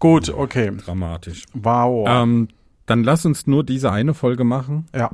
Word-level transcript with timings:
Gut, 0.00 0.28
okay. 0.30 0.72
Dramatisch. 0.76 1.44
Wow. 1.54 2.06
Ähm, 2.08 2.48
dann 2.86 3.04
lass 3.04 3.24
uns 3.24 3.46
nur 3.46 3.62
diese 3.62 3.92
eine 3.92 4.14
Folge 4.14 4.42
machen 4.44 4.86
ja. 4.94 5.10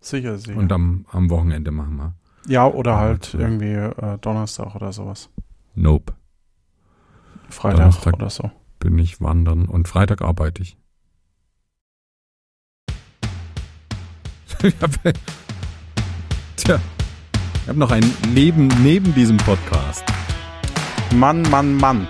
Sicher, 0.00 0.38
sicher. 0.38 0.56
und 0.56 0.72
am, 0.72 1.04
am 1.10 1.28
Wochenende 1.28 1.70
machen 1.72 1.96
wir. 1.96 2.14
ja, 2.46 2.66
oder 2.66 2.94
Ah, 2.94 2.98
halt 3.00 3.30
cool. 3.34 3.40
irgendwie 3.40 3.72
äh, 3.74 4.16
Donnerstag 4.20 4.74
oder 4.74 4.92
sowas. 4.92 5.28
Nope. 5.74 6.14
Freitag 7.50 7.78
Donnerstag. 7.78 8.14
oder 8.14 8.30
so. 8.30 8.50
Bin 8.78 8.98
ich 8.98 9.20
wandern 9.20 9.66
und 9.66 9.88
Freitag 9.88 10.22
arbeite 10.22 10.62
ich. 10.62 10.76
ich 14.62 14.74
habe 14.80 15.12
Tja, 16.56 16.80
ich 17.62 17.68
habe 17.68 17.78
noch 17.78 17.90
ein 17.90 18.04
Leben 18.32 18.68
neben 18.82 19.12
diesem 19.14 19.36
Podcast. 19.38 20.04
Mann, 21.14 21.42
Mann, 21.50 21.76
Mann. 21.76 22.06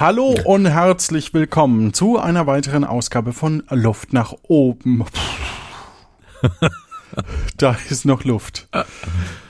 Hallo 0.00 0.36
und 0.44 0.64
herzlich 0.64 1.34
willkommen 1.34 1.92
zu 1.92 2.20
einer 2.20 2.46
weiteren 2.46 2.84
Ausgabe 2.84 3.32
von 3.32 3.64
Luft 3.68 4.12
nach 4.12 4.32
oben. 4.44 5.04
da 7.56 7.76
ist 7.90 8.04
noch 8.04 8.22
Luft. 8.22 8.68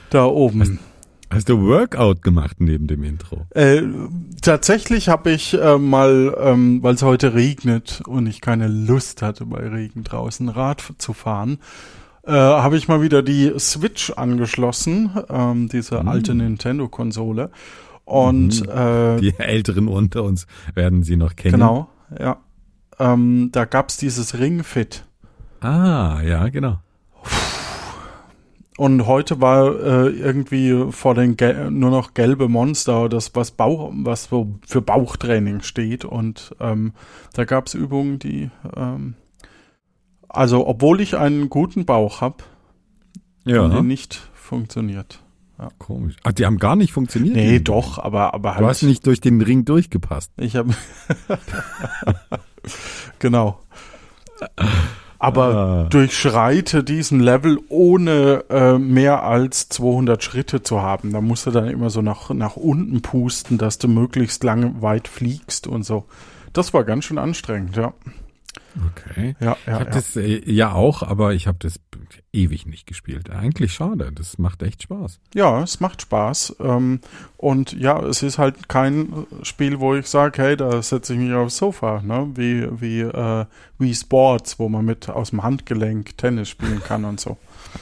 Da 0.09 0.25
oben. 0.25 0.79
Hast 1.29 1.49
du 1.49 1.61
Workout 1.61 2.23
gemacht 2.23 2.55
neben 2.57 2.87
dem 2.87 3.03
Intro? 3.03 3.45
Äh, 3.51 3.83
tatsächlich 4.41 5.07
habe 5.07 5.29
ich 5.29 5.53
äh, 5.53 5.77
mal, 5.77 6.35
ähm, 6.41 6.81
weil 6.81 6.95
es 6.95 7.03
heute 7.03 7.35
regnet 7.35 8.01
und 8.07 8.25
ich 8.25 8.41
keine 8.41 8.67
Lust 8.67 9.21
hatte, 9.21 9.45
bei 9.45 9.59
Regen 9.59 10.03
draußen 10.03 10.49
Rad 10.49 10.81
zu 10.97 11.13
fahren, 11.13 11.59
äh, 12.25 12.31
habe 12.31 12.75
ich 12.75 12.87
mal 12.87 13.03
wieder 13.03 13.21
die 13.21 13.53
Switch 13.59 14.09
angeschlossen, 14.09 15.11
ähm, 15.29 15.69
diese 15.69 16.07
alte 16.07 16.33
Nintendo-Konsole. 16.33 17.51
Und 18.09 18.67
äh, 18.67 19.17
Die 19.19 19.37
Älteren 19.37 19.87
unter 19.87 20.23
uns 20.23 20.47
werden 20.73 21.03
sie 21.03 21.15
noch 21.15 21.35
kennen. 21.35 21.53
genau, 21.53 21.89
ja. 22.19 22.37
Ähm, 22.97 23.49
da 23.51 23.65
gab's 23.65 23.97
dieses 23.97 24.39
Ring 24.39 24.63
Fit. 24.63 25.05
Ah, 25.61 26.21
ja, 26.21 26.49
genau. 26.49 26.79
Und 28.77 29.07
heute 29.07 29.41
war 29.41 29.75
äh, 29.75 30.07
irgendwie 30.09 30.91
vor 30.91 31.13
den 31.13 31.35
Gel 31.35 31.69
nur 31.69 31.91
noch 31.91 32.13
gelbe 32.13 32.47
Monster, 32.47 33.09
das 33.09 33.35
was 33.35 33.51
Bauch, 33.51 33.91
was 33.93 34.27
für 34.27 34.81
Bauchtraining 34.81 35.61
steht. 35.61 36.05
Und 36.05 36.55
ähm, 36.61 36.93
da 37.33 37.43
gab's 37.43 37.73
Übungen, 37.73 38.19
die 38.19 38.49
ähm, 38.75 39.15
also 40.29 40.65
obwohl 40.65 41.01
ich 41.01 41.17
einen 41.17 41.49
guten 41.49 41.85
Bauch 41.85 42.21
habe, 42.21 42.37
Ja, 43.45 43.81
nicht 43.81 44.15
funktioniert. 44.33 45.19
Komisch. 45.77 46.15
Ach, 46.23 46.31
die 46.31 46.45
haben 46.45 46.57
gar 46.57 46.75
nicht 46.77 46.93
funktioniert. 46.93 47.35
Nee, 47.35 47.59
doch, 47.59 47.99
aber 47.99 48.33
aber 48.33 48.51
Du 48.51 48.55
halt. 48.57 48.67
hast 48.67 48.83
nicht 48.83 49.05
durch 49.05 49.19
den 49.19 49.41
Ring 49.41 49.65
durchgepasst. 49.65 50.31
Ich 50.37 50.55
habe 50.55 50.73
genau. 53.19 53.59
Aber 55.21 55.43
Ah. 55.55 55.83
durchschreite 55.89 56.81
diesen 56.83 57.19
Level 57.19 57.59
ohne 57.67 58.45
äh, 58.49 58.77
mehr 58.77 59.23
als 59.23 59.67
200 59.67 60.23
Schritte 60.23 60.63
zu 60.63 60.81
haben. 60.81 61.11
Da 61.11 61.19
musst 61.19 61.45
du 61.45 61.51
dann 61.51 61.67
immer 61.67 61.89
so 61.89 62.01
nach, 62.01 62.29
nach 62.29 62.55
unten 62.55 63.01
pusten, 63.01 63.57
dass 63.57 63.77
du 63.79 63.89
möglichst 63.89 64.43
lange 64.45 64.81
weit 64.81 65.09
fliegst 65.09 65.67
und 65.67 65.83
so. 65.83 66.05
Das 66.53 66.73
war 66.73 66.85
ganz 66.85 67.03
schön 67.03 67.17
anstrengend, 67.17 67.75
ja. 67.75 67.93
Okay. 68.91 69.35
Ja, 69.39 69.57
Ich 69.61 69.67
ja, 69.67 69.73
habe 69.73 69.85
ja. 69.85 69.89
das 69.91 70.15
äh, 70.15 70.51
ja 70.51 70.71
auch, 70.73 71.03
aber 71.03 71.33
ich 71.33 71.47
habe 71.47 71.57
das 71.59 71.79
ewig 72.31 72.65
nicht 72.65 72.87
gespielt. 72.87 73.29
Eigentlich 73.29 73.73
schade. 73.73 74.11
Das 74.13 74.37
macht 74.37 74.61
echt 74.63 74.83
Spaß. 74.83 75.19
ja, 75.33 75.61
es 75.63 75.79
macht 75.79 76.01
Spaß. 76.03 76.55
Ähm, 76.59 76.99
und 77.37 77.73
ja, 77.73 77.99
es 78.05 78.23
ist 78.23 78.37
halt 78.37 78.69
kein 78.69 79.25
Spiel, 79.43 79.79
wo 79.79 79.95
ich 79.95 80.07
sage, 80.07 80.41
hey, 80.41 80.57
da 80.57 80.81
setze 80.81 81.13
ich 81.13 81.19
mich 81.19 81.33
aufs 81.33 81.57
Sofa, 81.57 82.01
ne? 82.01 82.29
Wie, 82.35 82.67
wie, 82.79 83.01
äh, 83.01 83.45
wie 83.77 83.93
Sports, 83.93 84.59
wo 84.59 84.69
man 84.69 84.85
mit 84.85 85.09
aus 85.09 85.31
dem 85.31 85.43
Handgelenk 85.43 86.17
Tennis 86.17 86.49
spielen 86.49 86.81
kann 86.83 87.05
und 87.05 87.19
so. 87.19 87.37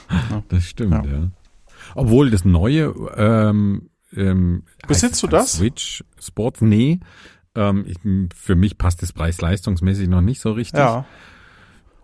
Das 0.50 0.64
stimmt, 0.64 1.06
Ja. 1.06 1.12
ja. 1.12 1.30
Obwohl 1.96 2.30
das 2.30 2.44
neue 2.46 2.94
ähm, 3.16 3.90
ähm, 4.16 4.64
Besitzt 4.88 5.24
du 5.24 5.28
das? 5.28 5.54
Switch 5.54 6.04
Sports? 6.20 6.62
Nee. 6.62 7.00
Ähm, 7.58 7.86
ich, 7.88 7.98
für 8.36 8.56
mich 8.56 8.78
passt 8.78 9.02
das 9.02 9.12
preis-leistungsmäßig 9.12 10.08
noch 10.08 10.22
nicht 10.22 10.40
so 10.40 10.52
richtig. 10.52 10.80
Ja. 10.80 11.06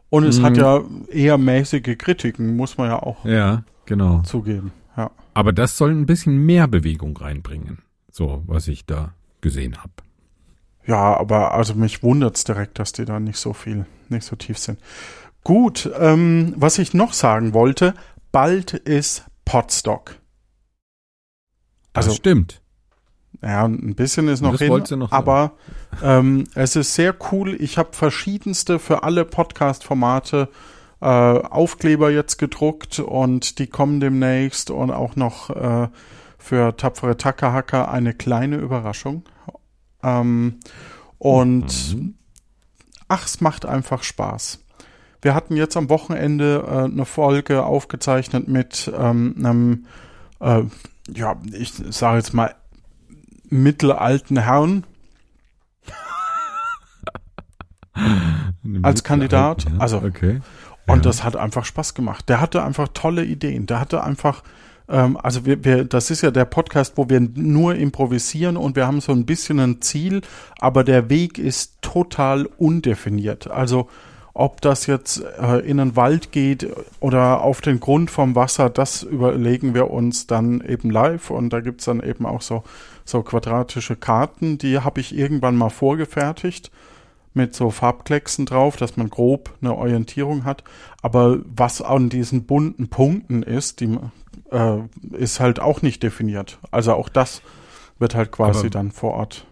Und 0.09 0.25
es 0.25 0.41
hat 0.41 0.53
Mhm. 0.53 0.59
ja 0.59 0.81
eher 1.09 1.37
mäßige 1.37 1.97
Kritiken, 1.97 2.55
muss 2.55 2.77
man 2.77 2.89
ja 2.89 3.01
auch 3.01 3.23
Ja, 3.25 3.63
genau. 3.85 4.21
zugeben. 4.23 4.71
Ja. 4.97 5.11
Aber 5.33 5.53
das 5.53 5.77
soll 5.77 5.91
ein 5.91 6.05
bisschen 6.05 6.37
mehr 6.45 6.67
Bewegung 6.67 7.15
reinbringen. 7.17 7.79
So, 8.11 8.43
was 8.45 8.67
ich 8.67 8.85
da 8.85 9.13
gesehen 9.41 9.77
habe. 9.77 9.91
Ja, 10.85 11.17
aber 11.17 11.53
also 11.53 11.73
mich 11.75 12.03
wundert's 12.03 12.43
direkt, 12.43 12.77
dass 12.77 12.91
die 12.91 13.05
da 13.05 13.19
nicht 13.19 13.37
so 13.37 13.53
viel, 13.53 13.85
nicht 14.09 14.25
so 14.25 14.35
tief 14.35 14.57
sind. 14.57 14.79
Gut, 15.43 15.89
ähm, 15.99 16.53
was 16.57 16.77
ich 16.77 16.93
noch 16.93 17.13
sagen 17.13 17.53
wollte, 17.53 17.93
bald 18.31 18.73
ist 18.73 19.25
Potstock. 19.45 20.15
Das 21.93 22.05
Also, 22.05 22.15
stimmt. 22.15 22.61
Ja, 23.41 23.65
ein 23.65 23.95
bisschen 23.95 24.27
ist 24.27 24.41
noch 24.41 24.57
hin, 24.57 24.83
noch 24.99 25.11
aber 25.11 25.53
ähm, 26.01 26.45
es 26.55 26.75
ist 26.75 26.95
sehr 26.95 27.15
cool. 27.31 27.55
Ich 27.59 27.77
habe 27.77 27.89
verschiedenste 27.91 28.79
für 28.79 29.03
alle 29.03 29.25
Podcast-Formate 29.25 30.49
äh, 31.01 31.05
Aufkleber 31.05 32.09
jetzt 32.11 32.37
gedruckt 32.37 32.99
und 32.99 33.59
die 33.59 33.67
kommen 33.67 33.99
demnächst 33.99 34.69
und 34.71 34.91
auch 34.91 35.15
noch 35.15 35.49
äh, 35.49 35.89
für 36.37 36.75
tapfere 36.77 37.17
Tackerhacker 37.17 37.91
eine 37.91 38.13
kleine 38.13 38.57
Überraschung. 38.57 39.23
Ähm, 40.03 40.59
und 41.17 41.93
Mhm. 41.95 42.15
ach, 43.07 43.25
es 43.25 43.41
macht 43.41 43.65
einfach 43.65 44.03
Spaß. 44.03 44.59
Wir 45.21 45.35
hatten 45.35 45.55
jetzt 45.55 45.77
am 45.77 45.89
Wochenende 45.89 46.65
äh, 46.67 46.83
eine 46.91 47.05
Folge 47.05 47.63
aufgezeichnet 47.63 48.47
mit 48.49 48.91
ähm, 48.97 49.35
einem, 49.37 49.85
äh, 50.41 50.63
ja, 51.13 51.37
ich 51.53 51.73
sage 51.91 52.17
jetzt 52.17 52.33
mal, 52.33 52.53
mittelalten 53.53 54.37
Herrn 54.37 54.83
als 58.81 59.03
Kandidat. 59.03 59.65
Ja, 59.65 59.71
Also, 59.79 59.97
okay. 59.97 60.41
und 60.87 60.97
Ja. 60.97 61.01
das 61.03 61.23
hat 61.23 61.35
einfach 61.35 61.65
Spaß 61.65 61.93
gemacht. 61.93 62.27
Der 62.29 62.41
hatte 62.41 62.63
einfach 62.63 62.89
tolle 62.93 63.23
Ideen. 63.23 63.67
Der 63.67 63.79
hatte 63.79 64.03
einfach, 64.03 64.43
ähm, 64.89 65.17
also 65.17 65.45
wir, 65.45 65.63
wir, 65.63 65.85
das 65.85 66.09
ist 66.09 66.21
ja 66.21 66.31
der 66.31 66.45
Podcast, 66.45 66.93
wo 66.97 67.09
wir 67.09 67.19
nur 67.19 67.75
improvisieren 67.75 68.57
und 68.57 68.75
wir 68.75 68.87
haben 68.87 68.99
so 69.01 69.11
ein 69.11 69.25
bisschen 69.25 69.59
ein 69.59 69.81
Ziel, 69.81 70.21
aber 70.59 70.83
der 70.83 71.09
Weg 71.09 71.37
ist 71.37 71.77
total 71.81 72.45
undefiniert. 72.57 73.49
Also 73.49 73.89
ob 74.33 74.61
das 74.61 74.87
jetzt 74.87 75.23
äh, 75.39 75.59
in 75.59 75.77
den 75.77 75.95
Wald 75.95 76.31
geht 76.31 76.67
oder 76.99 77.41
auf 77.41 77.61
den 77.61 77.79
Grund 77.79 78.09
vom 78.09 78.35
Wasser, 78.35 78.69
das 78.69 79.03
überlegen 79.03 79.73
wir 79.75 79.91
uns 79.91 80.25
dann 80.25 80.61
eben 80.61 80.89
live 80.89 81.29
und 81.29 81.51
da 81.51 81.59
gibt's 81.59 81.85
dann 81.85 82.01
eben 82.01 82.25
auch 82.25 82.41
so, 82.41 82.63
so 83.05 83.21
quadratische 83.21 83.95
Karten, 83.95 84.57
die 84.57 84.79
habe 84.79 84.99
ich 85.01 85.15
irgendwann 85.15 85.55
mal 85.55 85.69
vorgefertigt 85.69 86.71
mit 87.35 87.55
so 87.55 87.69
Farbklecksen 87.69 88.45
drauf, 88.45 88.75
dass 88.75 88.97
man 88.97 89.09
grob 89.09 89.51
eine 89.61 89.75
Orientierung 89.75 90.45
hat. 90.45 90.63
Aber 91.01 91.39
was 91.45 91.81
an 91.81 92.09
diesen 92.09 92.45
bunten 92.45 92.89
Punkten 92.89 93.43
ist, 93.43 93.79
die 93.79 93.97
äh, 94.51 94.77
ist 95.11 95.39
halt 95.39 95.59
auch 95.59 95.81
nicht 95.81 96.03
definiert. 96.03 96.59
Also 96.71 96.93
auch 96.93 97.09
das 97.09 97.41
wird 97.99 98.15
halt 98.15 98.31
quasi 98.31 98.61
Aber- 98.61 98.69
dann 98.69 98.91
vor 98.91 99.13
Ort. 99.13 99.45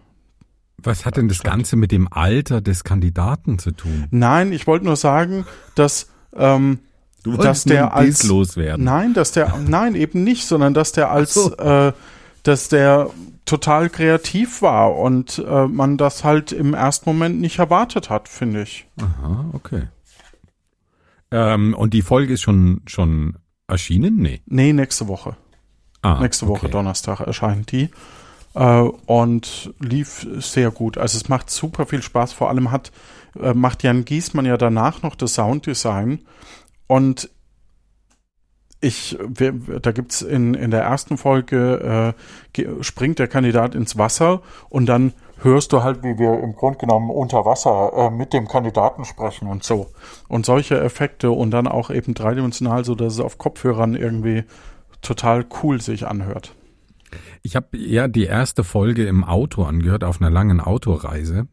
Was 0.82 1.04
hat 1.06 1.16
denn 1.16 1.28
das 1.28 1.42
Ganze 1.42 1.76
mit 1.76 1.92
dem 1.92 2.08
Alter 2.12 2.60
des 2.60 2.84
Kandidaten 2.84 3.58
zu 3.58 3.70
tun? 3.72 4.06
Nein, 4.10 4.52
ich 4.52 4.66
wollte 4.66 4.84
nur 4.84 4.96
sagen, 4.96 5.46
dass 5.74 6.08
ähm, 6.36 6.78
Du 7.22 7.36
dass 7.36 7.62
der 7.64 7.94
als 7.94 8.24
loswerden. 8.24 8.84
nein, 8.84 9.14
dass 9.14 9.30
der 9.30 9.56
nein 9.66 9.94
eben 9.94 10.24
nicht, 10.24 10.44
sondern 10.46 10.74
dass 10.74 10.90
der 10.92 11.10
als 11.12 11.34
so. 11.34 11.56
äh, 11.56 11.92
dass 12.42 12.68
der 12.68 13.10
total 13.44 13.90
kreativ 13.90 14.60
war 14.62 14.96
und 14.96 15.38
äh, 15.38 15.66
man 15.68 15.96
das 15.98 16.24
halt 16.24 16.50
im 16.50 16.74
ersten 16.74 17.08
Moment 17.10 17.40
nicht 17.40 17.58
erwartet 17.60 18.10
hat, 18.10 18.28
finde 18.28 18.62
ich. 18.62 18.86
Aha, 19.00 19.44
okay. 19.52 19.82
Ähm, 21.30 21.74
und 21.74 21.94
die 21.94 22.02
Folge 22.02 22.34
ist 22.34 22.42
schon, 22.42 22.82
schon 22.86 23.36
erschienen? 23.68 24.16
Nee. 24.16 24.40
Nee, 24.46 24.72
nächste 24.72 25.08
Woche. 25.08 25.36
Ah, 26.02 26.20
Nächste 26.20 26.48
Woche 26.48 26.64
okay. 26.66 26.72
Donnerstag 26.72 27.20
erscheint 27.20 27.70
die. 27.72 27.88
Äh, 28.54 28.82
und 29.06 29.72
lief 29.80 30.26
sehr 30.38 30.70
gut. 30.70 30.98
Also 30.98 31.16
es 31.16 31.28
macht 31.28 31.50
super 31.50 31.86
viel 31.86 32.02
Spaß. 32.02 32.32
Vor 32.32 32.48
allem 32.48 32.70
hat, 32.70 32.92
äh, 33.40 33.54
macht 33.54 33.82
Jan 33.82 34.04
Giesmann 34.04 34.46
ja 34.46 34.56
danach 34.56 35.02
noch 35.02 35.14
das 35.14 35.34
Sounddesign. 35.34 36.20
Und 36.86 37.30
ich, 38.80 39.16
wir, 39.26 39.52
da 39.52 39.92
gibt's 39.92 40.22
in, 40.22 40.54
in 40.54 40.72
der 40.72 40.82
ersten 40.82 41.16
Folge, 41.16 42.14
äh, 42.56 42.82
springt 42.82 43.20
der 43.20 43.28
Kandidat 43.28 43.76
ins 43.76 43.96
Wasser 43.96 44.42
und 44.68 44.86
dann 44.86 45.12
hörst 45.40 45.72
du 45.72 45.82
halt, 45.82 46.02
wie 46.02 46.18
wir 46.18 46.40
im 46.40 46.54
Grunde 46.54 46.78
genommen 46.78 47.10
unter 47.10 47.44
Wasser 47.44 47.92
äh, 47.94 48.10
mit 48.10 48.32
dem 48.32 48.48
Kandidaten 48.48 49.04
sprechen 49.04 49.48
und 49.48 49.62
so. 49.62 49.86
Und 50.28 50.46
solche 50.46 50.80
Effekte 50.80 51.30
und 51.30 51.52
dann 51.52 51.68
auch 51.68 51.90
eben 51.90 52.14
dreidimensional, 52.14 52.84
so 52.84 52.94
dass 52.96 53.14
es 53.14 53.20
auf 53.20 53.38
Kopfhörern 53.38 53.94
irgendwie 53.94 54.44
total 55.00 55.46
cool 55.62 55.80
sich 55.80 56.06
anhört. 56.06 56.54
Ich 57.42 57.56
habe 57.56 57.76
ja 57.76 58.08
die 58.08 58.24
erste 58.24 58.64
Folge 58.64 59.06
im 59.06 59.24
Auto 59.24 59.64
angehört, 59.64 60.04
auf 60.04 60.20
einer 60.20 60.30
langen 60.30 60.60
Autoreise. 60.60 61.46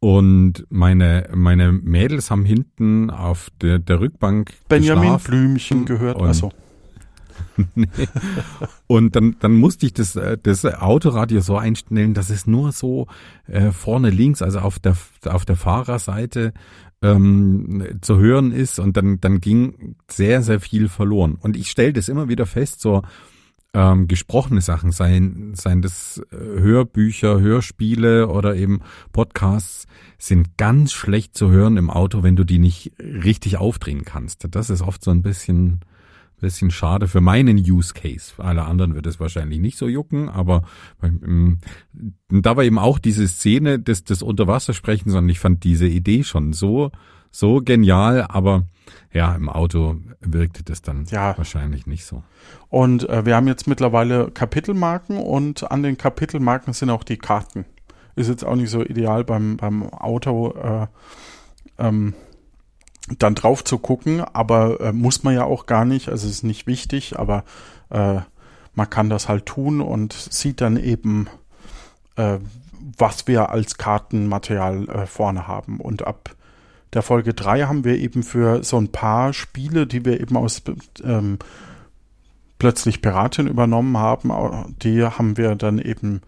Und 0.00 0.66
meine, 0.68 1.28
meine 1.34 1.72
Mädels 1.72 2.30
haben 2.30 2.44
hinten 2.44 3.10
auf 3.10 3.48
der, 3.62 3.78
der 3.78 3.98
Rückbank 4.00 4.52
Benjamin 4.68 5.02
geschlafen. 5.04 5.24
Blümchen 5.30 5.84
gehört. 5.86 6.16
Und- 6.18 6.26
Also, 6.28 6.52
nee. 7.74 7.86
Und 8.86 9.16
dann, 9.16 9.36
dann 9.40 9.54
musste 9.54 9.86
ich 9.86 9.94
das, 9.94 10.14
äh, 10.16 10.36
das 10.42 10.64
Autoradio 10.64 11.40
so 11.40 11.56
einstellen, 11.56 12.14
dass 12.14 12.30
es 12.30 12.46
nur 12.46 12.72
so 12.72 13.06
äh, 13.46 13.72
vorne 13.72 14.10
links, 14.10 14.42
also 14.42 14.58
auf 14.60 14.78
der, 14.78 14.96
auf 15.26 15.44
der 15.44 15.56
Fahrerseite 15.56 16.52
ähm, 17.02 17.84
zu 18.02 18.18
hören 18.18 18.52
ist 18.52 18.78
und 18.78 18.96
dann, 18.96 19.20
dann 19.20 19.40
ging 19.40 19.96
sehr, 20.10 20.42
sehr 20.42 20.60
viel 20.60 20.88
verloren. 20.88 21.36
Und 21.40 21.56
ich 21.56 21.70
stelle 21.70 21.92
das 21.94 22.08
immer 22.08 22.28
wieder 22.28 22.46
fest, 22.46 22.80
so 22.80 23.02
ähm, 23.76 24.08
gesprochene 24.08 24.62
Sachen, 24.62 24.90
seien, 24.90 25.54
seien 25.54 25.82
das 25.82 26.22
äh, 26.32 26.36
Hörbücher, 26.36 27.38
Hörspiele 27.40 28.28
oder 28.28 28.56
eben 28.56 28.80
Podcasts, 29.12 29.86
sind 30.16 30.56
ganz 30.56 30.94
schlecht 30.94 31.36
zu 31.36 31.50
hören 31.50 31.76
im 31.76 31.90
Auto, 31.90 32.22
wenn 32.22 32.36
du 32.36 32.44
die 32.44 32.58
nicht 32.58 32.92
richtig 32.98 33.58
aufdrehen 33.58 34.06
kannst. 34.06 34.46
Das 34.50 34.70
ist 34.70 34.80
oft 34.80 35.04
so 35.04 35.10
ein 35.10 35.20
bisschen, 35.20 35.80
bisschen 36.40 36.70
schade 36.70 37.06
für 37.06 37.20
meinen 37.20 37.58
Use 37.58 37.92
Case. 37.92 38.32
Alle 38.38 38.64
anderen 38.64 38.94
wird 38.94 39.06
es 39.06 39.20
wahrscheinlich 39.20 39.60
nicht 39.60 39.76
so 39.76 39.88
jucken, 39.88 40.30
aber 40.30 40.62
ähm, 41.02 41.58
da 42.30 42.56
war 42.56 42.64
eben 42.64 42.78
auch 42.78 42.98
diese 42.98 43.28
Szene 43.28 43.78
des, 43.78 44.04
des 44.04 44.22
Unterwassersprechens 44.22 45.14
und 45.14 45.28
ich 45.28 45.38
fand 45.38 45.64
diese 45.64 45.86
Idee 45.86 46.24
schon 46.24 46.54
so, 46.54 46.92
so 47.30 47.60
genial, 47.60 48.26
aber 48.28 48.64
ja, 49.12 49.34
im 49.34 49.48
Auto 49.48 49.96
wirkte 50.20 50.62
das 50.62 50.82
dann 50.82 51.06
Ja. 51.06 51.36
wahrscheinlich 51.38 51.86
nicht 51.86 52.04
so. 52.04 52.22
und 52.68 53.08
äh, 53.08 53.24
wir 53.24 53.36
haben 53.36 53.46
jetzt 53.48 53.66
mittlerweile 53.66 54.30
Kapitelmarken 54.30 55.18
und 55.18 55.70
an 55.70 55.82
den 55.82 55.96
Kapitelmarken 55.96 56.72
sind 56.72 56.90
auch 56.90 57.04
die 57.04 57.16
Karten. 57.18 57.64
Ist 58.14 58.28
jetzt 58.28 58.44
auch 58.44 58.56
nicht 58.56 58.70
so 58.70 58.82
ideal 58.82 59.24
beim, 59.24 59.56
beim 59.58 59.88
Auto 59.92 60.52
äh, 60.52 60.86
ähm, 61.78 62.14
dann 63.18 63.34
drauf 63.34 63.62
zu 63.64 63.78
gucken, 63.78 64.20
aber 64.20 64.80
äh, 64.80 64.92
muss 64.92 65.22
man 65.22 65.34
ja 65.34 65.44
auch 65.44 65.66
gar 65.66 65.84
nicht, 65.84 66.08
also 66.08 66.26
ist 66.28 66.42
nicht 66.42 66.66
wichtig, 66.66 67.18
aber 67.18 67.44
äh, 67.90 68.20
man 68.74 68.90
kann 68.90 69.08
das 69.10 69.28
halt 69.28 69.46
tun 69.46 69.80
und 69.80 70.12
sieht 70.12 70.60
dann 70.60 70.76
eben, 70.76 71.28
äh, 72.16 72.38
was 72.98 73.26
wir 73.26 73.50
als 73.50 73.76
Kartenmaterial 73.78 74.88
äh, 74.88 75.06
vorne 75.06 75.46
haben. 75.46 75.80
Und 75.80 76.06
ab 76.06 76.35
der 76.92 77.02
Folge 77.02 77.34
3 77.34 77.62
haben 77.62 77.84
wir 77.84 77.98
eben 77.98 78.22
für 78.22 78.62
so 78.62 78.78
ein 78.78 78.88
paar 78.88 79.32
Spiele, 79.32 79.86
die 79.86 80.04
wir 80.04 80.20
eben 80.20 80.36
aus 80.36 80.62
ähm, 81.04 81.38
plötzlich 82.58 83.02
Piratin 83.02 83.46
übernommen 83.46 83.96
haben, 83.98 84.76
die 84.82 85.04
haben 85.04 85.36
wir 85.36 85.54
dann 85.56 85.78
eben 85.78 86.22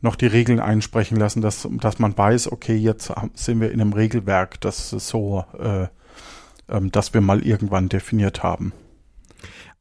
noch 0.00 0.16
die 0.16 0.26
Regeln 0.26 0.60
einsprechen 0.60 1.16
lassen, 1.16 1.40
dass, 1.40 1.68
dass 1.70 1.98
man 1.98 2.16
weiß, 2.16 2.52
okay, 2.52 2.76
jetzt 2.76 3.12
sind 3.34 3.60
wir 3.60 3.72
in 3.72 3.80
einem 3.80 3.92
Regelwerk, 3.92 4.60
das 4.60 4.92
ist 4.92 5.08
so, 5.08 5.44
äh, 5.58 5.88
ähm, 6.68 6.92
dass 6.92 7.14
wir 7.14 7.20
mal 7.20 7.42
irgendwann 7.42 7.88
definiert 7.88 8.42
haben. 8.42 8.72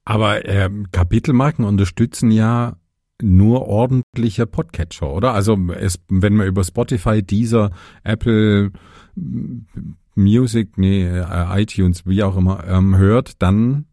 Aber 0.06 0.46
ähm, 0.48 0.88
Kapitelmarken 0.92 1.66
unterstützen 1.66 2.32
ja 2.32 2.78
nur 3.22 3.68
ordentliche 3.68 4.46
Podcatcher, 4.46 5.12
oder? 5.12 5.34
Also 5.34 5.58
es, 5.74 6.00
wenn 6.10 6.36
man 6.36 6.48
über 6.48 6.64
Spotify, 6.64 7.24
Deezer, 7.24 7.72
Apple 8.04 8.72
Music, 10.16 10.78
nee, 10.78 11.06
äh, 11.06 11.62
iTunes, 11.62 12.06
wie 12.06 12.24
auch 12.24 12.38
immer, 12.38 12.64
ähm, 12.68 12.98
hört, 12.98 13.42
dann 13.42 13.86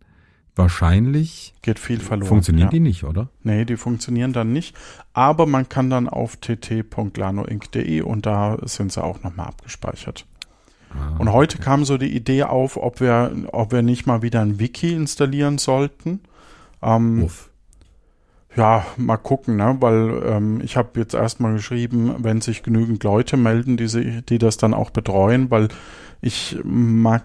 wahrscheinlich 0.55 1.55
Geht 1.63 1.79
viel 1.79 1.99
verloren. 2.01 2.29
funktionieren 2.29 2.67
ja. 2.67 2.71
die 2.71 2.81
nicht, 2.81 3.05
oder? 3.05 3.29
Nee, 3.43 3.65
die 3.65 3.77
funktionieren 3.77 4.33
dann 4.33 4.53
nicht. 4.53 4.77
Aber 5.13 5.47
man 5.47 5.69
kann 5.69 5.91
dann 5.91 6.09
auf 6.09 6.37
tt.lanoinc.de 6.37 8.03
und 8.03 8.27
da 8.27 8.59
sind 8.63 8.93
sie 8.93 9.03
auch 9.03 9.23
nochmal 9.23 9.47
abgespeichert. 9.49 10.27
Ah, 10.91 11.17
Und 11.19 11.33
heute 11.33 11.59
kam 11.59 11.85
so 11.85 11.97
die 11.97 12.15
Idee 12.15 12.45
auf, 12.45 12.77
ob 12.77 13.01
wir, 13.01 13.33
ob 13.53 13.73
wir 13.73 13.83
nicht 13.83 14.07
mal 14.07 14.21
wieder 14.23 14.43
ein 14.43 14.59
Wiki 14.59 14.93
installieren 14.93 15.57
sollten. 15.59 16.21
Ähm, 16.83 17.23
Uff. 17.25 17.49
Ja, 18.55 18.85
mal 18.99 19.17
gucken, 19.17 19.57
ne? 19.57 19.77
weil 19.81 20.23
ähm, 20.27 20.61
ich 20.63 20.77
habe 20.77 21.01
jetzt 21.01 21.15
erstmal 21.15 21.55
geschrieben, 21.55 22.17
wenn 22.19 22.43
sich 22.43 22.63
genügend 22.63 23.03
Leute 23.03 23.39
melden, 23.39 23.79
die, 23.79 23.89
sie, 23.89 24.21
die 24.21 24.37
das 24.37 24.59
dann 24.59 24.75
auch 24.75 24.91
betreuen, 24.91 25.51
weil 25.51 25.69
ich 26.23 26.57
mag 26.65 27.25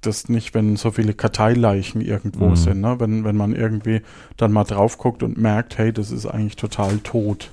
das 0.00 0.28
nicht, 0.28 0.54
wenn 0.54 0.76
so 0.76 0.90
viele 0.90 1.12
Karteileichen 1.14 2.00
irgendwo 2.00 2.50
Mhm. 2.50 2.56
sind, 2.56 2.80
ne? 2.80 2.98
wenn, 2.98 3.24
wenn 3.24 3.36
man 3.36 3.54
irgendwie 3.54 4.00
dann 4.36 4.50
mal 4.52 4.64
drauf 4.64 4.96
guckt 4.98 5.22
und 5.22 5.36
merkt, 5.38 5.76
hey, 5.78 5.92
das 5.92 6.10
ist 6.10 6.26
eigentlich 6.26 6.56
total 6.56 6.98
tot. 6.98 7.52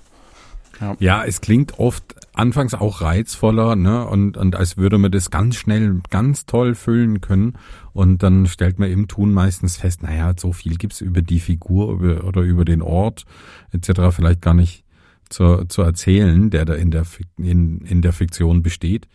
Ja, 0.99 1.25
es 1.25 1.41
klingt 1.41 1.77
oft 1.77 2.15
anfangs 2.33 2.73
auch 2.73 3.01
reizvoller, 3.01 3.75
ne? 3.75 4.07
Und, 4.07 4.37
und 4.37 4.55
als 4.55 4.77
würde 4.77 4.97
man 4.97 5.11
das 5.11 5.29
ganz 5.29 5.57
schnell, 5.57 5.99
ganz 6.09 6.45
toll 6.45 6.73
füllen 6.73 7.19
können. 7.19 7.55
Und 7.91 8.23
dann 8.23 8.47
stellt 8.47 8.79
man 8.79 8.89
im 8.89 9.09
Tun 9.09 9.33
meistens 9.33 9.75
fest, 9.75 10.03
naja, 10.03 10.33
so 10.37 10.53
viel 10.53 10.77
gibt's 10.77 11.01
über 11.01 11.21
die 11.21 11.41
Figur 11.41 11.91
über, 11.91 12.23
oder 12.23 12.43
über 12.43 12.63
den 12.63 12.81
Ort 12.81 13.25
etc. 13.73 14.15
vielleicht 14.15 14.41
gar 14.41 14.53
nicht 14.53 14.85
zu, 15.27 15.65
zu 15.65 15.81
erzählen, 15.81 16.49
der 16.49 16.63
da 16.63 16.75
in 16.75 16.91
der, 16.91 17.03
in, 17.37 17.81
in 17.81 18.01
der 18.01 18.13
Fiktion 18.13 18.63
besteht. 18.63 19.09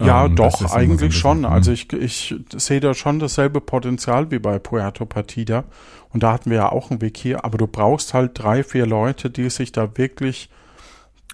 Ja, 0.00 0.26
Ähm, 0.26 0.36
doch, 0.36 0.72
eigentlich 0.72 1.16
schon. 1.16 1.38
hm. 1.38 1.44
Also 1.46 1.72
ich, 1.72 1.92
ich 1.92 2.34
sehe 2.56 2.80
da 2.80 2.94
schon 2.94 3.18
dasselbe 3.18 3.60
Potenzial 3.60 4.30
wie 4.30 4.38
bei 4.38 4.58
Puerto 4.58 5.06
Partida. 5.06 5.64
Und 6.10 6.22
da 6.22 6.32
hatten 6.32 6.50
wir 6.50 6.58
ja 6.58 6.72
auch 6.72 6.90
ein 6.90 7.00
Wiki, 7.02 7.34
aber 7.34 7.58
du 7.58 7.66
brauchst 7.66 8.14
halt 8.14 8.32
drei, 8.34 8.62
vier 8.62 8.86
Leute, 8.86 9.28
die 9.30 9.50
sich 9.50 9.72
da 9.72 9.96
wirklich, 9.96 10.48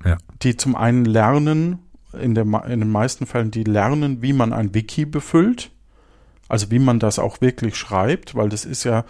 Ja. 0.04 0.16
die 0.42 0.56
zum 0.56 0.74
einen 0.76 1.04
lernen, 1.04 1.78
in, 2.20 2.34
der, 2.34 2.44
in 2.68 2.80
den 2.80 2.90
meisten 2.90 3.26
Fällen, 3.26 3.50
die 3.50 3.64
lernen, 3.64 4.22
wie 4.22 4.32
man 4.32 4.52
ein 4.52 4.74
Wiki 4.74 5.04
befüllt. 5.04 5.70
Also 6.48 6.70
wie 6.70 6.78
man 6.78 6.98
das 7.00 7.18
auch 7.18 7.40
wirklich 7.40 7.74
schreibt, 7.76 8.34
weil 8.34 8.48
das 8.48 8.64
ist 8.64 8.84
ja 8.84 9.04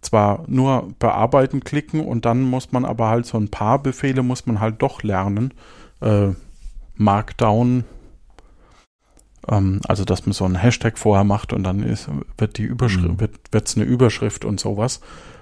zwar 0.00 0.44
nur 0.46 0.92
bearbeiten 0.98 1.60
klicken 1.60 2.00
und 2.04 2.24
dann 2.24 2.42
muss 2.42 2.72
man 2.72 2.84
aber 2.84 3.08
halt 3.08 3.26
so 3.26 3.38
ein 3.38 3.48
paar 3.50 3.82
Befehle 3.82 4.22
muss 4.22 4.46
man 4.46 4.60
halt 4.60 4.82
doch 4.82 5.02
lernen. 5.02 5.52
Äh, 6.00 6.28
Markdown, 6.96 7.84
ähm, 9.48 9.80
also 9.86 10.04
dass 10.04 10.26
man 10.26 10.32
so 10.32 10.44
einen 10.44 10.56
Hashtag 10.56 10.98
vorher 10.98 11.24
macht 11.24 11.52
und 11.52 11.62
dann 11.64 11.82
ist, 11.82 12.08
wird 12.38 12.58
die 12.58 12.64
Überschrift, 12.64 13.08
Mhm. 13.08 13.20
wird 13.20 13.32
wird's 13.52 13.76
eine 13.76 13.84
Überschrift 13.84 14.44
und 14.44 14.60
sowas. 14.60 15.00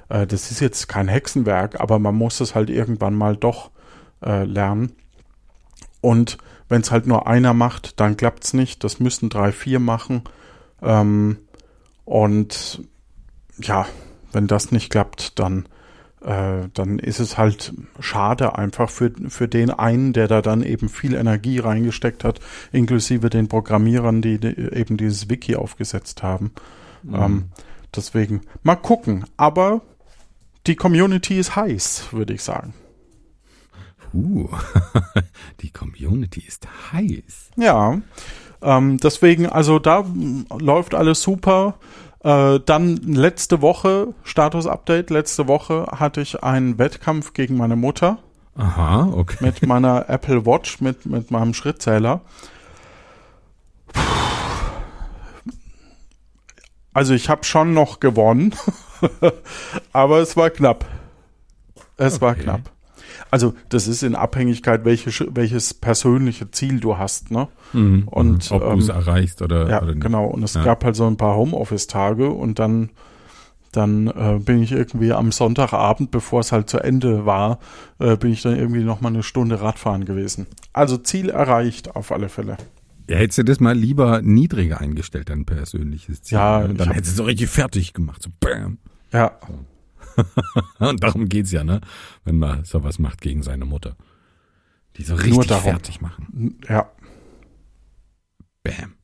Äh, 0.09 0.27
das 0.27 0.51
ist 0.51 0.61
jetzt 0.61 0.89
kein 0.89 1.09
Hexenwerk, 1.09 1.81
aber 1.81 1.99
man 1.99 2.15
muss 2.15 2.41
es 2.41 2.55
halt 2.55 2.71
irgendwann 2.71 3.15
mal 3.15 3.37
doch 3.37 3.71
äh, 4.25 4.45
lernen. 4.45 4.93
Und 6.01 6.39
wenn 6.69 6.83
es 6.83 6.91
halt 6.91 7.07
nur 7.07 7.27
einer 7.27 7.55
macht, 7.55 8.01
dann 8.01 8.17
klappt's 8.17 8.53
nicht. 8.53 8.85
Das 8.85 9.01
müssen 9.01 9.29
drei, 9.31 9.53
vier 9.53 9.79
machen. 9.79 10.23
Ähm, 10.83 11.39
und 12.05 12.83
ja, 13.59 13.87
wenn 14.33 14.47
das 14.47 14.73
nicht 14.73 14.91
klappt, 14.91 15.39
dann 15.39 15.67
äh, 16.25 16.69
dann 16.73 16.99
ist 16.99 17.21
es 17.21 17.37
halt 17.39 17.73
schade 18.01 18.57
einfach 18.57 18.91
für, 18.91 19.13
für 19.29 19.49
den 19.49 19.71
einen, 19.71 20.13
der 20.13 20.29
da 20.29 20.43
dann 20.43 20.63
eben 20.63 20.89
viel 20.89 21.15
Energie 21.15 21.59
reingesteckt 21.59 22.25
hat, 22.25 22.41
inklusive 22.73 23.31
den 23.31 23.49
Programmierern, 23.49 24.23
die, 24.23 24.39
die 24.39 24.57
eben 24.73 24.97
dieses 24.97 25.29
Wiki 25.29 25.57
aufgesetzt 25.57 26.23
haben. 26.23 26.53
Mhm. 27.03 27.15
Ähm, 27.15 27.45
deswegen 27.95 28.41
mal 28.63 28.77
gucken. 28.77 29.25
Aber 29.37 29.83
die 30.67 30.77
Community 30.77 31.39
ist 31.39 31.57
heiß, 31.57 32.09
würde 32.13 32.35
ich 32.35 32.43
sagen. 32.43 32.75
Uh, 34.15 34.49
die 35.61 35.71
Community 35.71 36.45
ist 36.47 36.67
heiß. 36.93 37.51
Ja, 37.57 38.01
ähm, 38.63 38.97
deswegen, 38.97 39.47
also 39.47 39.79
da 39.79 40.07
läuft 40.59 40.95
alles 40.95 41.21
super. 41.21 41.75
Äh, 42.25 42.61
dann 42.65 42.97
letzte 42.97 43.61
Woche, 43.61 44.15
Status-Update, 44.25 45.11
letzte 45.11 45.47
Woche 45.47 45.87
hatte 45.93 46.23
ich 46.23 46.43
einen 46.43 46.79
Wettkampf 46.79 47.35
gegen 47.35 47.57
meine 47.59 47.77
Mutter 47.77 48.19
Aha, 48.57 49.11
okay. 49.13 49.37
mit 49.41 49.67
meiner 49.67 50.09
Apple 50.09 50.47
Watch, 50.47 50.81
mit, 50.81 51.05
mit 51.05 51.31
meinem 51.31 51.53
Schrittzähler. 51.53 52.23
Also 56.95 57.13
ich 57.13 57.29
habe 57.29 57.45
schon 57.45 57.75
noch 57.75 58.01
gewonnen, 58.01 58.55
aber 59.93 60.19
es 60.21 60.37
war 60.37 60.49
knapp. 60.49 60.87
Es 61.97 62.21
war 62.21 62.33
Okay. 62.33 62.45
knapp. 62.45 62.71
Also 63.35 63.53
das 63.69 63.89
ist 63.89 64.05
in 64.05 64.15
Abhängigkeit, 64.15 64.85
welche, 64.85 65.11
welches 65.35 65.75
persönliche 65.75 66.53
Ziel 66.53 66.79
du 66.79 66.99
hast, 66.99 67.33
ne? 67.33 67.49
Mhm. 67.73 68.07
Und, 68.07 68.49
ob 68.53 68.63
du 68.63 68.79
es 68.79 68.89
ähm, 68.89 68.95
erreichst 68.95 69.43
oder, 69.43 69.69
Ja, 69.69 69.83
oder 69.83 69.97
genau. 69.97 70.27
Und 70.27 70.45
es 70.45 70.55
Ja. 70.55 70.63
gab 70.63 70.85
halt 70.85 70.95
so 70.95 71.05
ein 71.05 71.17
paar 71.17 71.35
Homeoffice-Tage 71.35 72.31
und 72.31 72.61
dann, 72.61 72.91
dann 73.73 74.07
äh, 74.07 74.39
bin 74.39 74.63
ich 74.63 74.71
irgendwie 74.71 75.13
am 75.13 75.33
Sonntagabend, 75.33 76.13
bevor 76.13 76.39
es 76.43 76.53
halt 76.53 76.71
zu 76.71 76.79
Ende 76.79 77.27
war, 77.27 77.59
äh, 77.99 78.17
bin 78.17 78.31
ich 78.31 78.43
dann 78.43 78.57
irgendwie 78.57 78.85
noch 78.85 79.01
mal 79.01 79.09
eine 79.09 79.25
Stunde 79.25 79.61
Radfahren 79.61 80.05
gewesen. 80.05 80.47
Also 80.73 80.97
Ziel 80.97 81.29
erreicht 81.29 81.97
auf 81.97 82.13
alle 82.13 82.29
Fälle. 82.29 82.57
Ja, 83.11 83.17
hättest 83.17 83.39
du 83.39 83.43
das 83.43 83.59
mal 83.59 83.77
lieber 83.77 84.23
niedriger 84.23 84.81
eingestellt, 84.81 85.29
dein 85.29 85.45
persönliches 85.45 86.23
Ziel. 86.23 86.39
Ja, 86.39 86.69
ne? 86.69 86.75
dann 86.75 86.93
hättest 86.93 87.15
du 87.15 87.23
so 87.23 87.25
richtig 87.25 87.49
fertig 87.49 87.95
gemacht. 87.95 88.23
So 88.23 88.31
bam. 88.39 88.79
Ja, 89.13 89.33
Und 90.79 91.03
darum 91.03 91.29
geht's 91.29 91.53
ja, 91.53 91.65
ne? 91.65 91.81
Wenn 92.25 92.39
man 92.39 92.65
sowas 92.65 92.99
macht 92.99 93.21
gegen 93.21 93.43
seine 93.43 93.65
Mutter. 93.65 93.97
Die 94.97 95.03
so 95.03 95.15
Nur 95.15 95.25
richtig 95.25 95.47
darum. 95.49 95.65
fertig 95.65 96.01
machen. 96.01 96.59
ja. 96.69 96.91
Bam. 98.63 98.95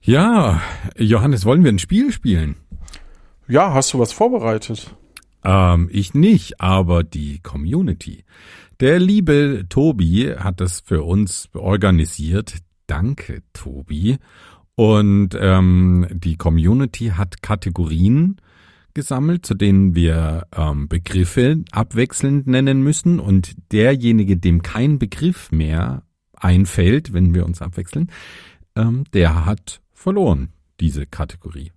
Ja, 0.00 0.62
Johannes, 0.96 1.44
wollen 1.44 1.64
wir 1.64 1.72
ein 1.72 1.78
Spiel 1.78 2.12
spielen? 2.12 2.56
Ja, 3.46 3.74
hast 3.74 3.92
du 3.92 3.98
was 3.98 4.12
vorbereitet? 4.12 4.94
Ähm, 5.44 5.88
ich 5.92 6.14
nicht, 6.14 6.60
aber 6.60 7.04
die 7.04 7.40
Community. 7.40 8.24
Der 8.80 9.00
liebe 9.00 9.66
Tobi 9.68 10.34
hat 10.38 10.60
das 10.60 10.80
für 10.80 11.02
uns 11.02 11.48
organisiert. 11.54 12.58
Danke, 12.86 13.42
Tobi. 13.52 14.18
Und 14.76 15.36
ähm, 15.38 16.06
die 16.10 16.36
Community 16.36 17.12
hat 17.16 17.42
Kategorien 17.42 18.40
gesammelt, 18.94 19.46
zu 19.46 19.54
denen 19.54 19.94
wir 19.94 20.46
ähm, 20.56 20.88
Begriffe 20.88 21.62
abwechselnd 21.70 22.46
nennen 22.46 22.82
müssen. 22.82 23.20
Und 23.20 23.54
derjenige, 23.72 24.36
dem 24.36 24.62
kein 24.62 24.98
Begriff 24.98 25.50
mehr 25.50 26.02
einfällt, 26.34 27.12
wenn 27.12 27.34
wir 27.34 27.46
uns 27.46 27.62
abwechseln, 27.62 28.10
ähm, 28.76 29.04
der 29.12 29.44
hat 29.44 29.80
verloren, 29.92 30.50
diese 30.80 31.06
Kategorie, 31.06 31.72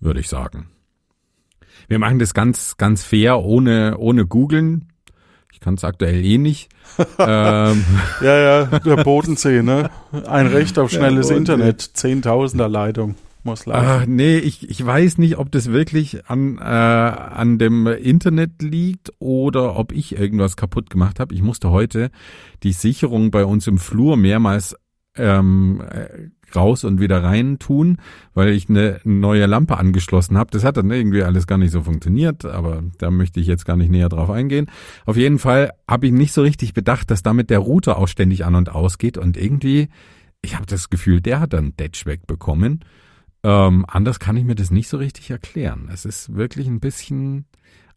würde 0.00 0.20
ich 0.20 0.28
sagen. 0.28 0.68
Wir 1.88 1.98
machen 1.98 2.18
das 2.18 2.34
ganz, 2.34 2.76
ganz 2.76 3.04
fair, 3.04 3.40
ohne, 3.40 3.98
ohne 3.98 4.26
googeln. 4.26 4.86
Ich 5.52 5.60
kann 5.60 5.74
es 5.74 5.84
aktuell 5.84 6.24
eh 6.24 6.38
nicht. 6.38 6.70
ähm, 7.18 7.84
Ja, 8.20 8.38
ja, 8.38 8.64
der 8.78 9.04
Bodensee, 9.04 9.62
ne? 9.62 9.90
Ein 10.26 10.46
Recht 10.46 10.78
auf 10.78 10.90
schnelles. 10.90 11.30
Internet, 11.30 11.80
Zehntausender 11.80 12.68
Leitung 12.68 13.14
muss 13.44 13.66
laufen. 13.66 13.86
ah, 13.86 14.04
nee, 14.06 14.38
ich, 14.38 14.68
ich 14.68 14.84
weiß 14.84 15.18
nicht, 15.18 15.38
ob 15.38 15.50
das 15.52 15.70
wirklich 15.70 16.28
an, 16.28 16.58
äh, 16.58 16.62
an 16.62 17.58
dem 17.58 17.86
Internet 17.86 18.62
liegt 18.62 19.12
oder 19.18 19.76
ob 19.76 19.92
ich 19.92 20.18
irgendwas 20.18 20.56
kaputt 20.56 20.90
gemacht 20.90 21.20
habe. 21.20 21.34
Ich 21.34 21.42
musste 21.42 21.70
heute 21.70 22.10
die 22.62 22.72
Sicherung 22.72 23.30
bei 23.30 23.44
uns 23.44 23.66
im 23.66 23.78
Flur 23.78 24.16
mehrmals 24.16 24.76
ähm, 25.16 25.82
äh, 25.90 26.30
raus 26.54 26.84
und 26.84 27.00
wieder 27.00 27.22
rein 27.22 27.58
tun, 27.58 27.98
weil 28.34 28.50
ich 28.50 28.68
eine 28.68 29.00
neue 29.04 29.46
Lampe 29.46 29.76
angeschlossen 29.78 30.36
habe. 30.36 30.50
Das 30.50 30.64
hat 30.64 30.76
dann 30.76 30.90
irgendwie 30.90 31.22
alles 31.22 31.46
gar 31.46 31.58
nicht 31.58 31.70
so 31.70 31.82
funktioniert, 31.82 32.44
aber 32.44 32.82
da 32.98 33.10
möchte 33.10 33.40
ich 33.40 33.46
jetzt 33.46 33.64
gar 33.64 33.76
nicht 33.76 33.90
näher 33.90 34.08
drauf 34.08 34.30
eingehen. 34.30 34.66
Auf 35.06 35.16
jeden 35.16 35.38
Fall 35.38 35.72
habe 35.88 36.06
ich 36.06 36.12
nicht 36.12 36.32
so 36.32 36.42
richtig 36.42 36.74
bedacht, 36.74 37.10
dass 37.10 37.22
damit 37.22 37.50
der 37.50 37.60
Router 37.60 37.98
auch 37.98 38.08
ständig 38.08 38.44
an 38.44 38.54
und 38.54 38.70
ausgeht 38.70 39.18
und 39.18 39.36
irgendwie, 39.36 39.88
ich 40.42 40.56
habe 40.56 40.66
das 40.66 40.90
Gefühl, 40.90 41.20
der 41.20 41.40
hat 41.40 41.52
dann 41.52 41.74
Datch 41.76 42.06
wegbekommen. 42.06 42.80
Ähm, 43.42 43.84
anders 43.88 44.20
kann 44.20 44.36
ich 44.36 44.44
mir 44.44 44.54
das 44.54 44.70
nicht 44.70 44.88
so 44.88 44.98
richtig 44.98 45.30
erklären. 45.30 45.88
Es 45.92 46.04
ist 46.04 46.34
wirklich 46.34 46.66
ein 46.66 46.80
bisschen 46.80 47.46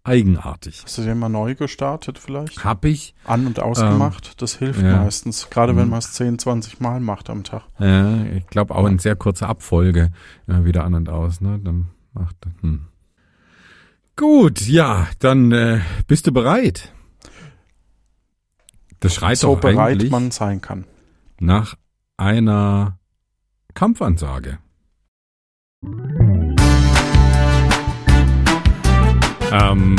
eigenartig. 0.06 0.82
Hast 0.84 0.98
du 0.98 1.02
den 1.04 1.18
mal 1.20 1.30
neu 1.30 1.56
gestartet 1.56 2.18
vielleicht? 2.20 2.64
Hab 2.64 2.86
ich, 2.86 3.14
An- 3.26 3.48
und 3.48 3.60
ausgemacht? 3.60 4.42
das 4.42 4.56
hilft 4.56 4.80
Ähm, 4.82 4.86
ja. 4.88 4.98
Mhm. 4.98 5.04
meistens. 5.04 5.50
Gerade 5.50 5.76
wenn 5.76 5.90
man 5.90 6.00
es 6.00 6.14
10, 6.14 6.40
20 6.40 6.80
Mal 6.80 7.00
macht 7.00 7.30
am 7.30 7.44
Tag. 7.44 7.64
äh, 7.80 8.38
ich 8.38 8.48
glaube 8.48 8.76
auch 8.76 8.86
in 8.88 9.00
sehr 9.00 9.16
kurzer 9.16 9.48
Abfolge 9.50 10.12
äh, 10.48 10.64
wieder 10.66 10.84
an 10.84 10.94
und 10.94 11.10
aus. 11.10 11.42
Ne? 11.42 11.60
Dann 11.64 11.88
macht. 12.14 12.36
Hm. 12.62 12.88
Gut, 14.16 14.62
ja, 14.68 15.08
dann 15.20 15.52
äh, 15.52 15.80
bist 16.08 16.28
du 16.28 16.32
bereit. 16.32 16.94
Das 19.00 19.16
schreit 19.16 19.38
so 19.38 19.56
doch 19.56 19.62
bereit 19.62 20.10
man 20.10 20.32
sein 20.32 20.62
kann. 20.62 20.86
nach 21.40 21.76
einer 22.16 23.00
Kampfansage. 23.74 24.60
Ähm, 29.54 29.96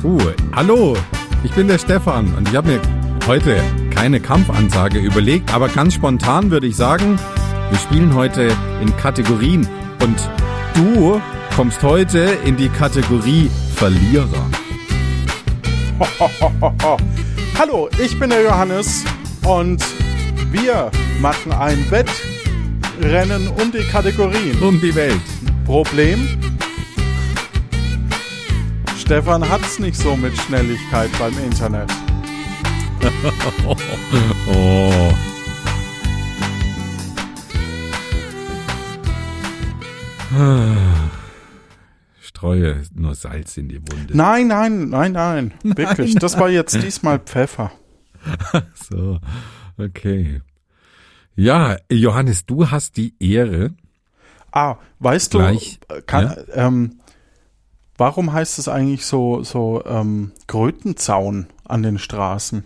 puh, 0.00 0.18
hallo, 0.54 0.96
ich 1.42 1.50
bin 1.52 1.68
der 1.68 1.76
Stefan 1.76 2.32
und 2.34 2.48
ich 2.48 2.56
habe 2.56 2.68
mir 2.68 2.80
heute 3.26 3.60
keine 3.90 4.18
Kampfansage 4.18 4.98
überlegt, 4.98 5.52
aber 5.52 5.68
ganz 5.68 5.92
spontan 5.92 6.50
würde 6.50 6.66
ich 6.66 6.74
sagen, 6.74 7.18
wir 7.68 7.78
spielen 7.78 8.14
heute 8.14 8.50
in 8.80 8.96
Kategorien 8.96 9.68
und 10.00 10.16
du 10.72 11.20
kommst 11.54 11.82
heute 11.82 12.38
in 12.46 12.56
die 12.56 12.70
Kategorie 12.70 13.50
Verlierer. 13.74 14.48
Hallo, 17.58 17.90
ich 18.02 18.18
bin 18.18 18.30
der 18.30 18.42
Johannes 18.42 19.04
und 19.46 19.84
wir 20.50 20.90
machen 21.20 21.52
ein 21.52 21.84
Wettrennen 21.90 23.48
um 23.48 23.70
die 23.70 23.84
Kategorien. 23.86 24.62
Um 24.62 24.80
die 24.80 24.94
Welt. 24.94 25.20
Problem? 25.66 26.53
Stefan 29.04 29.46
hat's 29.46 29.78
nicht 29.78 29.96
so 29.96 30.16
mit 30.16 30.34
Schnelligkeit 30.34 31.10
beim 31.18 31.36
Internet. 31.38 31.90
Oh. 34.48 35.12
Streue 42.22 42.82
nur 42.94 43.14
Salz 43.14 43.58
in 43.58 43.68
die 43.68 43.80
Wunde. 43.82 44.16
Nein, 44.16 44.46
nein, 44.48 44.88
nein, 44.88 45.12
nein. 45.12 45.52
Wirklich. 45.62 46.14
Das 46.14 46.38
war 46.38 46.48
jetzt 46.48 46.82
diesmal 46.82 47.18
Pfeffer. 47.18 47.70
So, 48.74 49.20
okay. 49.76 50.40
Ja, 51.36 51.76
Johannes, 51.90 52.46
du 52.46 52.70
hast 52.70 52.96
die 52.96 53.14
Ehre. 53.20 53.74
Ah, 54.50 54.76
weißt 55.00 55.34
du, 55.34 55.38
Gleich, 55.38 55.78
äh, 55.88 56.00
kann, 56.00 56.24
ja. 56.24 56.66
ähm, 56.66 57.00
warum 57.96 58.32
heißt 58.32 58.58
es 58.58 58.68
eigentlich 58.68 59.06
so, 59.06 59.42
so 59.42 59.82
ähm, 59.86 60.32
Krötenzaun 60.46 61.46
an 61.64 61.82
den 61.82 61.98
Straßen? 61.98 62.64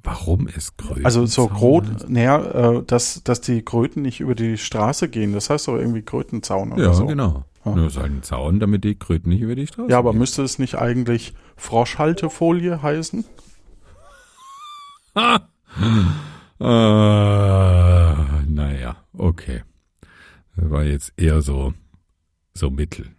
Warum 0.00 0.46
ist 0.46 0.78
Kröten? 0.78 1.04
Also 1.04 1.26
so 1.26 1.48
groß, 1.48 2.06
naja, 2.08 2.76
äh, 2.78 2.82
dass, 2.84 3.22
dass 3.24 3.40
die 3.40 3.62
Kröten 3.62 4.02
nicht 4.02 4.20
über 4.20 4.34
die 4.36 4.56
Straße 4.56 5.08
gehen. 5.08 5.32
Das 5.32 5.50
heißt 5.50 5.66
doch 5.68 5.74
irgendwie 5.76 6.02
Krötenzaun 6.02 6.72
oder 6.72 6.84
Ja, 6.84 6.92
so. 6.94 7.06
genau. 7.06 7.44
Ja. 7.64 7.74
Nur 7.74 7.90
so 7.90 8.00
einen 8.00 8.22
Zaun, 8.22 8.60
damit 8.60 8.84
die 8.84 8.94
Kröten 8.94 9.28
nicht 9.30 9.40
über 9.42 9.56
die 9.56 9.66
Straße 9.66 9.90
Ja, 9.90 9.98
aber 9.98 10.12
gehen. 10.12 10.20
müsste 10.20 10.42
es 10.44 10.58
nicht 10.60 10.76
eigentlich 10.76 11.34
Froschhaltefolie 11.56 12.80
heißen? 12.80 13.24
Äh, 15.16 15.38
naja, 18.48 18.96
okay. 19.12 19.62
Das 20.56 20.70
war 20.70 20.84
jetzt 20.84 21.12
eher 21.16 21.42
so, 21.42 21.74
so 22.54 22.70
mittel. 22.70 23.10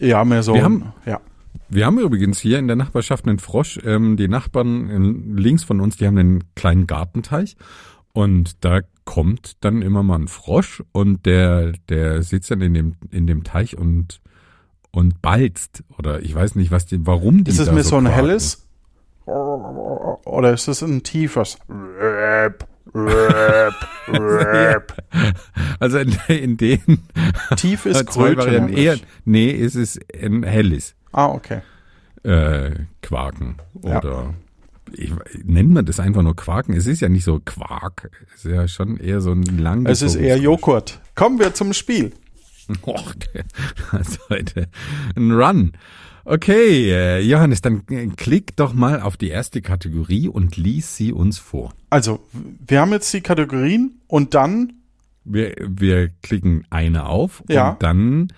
Ja, 0.00 0.24
mehr 0.24 0.42
so. 0.42 0.54
Wir 0.54 0.64
haben- 0.64 0.92
ja. 1.06 1.20
Wir 1.68 1.86
haben 1.86 1.98
übrigens 1.98 2.38
hier 2.40 2.58
in 2.58 2.66
der 2.66 2.76
Nachbarschaft 2.76 3.26
einen 3.26 3.38
Frosch. 3.38 3.78
Ähm, 3.84 4.16
die 4.16 4.28
Nachbarn 4.28 4.90
ähm, 4.90 5.36
links 5.36 5.64
von 5.64 5.80
uns, 5.80 5.96
die 5.96 6.06
haben 6.06 6.18
einen 6.18 6.44
kleinen 6.54 6.86
Gartenteich. 6.86 7.56
Und 8.12 8.64
da 8.64 8.80
kommt 9.04 9.64
dann 9.64 9.82
immer 9.82 10.02
mal 10.02 10.18
ein 10.20 10.28
Frosch 10.28 10.82
und 10.92 11.26
der, 11.26 11.72
der 11.88 12.22
sitzt 12.22 12.50
dann 12.50 12.60
in 12.60 12.74
dem, 12.74 12.94
in 13.10 13.26
dem 13.26 13.42
Teich 13.44 13.76
und, 13.76 14.20
und 14.92 15.20
balzt. 15.20 15.82
Oder 15.98 16.20
ich 16.22 16.32
weiß 16.34 16.54
nicht, 16.54 16.70
was 16.70 16.86
die, 16.86 17.04
warum 17.06 17.42
die 17.44 17.50
Ist 17.50 17.58
es 17.58 17.66
da 17.66 17.72
mir 17.72 17.82
so 17.82 17.96
ein 17.96 18.04
quaken. 18.04 18.14
helles? 18.16 18.66
Oder 19.26 20.52
ist 20.52 20.68
es 20.68 20.82
ein 20.82 21.02
tiefes? 21.02 21.58
Rap, 22.92 23.74
rap. 24.08 25.04
Also 25.80 25.98
in, 25.98 26.16
in 26.28 26.56
den 26.56 27.02
Tief 27.56 27.86
ist 27.86 28.08
zwei. 28.12 28.36
Varianten 28.36 28.72
eher, 28.76 28.96
nee, 29.24 29.50
es 29.50 29.74
ist 29.74 30.00
ein 30.14 30.42
helles 30.44 30.94
Ah, 31.12 31.26
okay. 31.26 31.62
äh, 32.22 32.70
Quaken. 33.02 33.56
Ja. 33.82 33.98
Oder 33.98 34.34
ich, 34.92 35.12
nennt 35.42 35.70
man 35.70 35.84
das 35.84 35.98
einfach 36.00 36.22
nur 36.22 36.36
Quaken? 36.36 36.74
Es 36.74 36.86
ist 36.86 37.00
ja 37.00 37.08
nicht 37.08 37.24
so 37.24 37.40
Quark. 37.44 38.10
Es 38.34 38.44
ist 38.44 38.52
ja 38.52 38.68
schon 38.68 38.96
eher 38.98 39.20
so 39.20 39.32
ein 39.32 39.42
lang. 39.58 39.86
Es 39.86 40.02
ist 40.02 40.14
eher 40.14 40.36
Joghurt. 40.38 41.00
Kommen 41.14 41.38
wir 41.38 41.54
zum 41.54 41.72
Spiel. 41.72 42.12
Och, 42.86 43.14
der 43.14 43.44
hat 43.92 44.06
heute 44.30 44.68
ein 45.16 45.32
Run. 45.32 45.72
Okay, 46.26 46.90
äh, 46.90 47.20
Johannes, 47.20 47.60
dann 47.60 47.82
äh, 47.90 48.06
klick 48.08 48.56
doch 48.56 48.72
mal 48.72 49.00
auf 49.02 49.16
die 49.16 49.28
erste 49.28 49.60
Kategorie 49.60 50.28
und 50.28 50.56
lies 50.56 50.96
sie 50.96 51.12
uns 51.12 51.38
vor. 51.38 51.74
Also, 51.90 52.20
wir 52.66 52.80
haben 52.80 52.92
jetzt 52.92 53.12
die 53.12 53.20
Kategorien 53.20 54.00
und 54.06 54.34
dann, 54.34 54.72
Wir, 55.24 55.54
wir 55.58 56.08
klicken 56.22 56.66
eine 56.70 57.06
auf 57.06 57.42
Ja. 57.48 57.70
und 57.70 57.82
dann 57.82 58.32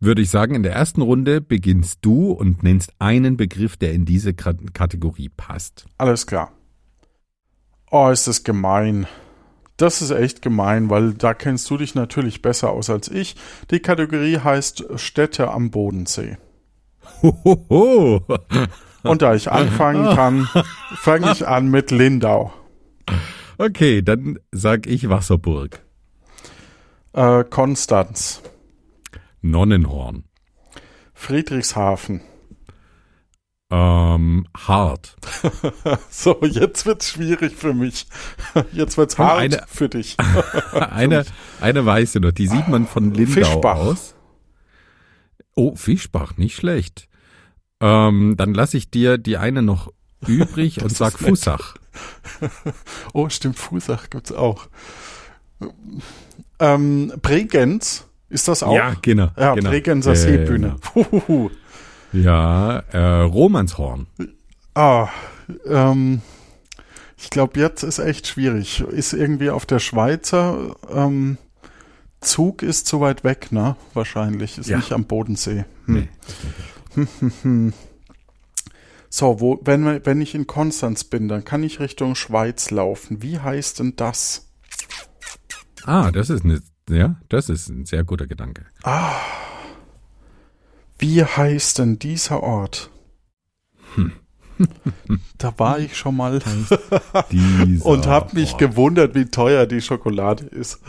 würde 0.00 0.22
ich 0.22 0.30
sagen, 0.30 0.54
in 0.54 0.62
der 0.64 0.72
ersten 0.74 1.02
Runde 1.02 1.40
beginnst 1.40 2.00
du 2.02 2.32
und 2.32 2.62
nennst 2.62 2.92
einen 2.98 3.36
Begriff, 3.36 3.76
der 3.76 3.92
in 3.92 4.04
diese 4.04 4.34
Kat- 4.34 4.74
Kategorie 4.74 5.30
passt. 5.34 5.86
alles 5.98 6.26
klar. 6.26 6.52
Oh, 7.90 8.08
ist 8.10 8.26
das 8.26 8.42
gemein. 8.42 9.06
Das 9.76 10.02
ist 10.02 10.10
echt 10.10 10.42
gemein, 10.42 10.90
weil 10.90 11.14
da 11.14 11.32
kennst 11.32 11.70
du 11.70 11.76
dich 11.78 11.94
natürlich 11.94 12.42
besser 12.42 12.70
aus 12.70 12.90
als 12.90 13.08
ich. 13.08 13.36
Die 13.70 13.78
Kategorie 13.80 14.38
heißt 14.38 14.84
Städte 14.96 15.50
am 15.50 15.70
Bodensee. 15.70 16.36
Hohoho. 17.22 18.22
Und 19.02 19.22
da 19.22 19.34
ich 19.34 19.50
anfangen 19.50 20.14
kann, 20.14 20.48
fange 20.96 21.32
ich 21.32 21.46
an 21.46 21.68
mit 21.68 21.90
Lindau. 21.90 22.52
Okay, 23.58 24.02
dann 24.02 24.38
sag 24.52 24.86
ich 24.86 25.08
Wasserburg. 25.08 25.80
Äh, 27.12 27.44
Konstanz, 27.44 28.42
Nonnenhorn. 29.42 30.24
Friedrichshafen. 31.12 32.22
Ähm, 33.70 34.46
Hart. 34.56 35.16
So, 36.10 36.38
jetzt 36.42 36.86
wird's 36.86 37.10
schwierig 37.10 37.54
für 37.54 37.74
mich. 37.74 38.06
Jetzt 38.72 38.96
wird's 38.96 39.18
hart 39.18 39.38
eine- 39.40 39.62
für 39.66 39.88
dich. 39.88 40.16
eine, 40.72 41.24
eine 41.60 41.84
weiße 41.84 42.20
noch, 42.20 42.32
die 42.32 42.46
sieht 42.46 42.68
man 42.68 42.86
von 42.86 43.12
Lindau 43.12 43.32
Fischbach. 43.32 43.76
aus. 43.76 44.13
Oh, 45.54 45.76
Fischbach, 45.76 46.36
nicht 46.36 46.56
schlecht. 46.56 47.08
Ähm, 47.80 48.34
dann 48.36 48.54
lasse 48.54 48.76
ich 48.76 48.90
dir 48.90 49.18
die 49.18 49.36
eine 49.36 49.62
noch 49.62 49.92
übrig 50.26 50.80
und 50.82 50.90
sag. 50.90 51.18
Fussach. 51.18 51.76
Oh, 53.12 53.28
stimmt, 53.28 53.56
Fusach 53.56 54.10
gibt's 54.10 54.32
auch. 54.32 54.66
Ähm, 56.58 57.12
Bregenz, 57.22 58.06
ist 58.28 58.48
das 58.48 58.64
auch? 58.64 58.74
Ja, 58.74 58.96
genau. 59.00 59.30
Ja, 59.36 59.54
genau. 59.54 59.70
Bregenzer 59.70 60.14
Genau. 60.14 60.24
Seebühne. 60.24 60.76
Huhuhu. 60.94 61.50
Ja, 62.12 62.78
äh, 62.92 63.20
Romanshorn. 63.22 64.06
Ah, 64.74 65.08
ähm, 65.66 66.20
ich 67.16 67.30
glaube, 67.30 67.60
jetzt 67.60 67.82
ist 67.84 68.00
echt 68.00 68.26
schwierig. 68.26 68.80
Ist 68.80 69.12
irgendwie 69.12 69.50
auf 69.50 69.66
der 69.66 69.78
Schweizer 69.78 70.74
ähm, 70.92 71.38
Zug 72.24 72.62
ist 72.62 72.86
zu 72.86 73.00
weit 73.00 73.22
weg, 73.24 73.52
ne? 73.52 73.76
Wahrscheinlich. 73.94 74.58
Ist 74.58 74.68
Ja. 74.68 74.78
nicht 74.78 74.92
am 74.92 75.04
Bodensee. 75.04 75.64
Hm. 75.86 76.08
Nee. 76.96 77.72
So, 79.16 79.38
wo, 79.40 79.60
wenn, 79.62 80.04
wenn 80.04 80.20
ich 80.20 80.34
in 80.34 80.48
Konstanz 80.48 81.04
bin, 81.04 81.28
dann 81.28 81.44
kann 81.44 81.62
ich 81.62 81.78
Richtung 81.78 82.16
Schweiz 82.16 82.72
laufen. 82.72 83.22
Wie 83.22 83.38
heißt 83.38 83.78
denn 83.78 83.94
das? 83.94 84.48
Ah, 85.84 86.10
das 86.10 86.30
ist 86.30 86.44
eine, 86.44 86.60
ja, 86.90 87.14
das 87.28 87.48
ist 87.48 87.68
ein 87.68 87.86
sehr 87.86 88.02
guter 88.02 88.26
Gedanke. 88.26 88.66
Wie 90.98 91.22
heißt 91.22 91.78
denn 91.78 92.00
dieser 92.00 92.42
Ort? 92.42 92.90
Hm. 93.94 94.12
da 95.38 95.54
war 95.58 95.78
ich 95.78 95.96
schon 95.96 96.16
mal 96.16 96.40
und 97.82 98.06
habe 98.08 98.34
mich 98.34 98.50
Ort. 98.54 98.58
gewundert, 98.58 99.14
wie 99.14 99.26
teuer 99.26 99.66
die 99.66 99.80
Schokolade 99.80 100.44
ist 100.46 100.80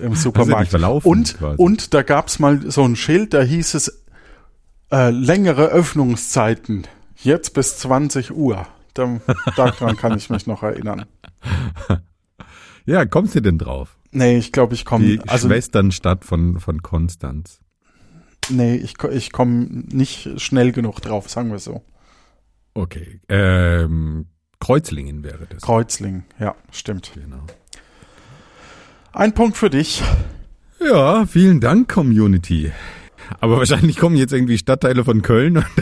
im 0.00 0.14
Supermarkt. 0.14 0.68
verlaufen 0.70 1.08
Und, 1.08 1.38
quasi? 1.38 1.56
und 1.62 1.94
da 1.94 2.02
gab's 2.02 2.38
mal 2.38 2.70
so 2.70 2.84
ein 2.84 2.96
Schild, 2.96 3.34
da 3.34 3.42
hieß 3.42 3.74
es 3.74 4.04
äh, 4.90 5.10
längere 5.10 5.66
Öffnungszeiten, 5.68 6.86
jetzt 7.16 7.54
bis 7.54 7.78
20 7.78 8.32
Uhr. 8.32 8.66
Da, 8.94 9.20
daran 9.56 9.96
kann 9.96 10.16
ich 10.18 10.28
mich 10.30 10.46
noch 10.46 10.62
erinnern. 10.62 11.06
Ja, 12.84 13.04
kommst 13.06 13.36
du 13.36 13.40
denn 13.40 13.58
drauf? 13.58 13.96
Nee, 14.10 14.36
ich 14.38 14.50
glaube, 14.50 14.74
ich 14.74 14.84
komme 14.84 15.04
Die 15.06 15.20
also 15.28 15.46
Schwesternstadt 15.48 16.24
von, 16.24 16.58
von 16.58 16.82
Konstanz. 16.82 17.60
nee, 18.50 18.74
ich, 18.74 18.94
ich 19.04 19.30
komme 19.30 19.66
nicht 19.70 20.40
schnell 20.40 20.72
genug 20.72 21.00
drauf, 21.00 21.30
sagen 21.30 21.52
wir 21.52 21.60
so. 21.60 21.84
Okay. 22.74 23.20
Ähm, 23.28 24.26
Kreuzlingen 24.58 25.22
wäre 25.22 25.46
das. 25.48 25.62
Kreuzlingen, 25.62 26.24
ja, 26.40 26.56
stimmt. 26.72 27.12
genau. 27.14 27.46
Ein 29.12 29.34
Punkt 29.34 29.56
für 29.56 29.70
dich. 29.70 30.02
Ja, 30.80 31.26
vielen 31.26 31.60
Dank, 31.60 31.88
Community. 31.88 32.72
Aber 33.40 33.58
wahrscheinlich 33.58 33.96
kommen 33.96 34.16
jetzt 34.16 34.32
irgendwie 34.32 34.58
Stadtteile 34.58 35.04
von 35.04 35.22
Köln. 35.22 35.64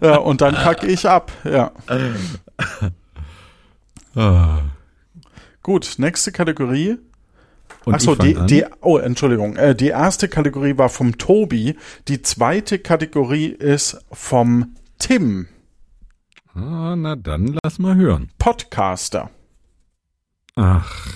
Ja, 0.00 0.16
und 0.16 0.40
dann 0.40 0.54
kacke 0.54 0.86
ich 0.86 1.08
ab. 1.08 1.32
Ja. 1.44 1.72
Ah. 4.14 4.58
Gut, 5.62 5.94
nächste 5.98 6.32
Kategorie. 6.32 6.98
Und 7.84 7.94
Achso, 7.94 8.14
die, 8.14 8.34
die, 8.46 8.64
oh, 8.80 8.98
Entschuldigung. 8.98 9.56
Äh, 9.56 9.74
die 9.74 9.88
erste 9.88 10.28
Kategorie 10.28 10.76
war 10.76 10.88
vom 10.88 11.18
Tobi. 11.18 11.76
Die 12.08 12.22
zweite 12.22 12.78
Kategorie 12.78 13.46
ist 13.46 13.98
vom 14.12 14.74
Tim, 14.98 15.48
Ah, 16.56 16.94
na 16.96 17.16
dann 17.16 17.58
lass 17.62 17.78
mal 17.78 17.96
hören. 17.96 18.30
Podcaster. 18.38 19.30
Ach. 20.56 21.06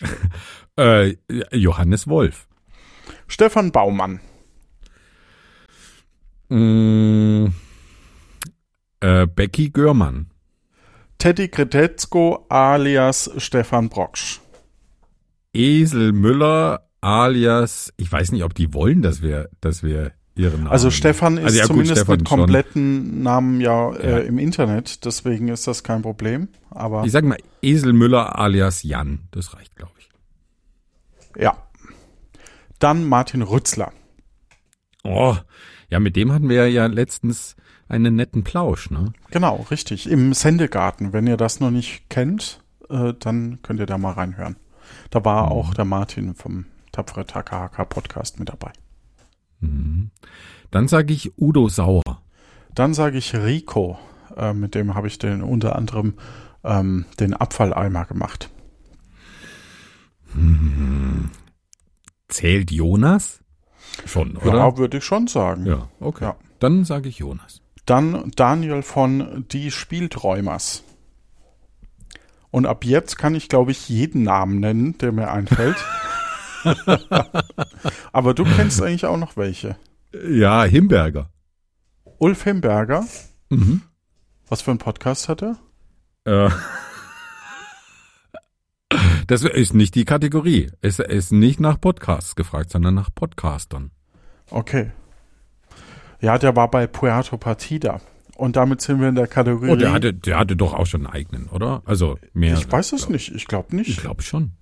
äh, 0.76 1.16
Johannes 1.52 2.06
Wolf. 2.06 2.46
Stefan 3.26 3.72
Baumann. 3.72 4.20
Mm, 6.48 7.46
äh, 9.00 9.26
Becky 9.26 9.70
Görmann. 9.70 10.30
Teddy 11.18 11.48
Kretetzko 11.48 12.46
alias 12.48 13.30
Stefan 13.38 13.88
Brocksch. 13.88 14.40
Esel 15.52 16.12
Müller 16.12 16.86
alias, 17.00 17.92
ich 17.96 18.10
weiß 18.10 18.32
nicht, 18.32 18.44
ob 18.44 18.54
die 18.54 18.74
wollen, 18.74 19.00
dass 19.00 19.22
wir, 19.22 19.48
dass 19.60 19.82
wir 19.82 20.12
ihren 20.36 20.60
Namen. 20.60 20.68
Also 20.68 20.90
Stefan 20.90 21.38
ist 21.38 21.44
Also 21.44 21.56
ja, 21.58 21.62
gut, 21.64 21.68
zumindest 21.68 21.96
Stefan 21.98 22.18
mit 22.18 22.28
schon. 22.28 22.38
kompletten 22.40 23.22
Namen 23.22 23.60
ja, 23.60 23.92
Ja. 23.92 23.98
Äh, 23.98 24.26
im 24.26 24.38
Internet, 24.38 25.04
deswegen 25.04 25.48
ist 25.48 25.66
das 25.66 25.82
kein 25.82 26.02
Problem. 26.02 26.48
Aber 26.70 27.04
Ich 27.04 27.12
sag 27.12 27.24
mal 27.24 27.38
Esel 27.62 27.92
Müller 27.92 28.38
alias 28.38 28.82
Jan. 28.82 29.20
Das 29.30 29.54
reicht, 29.54 29.74
glaube 29.76 29.92
ich. 29.98 30.08
ja. 31.40 31.56
Dann 32.78 33.06
Martin 33.08 33.40
Rützler. 33.40 33.90
Oh, 35.02 35.34
ja, 35.88 35.98
mit 35.98 36.14
dem 36.16 36.30
hatten 36.32 36.48
wir 36.50 36.68
ja 36.68 36.86
letztens 36.86 37.56
einen 37.88 38.16
netten 38.16 38.44
Plausch, 38.44 38.90
ne? 38.90 39.12
Genau, 39.30 39.64
richtig. 39.70 40.10
Im 40.10 40.34
Sendegarten. 40.34 41.12
Wenn 41.14 41.26
ihr 41.26 41.36
das 41.38 41.60
noch 41.60 41.70
nicht 41.70 42.10
kennt, 42.10 42.60
äh, 42.90 43.14
dann 43.18 43.60
könnt 43.62 43.80
ihr 43.80 43.86
da 43.86 43.96
mal 43.96 44.12
reinhören. 44.12 44.56
Da 45.10 45.24
war 45.24 45.50
auch 45.50 45.72
der 45.74 45.84
Martin 45.86 46.34
vom 46.34 46.66
Tapfere 46.92 47.24
Takahaka 47.24 47.84
Podcast 47.84 48.38
mit 48.38 48.48
dabei. 48.48 48.72
Mhm. 49.60 50.10
Dann 50.70 50.88
sage 50.88 51.12
ich 51.12 51.38
Udo 51.38 51.68
Sauer. 51.68 52.02
Dann 52.74 52.94
sage 52.94 53.18
ich 53.18 53.34
Rico. 53.34 53.98
Äh, 54.36 54.52
mit 54.52 54.74
dem 54.74 54.94
habe 54.94 55.06
ich 55.06 55.18
den 55.18 55.42
unter 55.42 55.76
anderem 55.76 56.14
ähm, 56.64 57.06
den 57.18 57.34
Abfalleimer 57.34 58.04
gemacht. 58.04 58.50
Zählt 62.28 62.70
Jonas? 62.70 63.40
Schon, 64.04 64.36
oder? 64.36 64.58
Ja, 64.58 64.76
würde 64.76 64.98
ich 64.98 65.04
schon 65.04 65.26
sagen. 65.26 65.64
Ja, 65.64 65.88
okay. 66.00 66.24
Ja. 66.24 66.36
Dann 66.58 66.84
sage 66.84 67.08
ich 67.08 67.18
Jonas. 67.18 67.62
Dann 67.86 68.30
Daniel 68.34 68.82
von 68.82 69.46
Die 69.50 69.70
Spielträumers. 69.70 70.82
Und 72.50 72.66
ab 72.66 72.84
jetzt 72.84 73.16
kann 73.16 73.34
ich, 73.34 73.48
glaube 73.48 73.70
ich, 73.70 73.88
jeden 73.88 74.22
Namen 74.22 74.60
nennen, 74.60 74.98
der 74.98 75.12
mir 75.12 75.30
einfällt. 75.30 75.76
Aber 78.12 78.34
du 78.34 78.44
kennst 78.44 78.82
eigentlich 78.82 79.06
auch 79.06 79.16
noch 79.18 79.36
welche. 79.36 79.76
Ja, 80.28 80.64
Himberger. 80.64 81.30
Ulf 82.18 82.44
Himberger. 82.44 83.04
Mhm. 83.50 83.82
Was 84.48 84.62
für 84.62 84.70
ein 84.70 84.78
Podcast 84.78 85.28
hat 85.28 85.42
er? 85.42 85.56
Äh. 86.24 86.50
Das 89.26 89.42
ist 89.42 89.74
nicht 89.74 89.96
die 89.96 90.04
Kategorie. 90.04 90.70
Es 90.82 91.00
ist 91.00 91.32
nicht 91.32 91.58
nach 91.58 91.80
Podcasts 91.80 92.36
gefragt, 92.36 92.70
sondern 92.70 92.94
nach 92.94 93.10
Podcastern. 93.12 93.90
Okay. 94.50 94.92
Ja, 96.20 96.38
der 96.38 96.54
war 96.54 96.70
bei 96.70 96.86
Puerto 96.86 97.36
Partida. 97.36 98.00
Und 98.36 98.54
damit 98.54 98.82
sind 98.82 99.00
wir 99.00 99.08
in 99.08 99.16
der 99.16 99.26
Kategorie. 99.26 99.70
Oh, 99.70 99.76
der 99.76 99.92
hatte, 99.92 100.14
der 100.14 100.38
hatte 100.38 100.54
doch 100.56 100.74
auch 100.74 100.86
schon 100.86 101.06
einen 101.06 101.12
eigenen, 101.12 101.48
oder? 101.48 101.82
Also 101.86 102.18
mehr. 102.34 102.54
ich 102.54 102.70
weiß 102.70 102.92
es 102.92 103.08
nicht. 103.08 103.34
Ich 103.34 103.46
glaube 103.46 103.68
Ich 103.70 103.88
nicht. 103.88 104.00
glaube 104.00 104.22
schon. 104.22 104.52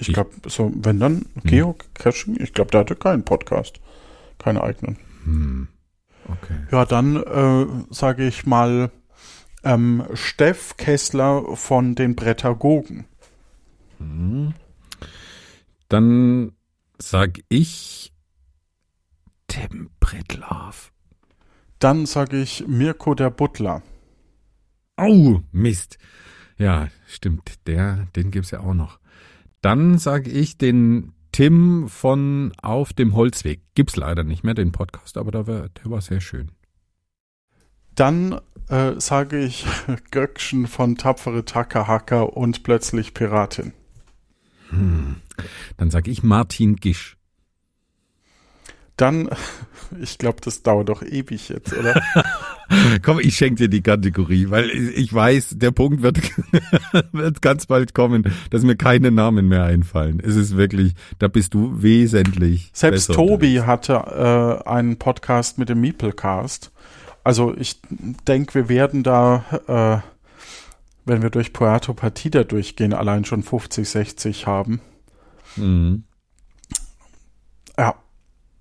Ich 0.00 0.12
glaube, 0.12 0.30
so, 0.46 0.72
wenn 0.74 0.98
dann 0.98 1.26
Geocaching, 1.44 2.40
ich 2.40 2.52
glaube, 2.52 2.70
der 2.70 2.80
hatte 2.80 2.96
keinen 2.96 3.24
Podcast. 3.24 3.80
Keinen 4.38 4.58
eigenen. 4.58 4.98
Hm. 5.24 5.68
Okay. 6.26 6.58
Ja, 6.70 6.84
dann 6.84 7.16
äh, 7.16 7.66
sage 7.90 8.26
ich 8.26 8.46
mal 8.46 8.90
ähm, 9.64 10.04
Steff 10.14 10.76
Kessler 10.76 11.56
von 11.56 11.94
den 11.94 12.16
Brettagogen. 12.16 13.04
Dann 15.88 16.52
sag 16.98 17.40
ich 17.48 18.12
Tim 19.48 19.90
Britlaff. 20.00 20.92
Dann 21.78 22.06
sage 22.06 22.40
ich 22.40 22.64
Mirko 22.66 23.14
der 23.14 23.30
Butler. 23.30 23.82
Au, 24.96 25.42
Mist. 25.52 25.98
Ja, 26.56 26.88
stimmt. 27.06 27.66
Der, 27.66 28.06
den 28.14 28.30
gibt's 28.30 28.52
ja 28.52 28.60
auch 28.60 28.74
noch. 28.74 28.99
Dann 29.60 29.98
sage 29.98 30.30
ich 30.30 30.58
den 30.58 31.12
Tim 31.32 31.88
von 31.88 32.52
Auf 32.62 32.92
dem 32.92 33.14
Holzweg. 33.14 33.60
Gibt's 33.74 33.96
leider 33.96 34.24
nicht 34.24 34.42
mehr, 34.42 34.54
den 34.54 34.72
Podcast, 34.72 35.16
aber 35.16 35.30
der 35.30 35.46
war, 35.46 35.68
der 35.68 35.90
war 35.90 36.00
sehr 36.00 36.20
schön. 36.20 36.50
Dann 37.94 38.40
äh, 38.68 38.98
sage 38.98 39.38
ich 39.38 39.66
Göckchen 40.10 40.66
von 40.66 40.96
Tapfere 40.96 41.44
Tackerhacker 41.44 42.36
und 42.36 42.62
plötzlich 42.62 43.14
Piratin. 43.14 43.72
Hm. 44.70 45.16
Dann 45.76 45.90
sage 45.90 46.10
ich 46.10 46.22
Martin 46.22 46.76
Gisch. 46.76 47.16
Dann, 48.96 49.28
ich 50.00 50.18
glaube, 50.18 50.40
das 50.40 50.62
dauert 50.62 50.88
doch 50.88 51.02
ewig 51.02 51.48
jetzt, 51.48 51.72
oder? 51.72 52.02
Komm, 53.02 53.18
ich 53.20 53.36
schenke 53.36 53.62
dir 53.62 53.68
die 53.68 53.82
Kategorie, 53.82 54.48
weil 54.50 54.70
ich 54.70 55.12
weiß, 55.12 55.56
der 55.58 55.70
Punkt 55.70 56.02
wird, 56.02 56.20
wird 57.12 57.42
ganz 57.42 57.66
bald 57.66 57.94
kommen, 57.94 58.24
dass 58.50 58.62
mir 58.62 58.76
keine 58.76 59.10
Namen 59.10 59.48
mehr 59.48 59.64
einfallen. 59.64 60.20
Es 60.20 60.36
ist 60.36 60.56
wirklich, 60.56 60.94
da 61.18 61.28
bist 61.28 61.54
du 61.54 61.82
wesentlich. 61.82 62.70
Selbst 62.72 63.12
Tobi 63.12 63.62
hatte 63.62 64.62
äh, 64.64 64.68
einen 64.68 64.96
Podcast 64.96 65.58
mit 65.58 65.68
dem 65.68 65.80
Meeplecast. 65.80 66.70
Also 67.24 67.54
ich 67.56 67.80
denke, 68.26 68.54
wir 68.54 68.68
werden 68.68 69.02
da, 69.02 69.44
äh, 69.66 70.08
wenn 71.04 71.22
wir 71.22 71.30
durch 71.30 71.52
Puerto 71.52 71.92
Partida 71.92 72.44
durchgehen, 72.44 72.94
allein 72.94 73.24
schon 73.24 73.42
50, 73.42 73.88
60 73.88 74.46
haben. 74.46 74.80
Mhm. 75.56 76.04
Ja. 77.76 77.94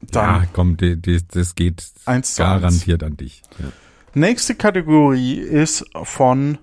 Dann 0.01 0.43
ja, 0.43 0.47
komm, 0.53 0.77
die, 0.77 0.99
die, 0.99 1.19
das 1.27 1.55
geht 1.55 1.83
eins 2.05 2.37
garantiert 2.37 3.03
an 3.03 3.17
dich. 3.17 3.43
Ja. 3.59 3.65
Nächste 4.13 4.55
Kategorie 4.55 5.39
ist 5.39 5.85
von 6.03 6.57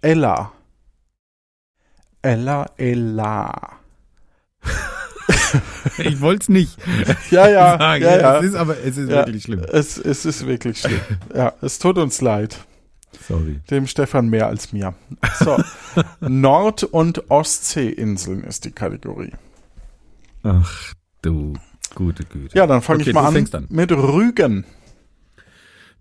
Ella. 0.00 0.52
Ella, 2.22 2.66
Ella. 2.76 3.72
ich 5.98 6.20
wollte 6.20 6.42
es 6.44 6.48
nicht. 6.48 6.78
Ja, 7.30 7.48
ja, 7.48 7.78
sagen. 7.78 8.02
ja, 8.02 8.18
ja. 8.18 8.38
Es 8.38 8.44
ist 8.46 8.54
aber, 8.54 8.78
es 8.78 8.96
ist 8.96 9.10
ja, 9.10 9.16
wirklich 9.26 9.42
schlimm. 9.42 9.60
Es, 9.70 9.98
es 9.98 10.24
ist 10.24 10.46
wirklich 10.46 10.80
schlimm. 10.80 11.00
Ja, 11.34 11.52
es 11.60 11.78
tut 11.78 11.98
uns 11.98 12.20
leid. 12.22 12.58
Sorry. 13.26 13.60
Dem 13.70 13.86
Stefan 13.86 14.28
mehr 14.28 14.46
als 14.46 14.72
mir. 14.72 14.94
So, 15.40 15.58
Nord- 16.20 16.84
und 16.84 17.30
Ostseeinseln 17.30 18.44
ist 18.44 18.64
die 18.64 18.70
Kategorie. 18.70 19.32
Ach 20.42 20.92
du 21.22 21.54
gute 21.94 22.24
Güte. 22.24 22.56
Ja, 22.56 22.66
dann 22.66 22.80
fange 22.80 23.00
Okay, 23.00 23.10
ich 23.10 23.14
mal 23.14 23.26
an, 23.26 23.48
an. 23.52 23.66
mit 23.68 23.92
Rügen. 23.92 24.64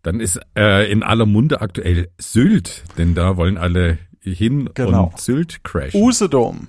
Dann 0.03 0.19
ist 0.19 0.39
äh, 0.57 0.89
in 0.91 1.03
aller 1.03 1.25
Munde 1.25 1.61
aktuell 1.61 2.09
Sylt, 2.17 2.83
denn 2.97 3.13
da 3.15 3.35
wollen 3.37 3.57
alle 3.57 3.97
hin 4.21 4.69
Genau. 4.73 5.05
und 5.05 5.19
Sylt 5.19 5.63
crashen. 5.63 6.01
Usedom. 6.01 6.67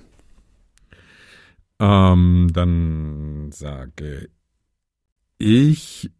Ähm, 1.79 2.49
dann 2.53 3.51
sage 3.51 4.29
ich 5.37 6.11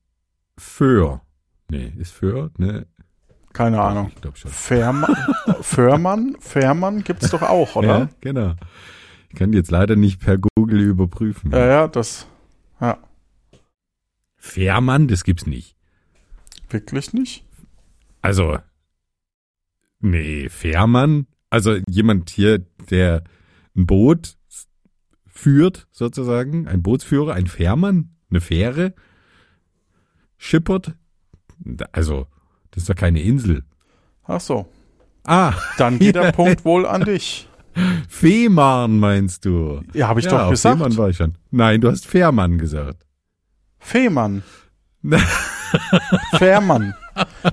für. 0.58 1.22
Nee, 1.70 1.94
ist 1.98 2.14
für, 2.14 2.52
ne? 2.58 2.88
Keine 3.52 3.82
Ahnung. 3.82 4.12
Ich 4.16 4.22
glaube 4.22 4.38
schon. 4.38 4.52
Fährmann, 4.52 5.16
Fährmann, 5.62 6.36
Fährmann 6.40 7.04
gibt's 7.04 7.30
doch 7.32 7.42
auch, 7.42 7.76
oder? 7.76 8.00
Ja, 8.00 8.10
genau. 8.22 8.54
Ich 9.30 9.36
kann 9.38 9.52
die 9.52 9.58
jetzt 9.58 9.72
leider 9.72 9.96
nicht 9.96 10.22
per 10.22 10.38
Google 10.38 10.80
überprüfen. 10.82 11.52
Ja, 11.52 11.66
ja, 11.66 11.88
das, 11.88 12.26
ja, 12.80 12.98
Fährmann, 14.38 15.08
das 15.08 15.24
gibt's 15.24 15.46
nicht. 15.46 15.76
Wirklich 16.72 17.14
nicht. 17.14 17.46
Also, 18.22 18.60
nee, 20.00 20.50
Fährmann, 20.50 21.28
also 21.50 21.78
jemand 21.88 22.30
hier, 22.30 22.60
der 22.90 23.24
ein 23.76 23.86
Boot 23.86 24.38
führt, 25.28 25.88
sozusagen, 25.92 26.68
ein 26.68 26.84
Bootsführer, 26.84 27.34
ein 27.34 27.48
Fährmann, 27.48 28.16
eine 28.30 28.42
Fähre, 28.42 28.94
schippert, 30.38 30.96
also, 31.92 32.28
das 32.72 32.84
ist 32.84 32.90
doch 32.90 32.96
keine 32.96 33.22
Insel. 33.22 33.64
Ach 34.24 34.40
so. 34.40 34.68
Ah, 35.26 35.54
Dann 35.78 36.00
geht 36.00 36.16
der 36.16 36.32
Punkt 36.34 36.66
wohl 36.66 36.86
an 36.86 37.04
dich. 37.04 37.48
Fehmarn 38.08 39.00
meinst 39.00 39.46
du? 39.46 39.82
Ja, 39.94 40.08
habe 40.08 40.20
ich 40.20 40.26
ja, 40.26 40.32
doch 40.32 40.50
gesagt. 40.50 40.78
Fehmarn 40.78 40.98
war 40.98 41.10
ich 41.10 41.18
schon. 41.18 41.36
Nein, 41.52 41.82
du 41.82 41.90
hast 41.90 42.06
Fährmann 42.06 42.58
gesagt. 42.58 43.06
Fehmarn. 43.80 44.44
Fährmann. 46.38 46.94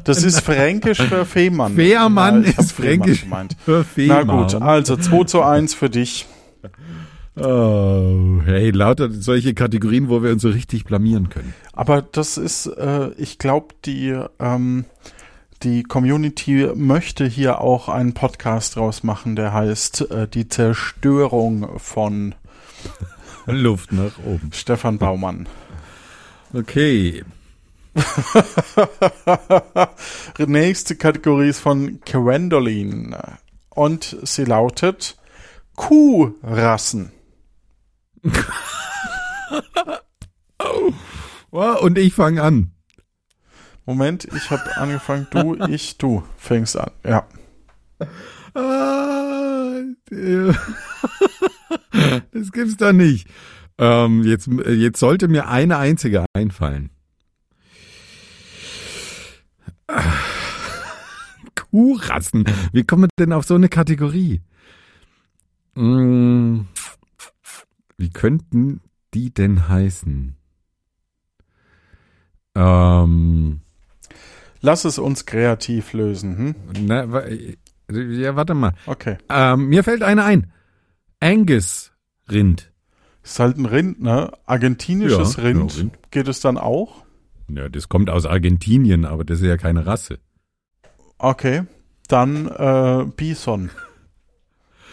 Das 0.04 0.22
ist 0.22 0.40
fränkisch 0.40 1.02
für 1.02 1.24
Fehmarn. 1.24 1.74
Fährmann 1.74 2.46
hab 2.46 2.58
ist 2.58 2.72
fränkisch 2.72 3.22
Gemeint. 3.22 3.56
für 3.64 3.78
Na 3.78 3.84
Fehmarn. 3.84 4.26
gut, 4.28 4.54
also 4.62 4.96
2 4.96 5.24
zu 5.24 5.42
1 5.42 5.74
für 5.74 5.90
dich. 5.90 6.26
Oh, 7.38 8.40
hey, 8.46 8.70
lauter 8.70 9.10
solche 9.10 9.52
Kategorien, 9.52 10.08
wo 10.08 10.22
wir 10.22 10.32
uns 10.32 10.40
so 10.42 10.48
richtig 10.48 10.84
blamieren 10.84 11.28
können. 11.28 11.52
Aber 11.74 12.00
das 12.00 12.38
ist, 12.38 12.66
äh, 12.66 13.10
ich 13.18 13.38
glaube, 13.38 13.74
die, 13.84 14.18
ähm, 14.40 14.86
die 15.62 15.82
Community 15.82 16.70
möchte 16.74 17.26
hier 17.26 17.60
auch 17.60 17.90
einen 17.90 18.14
Podcast 18.14 18.76
draus 18.76 19.02
machen, 19.02 19.36
der 19.36 19.52
heißt 19.52 20.10
äh, 20.10 20.28
Die 20.28 20.48
Zerstörung 20.48 21.78
von 21.78 22.34
Luft 23.46 23.92
nach 23.92 24.18
oben. 24.24 24.50
Stefan 24.54 24.96
Baumann. 24.96 25.46
Okay. 26.54 27.22
Nächste 30.46 30.96
Kategorie 30.96 31.48
ist 31.48 31.60
von 31.60 32.00
Quendolin 32.00 33.16
und 33.70 34.16
sie 34.22 34.44
lautet 34.44 35.16
Kuhrassen. 35.76 37.12
Oh, 41.52 41.76
und 41.80 41.96
ich 41.96 42.12
fange 42.12 42.42
an. 42.42 42.72
Moment, 43.86 44.24
ich 44.24 44.50
habe 44.50 44.76
angefangen. 44.76 45.26
Du, 45.30 45.54
ich, 45.68 45.96
du 45.96 46.22
fängst 46.36 46.76
an. 46.76 46.90
Ja. 47.02 47.26
Ah, 48.52 49.80
das 52.32 52.52
gibt's 52.52 52.76
doch 52.76 52.92
nicht. 52.92 53.26
Ähm, 53.78 54.22
jetzt, 54.24 54.50
jetzt 54.66 55.00
sollte 55.00 55.28
mir 55.28 55.48
eine 55.48 55.78
einzige 55.78 56.26
einfallen. 56.34 56.90
Kuhrassen. 61.70 62.44
Wie 62.72 62.84
kommen 62.84 63.04
wir 63.04 63.08
denn 63.18 63.32
auf 63.32 63.44
so 63.46 63.54
eine 63.54 63.68
Kategorie? 63.68 64.40
Hm, 65.74 66.66
Wie 67.98 68.10
könnten 68.10 68.80
die 69.14 69.32
denn 69.32 69.68
heißen? 69.68 70.36
Ähm, 72.54 73.60
Lass 74.60 74.84
es 74.84 74.98
uns 74.98 75.26
kreativ 75.26 75.92
lösen. 75.92 76.36
Hm? 76.38 76.54
na, 76.86 77.12
wa- 77.12 77.24
ja, 77.92 78.34
warte 78.36 78.54
mal. 78.54 78.72
Okay. 78.86 79.18
Ähm, 79.28 79.66
mir 79.68 79.84
fällt 79.84 80.02
eine 80.02 80.24
ein. 80.24 80.52
Angus 81.20 81.92
Rind. 82.30 82.72
Ist 83.22 83.38
halt 83.38 83.58
ein 83.58 83.66
Rind, 83.66 84.00
ne? 84.02 84.32
Argentinisches 84.46 85.36
Ja, 85.36 85.42
Rind. 85.44 85.72
ja, 85.74 85.78
Rind. 85.80 85.98
Geht 86.10 86.28
es 86.28 86.40
dann 86.40 86.58
auch? 86.58 87.04
Ja, 87.48 87.68
das 87.68 87.88
kommt 87.88 88.10
aus 88.10 88.26
Argentinien, 88.26 89.04
aber 89.04 89.24
das 89.24 89.40
ist 89.40 89.46
ja 89.46 89.56
keine 89.56 89.86
Rasse. 89.86 90.18
Okay. 91.18 91.62
Dann 92.08 92.46
äh, 92.48 93.06
Bison. 93.16 93.70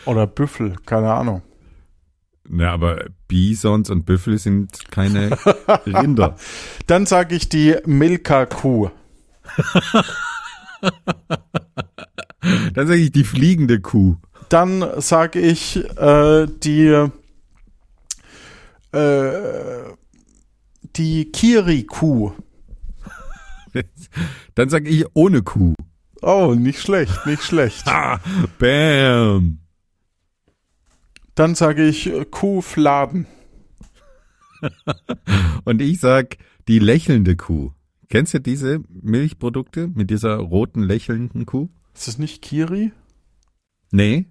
Oder 0.06 0.28
Büffel, 0.28 0.76
keine 0.86 1.14
Ahnung. 1.14 1.42
Na, 2.48 2.72
aber 2.72 3.06
Bisons 3.28 3.90
und 3.90 4.06
Büffel 4.06 4.38
sind 4.38 4.92
keine 4.92 5.32
Rinder. 5.86 6.36
Dann 6.88 7.06
sage 7.06 7.36
ich 7.36 7.50
die 7.50 7.76
Milka-Kuh. 7.86 8.90
Dann 12.74 12.88
sage 12.88 13.00
ich 13.00 13.12
die 13.12 13.24
fliegende 13.24 13.80
Kuh. 13.80 14.18
Dann 14.50 14.86
sage 14.98 15.40
ich 15.40 15.78
äh, 15.98 16.48
die 16.48 17.08
äh, 18.92 19.94
die 20.96 21.32
Kiri-Kuh. 21.32 22.34
Dann 24.56 24.70
sage 24.70 24.90
ich 24.90 25.06
ohne 25.14 25.42
Kuh. 25.42 25.74
Oh, 26.22 26.56
nicht 26.58 26.80
schlecht, 26.80 27.26
nicht 27.26 27.44
schlecht. 27.44 27.84
Ah, 27.88 28.20
bam. 28.60 29.60
Dann 31.36 31.56
sage 31.56 31.88
ich 31.88 32.08
äh, 32.08 32.26
Kuhfladen. 32.26 33.26
Und 35.66 35.82
ich 35.82 36.00
sag 36.00 36.38
die 36.68 36.80
lächelnde 36.80 37.36
Kuh. 37.36 37.72
Kennst 38.10 38.34
du 38.34 38.40
diese 38.40 38.82
Milchprodukte 38.90 39.88
mit 39.88 40.10
dieser 40.12 40.36
roten 40.36 40.84
lächelnden 40.84 41.46
Kuh? 41.46 41.70
Ist 41.96 42.08
das 42.08 42.20
nicht 42.20 42.42
Kiri? 42.42 42.92
Nee. 43.92 44.28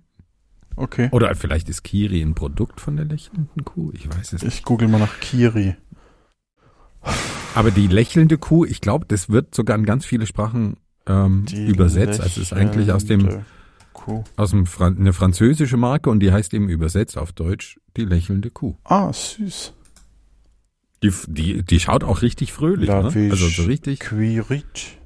Okay. 0.77 1.09
Oder 1.13 1.35
vielleicht 1.35 1.69
ist 1.69 1.83
Kiri 1.83 2.23
ein 2.23 2.35
Produkt 2.35 2.81
von 2.81 2.97
der 2.97 3.05
lächelnden 3.05 3.65
Kuh? 3.65 3.91
Ich 3.93 4.09
weiß 4.09 4.33
es 4.33 4.43
nicht. 4.43 4.55
Ich 4.55 4.63
google 4.63 4.89
mal 4.89 4.99
nach 4.99 5.21
Kiri. 5.21 5.77
Aber 7.55 7.71
die 7.71 7.87
lächelnde 7.87 8.39
Kuh, 8.39 8.65
ich 8.65 8.81
glaube, 8.81 9.05
das 9.07 9.29
wird 9.29 9.55
sogar 9.55 9.77
in 9.77 9.85
ganz 9.85 10.05
viele 10.07 10.27
Sprachen 10.27 10.77
ähm, 11.07 11.45
übersetzt. 11.53 12.21
Also 12.21 12.41
es 12.41 12.49
ist 12.49 12.53
eigentlich 12.53 12.93
aus 12.93 13.05
dem 13.05 13.21
lächelnde 13.21 13.45
Kuh. 13.93 14.25
aus 14.37 14.51
dem 14.51 14.67
Fran 14.67 14.97
eine 14.99 15.13
französische 15.13 15.77
Marke 15.77 16.11
und 16.11 16.21
die 16.21 16.33
heißt 16.33 16.55
eben 16.55 16.69
übersetzt 16.69 17.19
auf 17.19 17.33
Deutsch 17.33 17.79
die 17.97 18.05
lächelnde 18.05 18.51
Kuh. 18.51 18.77
Ah, 18.85 19.13
süß. 19.13 19.75
Die, 21.03 21.13
die, 21.27 21.63
die 21.63 21.81
schaut 21.81 22.05
auch 22.05 22.23
richtig 22.23 22.53
fröhlich, 22.53 22.89
ne? 22.89 23.03
Lavish 23.03 23.31
Also 23.33 23.49
so 23.49 23.65
richtig. 23.65 24.01
Quirit. 24.01 24.99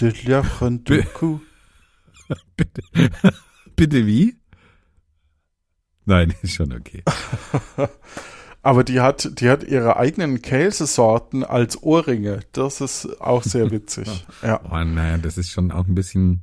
Die 0.00 0.12
lachende 0.26 1.02
Kuh. 1.02 1.40
Bitte, 2.56 2.82
bitte 3.76 4.06
wie? 4.06 4.36
Nein, 6.04 6.32
ist 6.42 6.54
schon 6.54 6.72
okay. 6.72 7.02
Aber 8.64 8.84
die 8.84 9.00
hat, 9.00 9.40
die 9.40 9.50
hat 9.50 9.64
ihre 9.64 9.96
eigenen 9.96 10.40
Käsesorten 10.40 11.42
als 11.44 11.82
Ohrringe. 11.82 12.40
Das 12.52 12.80
ist 12.80 13.20
auch 13.20 13.42
sehr 13.42 13.70
witzig. 13.70 14.08
Ja. 14.42 14.60
Oh 14.70 14.84
nein, 14.84 15.20
das 15.22 15.36
ist 15.38 15.50
schon 15.50 15.72
auch 15.72 15.86
ein 15.86 15.94
bisschen 15.96 16.42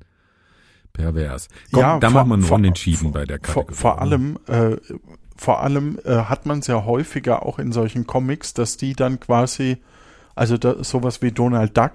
pervers. 0.94 1.48
Komm, 1.72 1.82
Ja, 1.82 2.00
da 2.00 2.10
vor- 2.10 2.20
machen 2.20 2.30
wir 2.30 2.34
einen 2.36 2.44
vor- 2.44 2.58
Unentschieden 2.58 3.12
bei 3.12 3.26
der 3.26 3.38
Vor, 3.42 3.66
Kategorie. 3.66 3.76
vor 3.76 4.02
allem, 4.02 4.40
äh, 4.48 4.78
vor 5.38 5.62
allem 5.62 6.00
äh, 6.04 6.16
hat 6.24 6.46
man 6.46 6.62
ja 6.62 6.84
häufiger 6.84 7.46
auch 7.46 7.60
in 7.60 7.72
solchen 7.72 8.06
Comics, 8.06 8.54
dass 8.54 8.76
die 8.78 8.94
dann 8.94 9.20
quasi, 9.22 9.78
also 10.36 10.58
da, 10.58 10.84
sowas 10.84 11.22
wie 11.22 11.32
Donald 11.32 11.78
Duck 11.78 11.94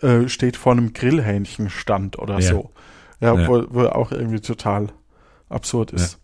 äh, 0.00 0.28
steht 0.28 0.56
vor 0.56 0.72
einem 0.72 0.92
Grillhähnchenstand 0.92 2.18
oder 2.18 2.40
Ja. 2.40 2.48
so. 2.50 2.70
Ja, 3.20 3.34
Ja. 3.38 3.46
Wo, 3.48 3.64
wo 3.70 3.86
auch 3.86 4.10
irgendwie 4.10 4.40
total 4.40 4.88
absurd 5.52 5.92
ist. 5.92 6.18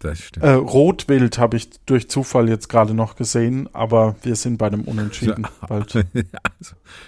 Das 0.00 0.18
stimmt. 0.18 0.44
Äh, 0.44 0.52
Rotwild 0.52 1.38
habe 1.38 1.56
ich 1.56 1.70
durch 1.86 2.10
Zufall 2.10 2.48
jetzt 2.48 2.68
gerade 2.68 2.94
noch 2.94 3.16
gesehen, 3.16 3.68
aber 3.72 4.16
wir 4.22 4.36
sind 4.36 4.58
bei 4.58 4.68
dem 4.70 4.82
Unentschieden 4.82 5.46
bald. 5.68 5.94
also, 5.96 6.04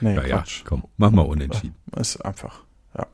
Nee, 0.01 0.15
ja, 0.15 0.27
ja, 0.27 0.37
Quatsch. 0.39 0.63
komm, 0.65 0.85
mach 0.97 1.11
mal 1.11 1.23
unentschieden. 1.23 1.75
Ist 1.97 2.25
einfach, 2.25 2.65
ja. 2.97 3.07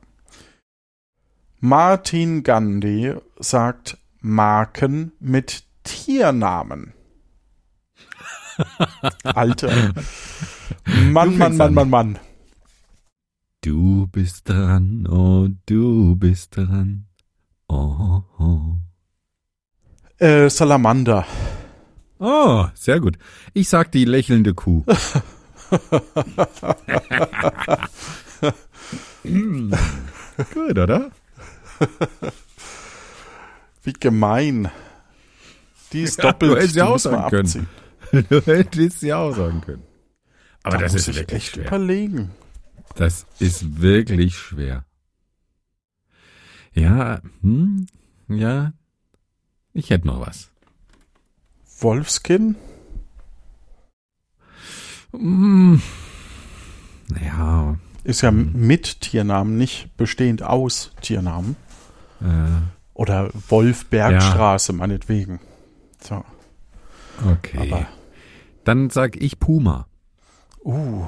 Martin 1.59 2.43
Gandhi 2.43 3.15
sagt 3.39 3.97
Marken 4.19 5.11
mit 5.19 5.63
Tiernamen. 5.83 6.93
Alter. 9.23 9.93
Mann, 10.85 11.37
Mann, 11.37 11.57
Mann, 11.57 11.61
an. 11.61 11.73
Mann, 11.73 11.89
Mann. 11.89 12.19
Du 13.61 14.07
bist 14.07 14.49
dran, 14.49 15.07
oh, 15.07 15.47
du 15.67 16.15
bist 16.15 16.57
dran. 16.57 17.05
Oh, 17.73 18.21
oh. 18.37 18.75
Äh, 20.23 20.49
Salamander. 20.49 21.25
oh, 22.19 22.65
sehr 22.73 22.99
gut. 22.99 23.17
Ich 23.53 23.69
sag 23.69 23.91
die 23.93 24.03
lächelnde 24.03 24.53
Kuh. 24.53 24.83
Gut, 30.53 30.77
oder? 30.77 31.11
Wie 33.83 33.93
gemein. 33.93 34.69
Die 35.93 36.01
ist 36.03 36.17
Ja, 36.19 36.31
doppelt. 36.31 36.51
du 36.51 36.55
hättest 36.57 36.75
die 36.75 36.81
auch 36.81 36.97
sagen 36.97 37.29
können. 37.29 37.67
Du 38.29 38.41
hättest 38.41 39.01
ja 39.03 39.19
auch 39.19 39.33
sagen 39.33 39.61
können. 39.61 39.83
Aber 40.63 40.75
Da 40.77 40.83
das 40.83 40.91
muss 40.91 41.01
ist 41.03 41.07
ich 41.07 41.15
wirklich 41.15 41.43
echt 41.43 41.55
schwer. 41.55 41.67
überlegen. 41.67 42.31
Das 42.95 43.25
ist 43.39 43.81
wirklich 43.81 44.37
schwer. 44.37 44.83
Ja, 46.73 47.21
hm, 47.41 47.87
ja. 48.27 48.73
Ich 49.73 49.89
hätte 49.89 50.07
noch 50.07 50.21
was. 50.25 50.49
Wolfskin? 51.79 52.55
Hm, 55.11 55.81
ja, 57.21 57.77
Ist 58.03 58.21
ja 58.21 58.31
mit 58.31 59.01
Tiernamen, 59.01 59.57
nicht 59.57 59.95
bestehend 59.97 60.41
aus 60.43 60.91
Tiernamen. 61.01 61.55
äh, 62.21 62.25
Oder 62.93 63.29
Wolfbergstraße, 63.49 64.73
meinetwegen. 64.73 65.39
So, 66.01 66.23
okay. 67.29 67.57
aber, 67.71 67.87
Dann 68.63 68.89
sag 68.89 69.17
ich 69.17 69.39
Puma. 69.39 69.87
uh. 70.63 71.05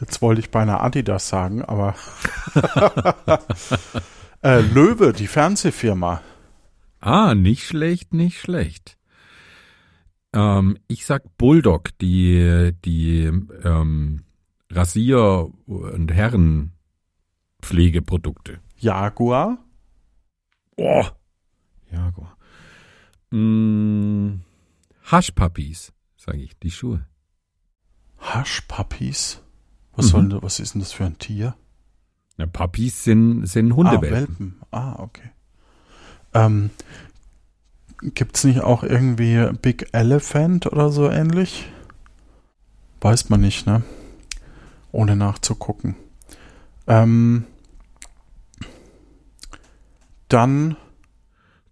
Jetzt 0.00 0.22
wollte 0.22 0.40
ich 0.40 0.50
beinahe 0.50 0.80
Adidas 0.80 1.28
sagen, 1.28 1.62
aber. 1.62 1.94
äh, 4.42 4.60
Löwe, 4.60 5.12
die 5.12 5.26
Fernsehfirma. 5.26 6.22
Ah, 7.00 7.34
nicht 7.34 7.66
schlecht, 7.66 8.14
nicht 8.14 8.40
schlecht. 8.40 8.96
Ähm, 10.32 10.78
ich 10.88 11.04
sag 11.06 11.36
Bulldog, 11.36 11.90
die, 11.98 12.72
die 12.84 13.24
ähm, 13.64 14.22
Rasier- 14.70 15.50
und 15.66 16.12
Herrenpflegeprodukte. 16.12 18.60
Jaguar. 18.76 19.58
Oh. 20.76 21.04
Jaguar. 21.90 22.36
Mm, 23.30 24.40
Hushpuppies, 25.10 25.92
sage 26.16 26.38
ich, 26.38 26.56
die 26.58 26.70
Schuhe. 26.70 27.06
Haschpuppies. 28.18 29.42
Was, 29.94 30.06
Mhm. 30.12 30.30
soll, 30.30 30.42
was 30.42 30.58
ist 30.60 30.74
denn 30.74 30.80
das 30.80 30.92
für 30.92 31.04
ein 31.04 31.18
Tier? 31.18 31.54
Ja, 32.38 32.46
Puppies 32.46 33.04
sind, 33.04 33.46
sind 33.46 33.72
Ah, 33.72 33.76
Hundewelpen. 33.76 34.10
Welpen. 34.10 34.60
Ah, 34.70 34.94
okay. 34.98 35.30
Ähm, 36.34 36.70
gibt's 38.00 38.44
nicht 38.44 38.60
auch 38.62 38.82
irgendwie 38.82 39.50
Big 39.60 39.88
Elephant 39.92 40.66
oder 40.66 40.90
so 40.90 41.10
ähnlich? 41.10 41.70
Weiß 43.02 43.28
man 43.28 43.40
nicht, 43.42 43.66
ne? 43.66 43.82
Ohne 44.92 45.14
nachzugucken. 45.16 45.96
Ähm, 46.86 47.44
dann 50.28 50.76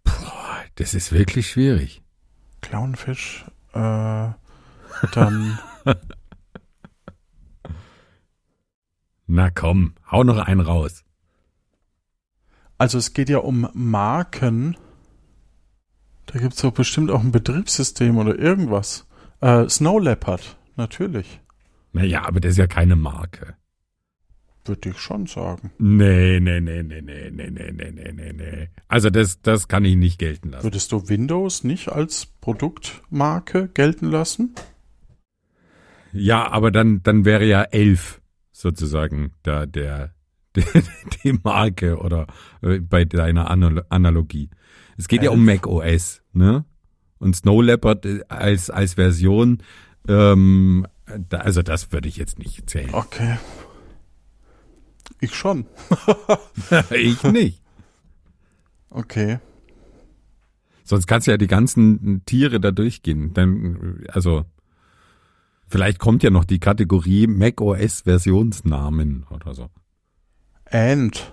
Boah, 0.04 0.58
das 0.76 0.94
ist 0.94 1.12
wirklich 1.12 1.50
schwierig. 1.50 2.02
Clownfish. 2.60 3.46
Äh, 3.72 4.28
dann 5.12 5.58
Na 9.32 9.48
komm, 9.48 9.94
hau 10.10 10.24
noch 10.24 10.38
einen 10.38 10.60
raus. 10.60 11.04
Also 12.78 12.98
es 12.98 13.12
geht 13.12 13.28
ja 13.28 13.38
um 13.38 13.68
Marken. 13.74 14.76
Da 16.26 16.40
gibt's 16.40 16.62
doch 16.62 16.72
bestimmt 16.72 17.12
auch 17.12 17.20
ein 17.20 17.30
Betriebssystem 17.30 18.18
oder 18.18 18.36
irgendwas. 18.36 19.06
Äh, 19.40 19.68
Snow 19.68 20.02
Leopard, 20.02 20.58
natürlich. 20.74 21.40
Naja, 21.92 22.26
aber 22.26 22.40
das 22.40 22.52
ist 22.52 22.58
ja 22.58 22.66
keine 22.66 22.96
Marke. 22.96 23.54
Würde 24.64 24.90
ich 24.90 24.98
schon 24.98 25.26
sagen. 25.26 25.70
Nee, 25.78 26.40
nee, 26.40 26.60
nee, 26.60 26.82
nee, 26.82 27.00
nee, 27.00 27.30
nee, 27.30 27.50
nee, 27.50 27.70
nee, 27.70 27.90
nee, 27.92 28.12
nee, 28.12 28.32
nee. 28.32 28.68
Also 28.88 29.10
das, 29.10 29.40
das 29.42 29.68
kann 29.68 29.84
ich 29.84 29.94
nicht 29.94 30.18
gelten 30.18 30.50
lassen. 30.50 30.64
Würdest 30.64 30.90
du 30.90 31.08
Windows 31.08 31.62
nicht 31.62 31.88
als 31.88 32.26
Produktmarke 32.26 33.68
gelten 33.68 34.06
lassen? 34.06 34.56
Ja, 36.12 36.50
aber 36.50 36.72
dann, 36.72 37.04
dann 37.04 37.24
wäre 37.24 37.44
ja 37.44 37.62
elf 37.62 38.19
sozusagen 38.60 39.32
da 39.42 39.66
der, 39.66 40.14
der 40.56 40.64
die 41.24 41.38
Marke 41.42 41.98
oder 41.98 42.26
äh, 42.62 42.80
bei 42.80 43.04
deiner 43.04 43.50
Anal 43.50 43.84
Analogie. 43.88 44.50
Es 44.96 45.08
geht 45.08 45.22
ja 45.22 45.30
um 45.30 45.44
Mac 45.44 45.66
OS, 45.66 46.22
ne? 46.32 46.64
Und 47.18 47.36
Snow 47.36 47.62
Leopard 47.62 48.06
äh, 48.06 48.22
als 48.28 48.70
als 48.70 48.94
Version, 48.94 49.62
ähm, 50.08 50.86
da, 51.28 51.38
also 51.38 51.62
das 51.62 51.92
würde 51.92 52.08
ich 52.08 52.16
jetzt 52.16 52.38
nicht 52.38 52.68
zählen. 52.68 52.92
Okay. 52.92 53.38
Ich 55.20 55.34
schon. 55.34 55.66
ich 56.90 57.22
nicht. 57.24 57.62
Okay. 58.88 59.38
Sonst 60.84 61.06
kannst 61.06 61.26
du 61.26 61.30
ja 61.30 61.36
die 61.36 61.46
ganzen 61.46 62.22
Tiere 62.24 62.58
da 62.58 62.70
durchgehen. 62.70 63.32
Dann, 63.34 64.04
also 64.08 64.44
vielleicht 65.70 65.98
kommt 65.98 66.22
ja 66.22 66.30
noch 66.30 66.44
die 66.44 66.58
Kategorie 66.58 67.26
Mac 67.26 67.60
OS 67.60 68.02
Versionsnamen 68.02 69.26
oder 69.30 69.54
so. 69.54 69.70
Ant. 70.70 71.32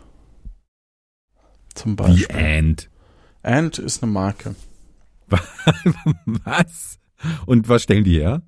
Zum 1.74 1.92
Wie 1.92 1.96
Beispiel. 1.96 2.36
Ant. 2.36 2.90
Ant 3.44 3.80
ist 3.80 4.02
eine 4.02 4.12
Marke. 4.12 4.56
Was? 6.26 7.00
Und 7.46 7.68
was 7.68 7.84
stellen 7.84 8.04
die 8.04 8.20
her? 8.20 8.44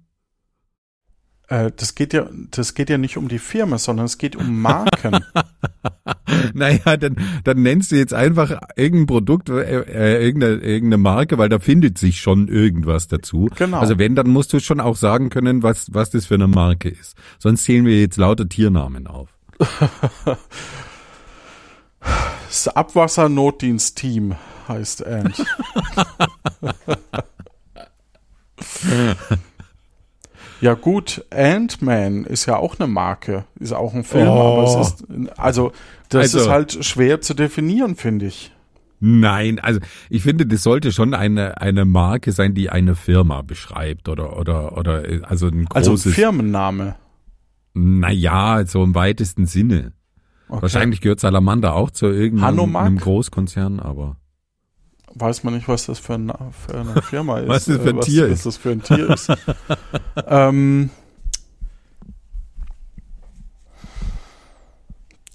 Äh, 1.49 1.71
das 1.75 1.95
geht 1.95 2.13
ja, 2.13 2.29
das 2.51 2.75
geht 2.75 2.89
ja 2.89 2.97
nicht 2.97 3.17
um 3.17 3.27
die 3.27 3.39
Firma, 3.39 3.79
sondern 3.79 4.05
es 4.05 4.17
geht 4.17 4.35
um 4.35 4.61
Marken. 4.61 5.25
Naja, 6.53 6.95
dann, 6.95 7.17
dann 7.43 7.61
nennst 7.63 7.91
du 7.91 7.95
jetzt 7.95 8.13
einfach 8.13 8.55
irgendein 8.75 9.07
Produkt, 9.07 9.49
äh, 9.49 9.81
äh, 9.81 10.23
irgendeine, 10.23 10.57
irgendeine 10.57 10.97
Marke, 10.97 11.37
weil 11.37 11.49
da 11.49 11.59
findet 11.59 11.97
sich 11.97 12.21
schon 12.21 12.47
irgendwas 12.47 13.07
dazu. 13.07 13.49
Genau. 13.55 13.79
Also 13.79 13.97
wenn, 13.97 14.15
dann 14.15 14.29
musst 14.29 14.53
du 14.53 14.59
schon 14.59 14.79
auch 14.79 14.95
sagen 14.95 15.29
können, 15.29 15.63
was, 15.63 15.87
was 15.91 16.11
das 16.11 16.27
für 16.27 16.35
eine 16.35 16.47
Marke 16.47 16.89
ist. 16.89 17.15
Sonst 17.39 17.63
zählen 17.63 17.85
wir 17.85 17.99
jetzt 17.99 18.17
lauter 18.17 18.47
Tiernamen 18.47 19.07
auf. 19.07 19.29
Das 22.47 22.67
Abwassernotdienst-Team 22.67 24.35
heißt 24.67 25.05
Ant. 25.05 25.45
ja 30.61 30.73
gut, 30.73 31.25
Ant-Man 31.31 32.25
ist 32.25 32.45
ja 32.45 32.57
auch 32.57 32.79
eine 32.79 32.87
Marke, 32.87 33.45
ist 33.59 33.73
auch 33.73 33.93
ein 33.93 34.03
Film, 34.03 34.27
Oh. 34.27 34.31
aber 34.59 34.63
es 34.81 34.87
ist, 34.93 35.05
also 35.37 35.71
das 36.09 36.21
Also- 36.35 36.39
ist 36.39 36.49
halt 36.49 36.85
schwer 36.85 37.21
zu 37.21 37.33
definieren, 37.33 37.95
finde 37.95 38.25
ich. 38.27 38.51
Nein, 39.01 39.59
also 39.59 39.79
ich 40.09 40.23
finde, 40.23 40.45
das 40.45 40.61
sollte 40.63 40.91
schon 40.91 41.13
eine, 41.13 41.61
eine 41.61 41.85
Marke 41.85 42.33
sein, 42.33 42.53
die 42.53 42.69
eine 42.69 42.95
Firma 42.95 43.41
beschreibt 43.43 44.09
oder, 44.09 44.37
oder, 44.37 44.77
oder, 44.77 45.03
also 45.23 45.47
ein 45.47 45.67
Also 45.73 45.91
großes. 45.91 46.13
Firmenname. 46.13 46.95
Naja, 47.73 48.65
so 48.65 48.83
im 48.83 48.95
weitesten 48.95 49.45
Sinne. 49.45 49.93
Okay. 50.49 50.63
Wahrscheinlich 50.63 50.99
gehört 50.99 51.19
Salamander 51.21 51.75
auch 51.75 51.91
zu 51.91 52.07
irgendeinem 52.07 52.97
Großkonzern, 52.97 53.79
aber. 53.79 54.17
Weiß 55.15 55.43
man 55.43 55.55
nicht, 55.55 55.67
was 55.67 55.87
das 55.87 55.99
für, 55.99 56.13
ein, 56.13 56.31
für 56.65 56.79
eine 56.79 57.01
Firma 57.01 57.39
ist. 57.39 57.47
Was 57.47 57.65
das 57.65 57.77
für 57.77 57.89
ein 57.89 57.95
äh, 57.95 57.97
was, 57.97 58.05
Tier 58.05 58.23
was 58.23 58.31
ist. 58.31 58.45
das 58.45 58.57
für 58.57 58.69
ein 58.69 58.83
Tier 58.83 59.09
ist. 59.09 59.31
ähm, 60.27 60.89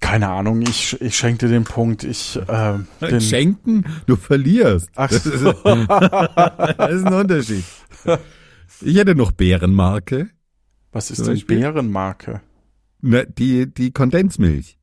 keine 0.00 0.28
Ahnung, 0.28 0.62
ich, 0.62 1.00
ich 1.00 1.16
schenke 1.16 1.46
dir 1.46 1.52
den 1.52 1.64
Punkt. 1.64 2.04
Ich, 2.04 2.37
äh, 2.37 2.78
den, 3.00 3.20
Schenken, 3.20 3.84
du 4.06 4.16
verlierst. 4.16 4.90
Ach 4.94 5.08
das, 5.08 5.24
so. 5.24 5.50
ist, 5.50 5.64
das 5.64 6.92
ist 6.92 7.06
ein 7.06 7.14
Unterschied. 7.14 7.64
Ich 8.80 8.96
hätte 8.96 9.14
noch 9.14 9.32
Bärenmarke. 9.32 10.28
was 10.92 11.10
ist 11.10 11.26
denn? 11.26 11.40
Bärenmarke? 11.46 12.42
Na, 13.00 13.24
die, 13.24 13.66
die 13.72 13.90
Kondensmilch. 13.92 14.78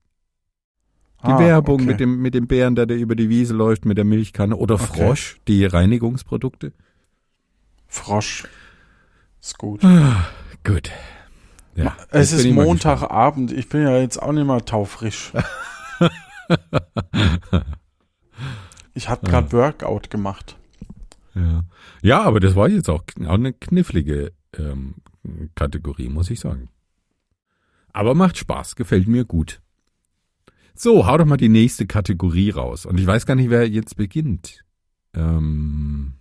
Die 1.24 1.28
Ah, 1.32 1.40
Werbung 1.40 1.76
okay. 1.76 1.86
mit 1.86 2.00
dem, 2.00 2.22
mit 2.22 2.34
dem 2.34 2.48
Bären, 2.48 2.76
der, 2.76 2.88
der 2.88 2.98
über 2.98 3.16
die 3.16 3.30
Wiese 3.30 3.54
läuft, 3.54 3.86
mit 3.86 3.98
der 3.98 4.06
Milchkanne. 4.06 4.56
Oder 4.56 4.76
Okay. 4.76 4.86
Frosch, 4.86 5.38
die 5.48 5.66
Reinigungsprodukte. 5.66 6.74
Frosch. 7.88 8.48
Ist 9.42 9.58
gut. 9.58 9.82
Gut. 10.64 10.92
Ja, 11.76 11.96
Es 12.10 12.32
ist 12.34 12.46
Montagabend. 12.48 13.52
Ich 13.52 13.68
bin 13.70 13.82
ja 13.82 13.98
jetzt 13.98 14.22
auch 14.22 14.32
nicht 14.32 14.46
mal 14.46 14.62
taufrisch. 14.62 15.32
ich 18.94 19.10
habe 19.10 19.26
gerade 19.28 19.52
Workout 19.52 20.10
gemacht. 20.10 20.58
Ja. 21.34 21.64
ja, 22.02 22.22
aber 22.22 22.40
das 22.40 22.56
war 22.56 22.68
jetzt 22.68 22.90
auch, 22.90 23.04
auch 23.26 23.34
eine 23.34 23.54
knifflige 23.54 24.34
ähm, 24.58 24.96
Kategorie, 25.56 26.10
muss 26.10 26.30
ich 26.30 26.40
sagen. 26.40 26.70
Aber 27.94 28.16
macht 28.16 28.38
Spaß, 28.38 28.76
gefällt 28.76 29.08
mir 29.08 29.26
gut. 29.26 29.62
So, 30.84 31.06
hau 31.06 31.15
doch 31.15 31.28
mal 31.28 31.38
die 31.38 31.48
nächste 31.48 31.86
Kategorie 31.86 32.50
raus. 32.50 32.88
Und 32.88 33.00
ich 33.00 33.06
weiß 33.06 33.28
gar 33.28 33.36
nicht, 33.36 33.52
wer 33.52 33.70
jetzt 33.70 33.98
beginnt. 33.98 34.65
Ähm, 35.13 36.13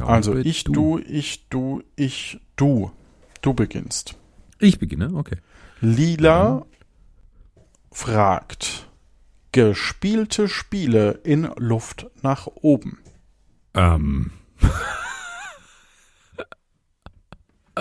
Also 0.00 0.34
ich, 0.34 0.64
du, 0.64 0.98
ich, 0.98 1.48
du, 1.48 1.84
ich, 1.94 2.40
du. 2.56 2.90
Du 3.40 3.54
beginnst. 3.54 4.16
Ich 4.58 4.80
beginne, 4.80 5.14
okay. 5.14 5.36
Lila 5.80 6.66
fragt. 7.92 8.88
Gespielte 9.52 10.48
Spiele 10.48 11.20
in 11.22 11.48
Luft 11.58 12.10
nach 12.22 12.48
oben. 12.48 12.98
Ähm. 13.74 14.32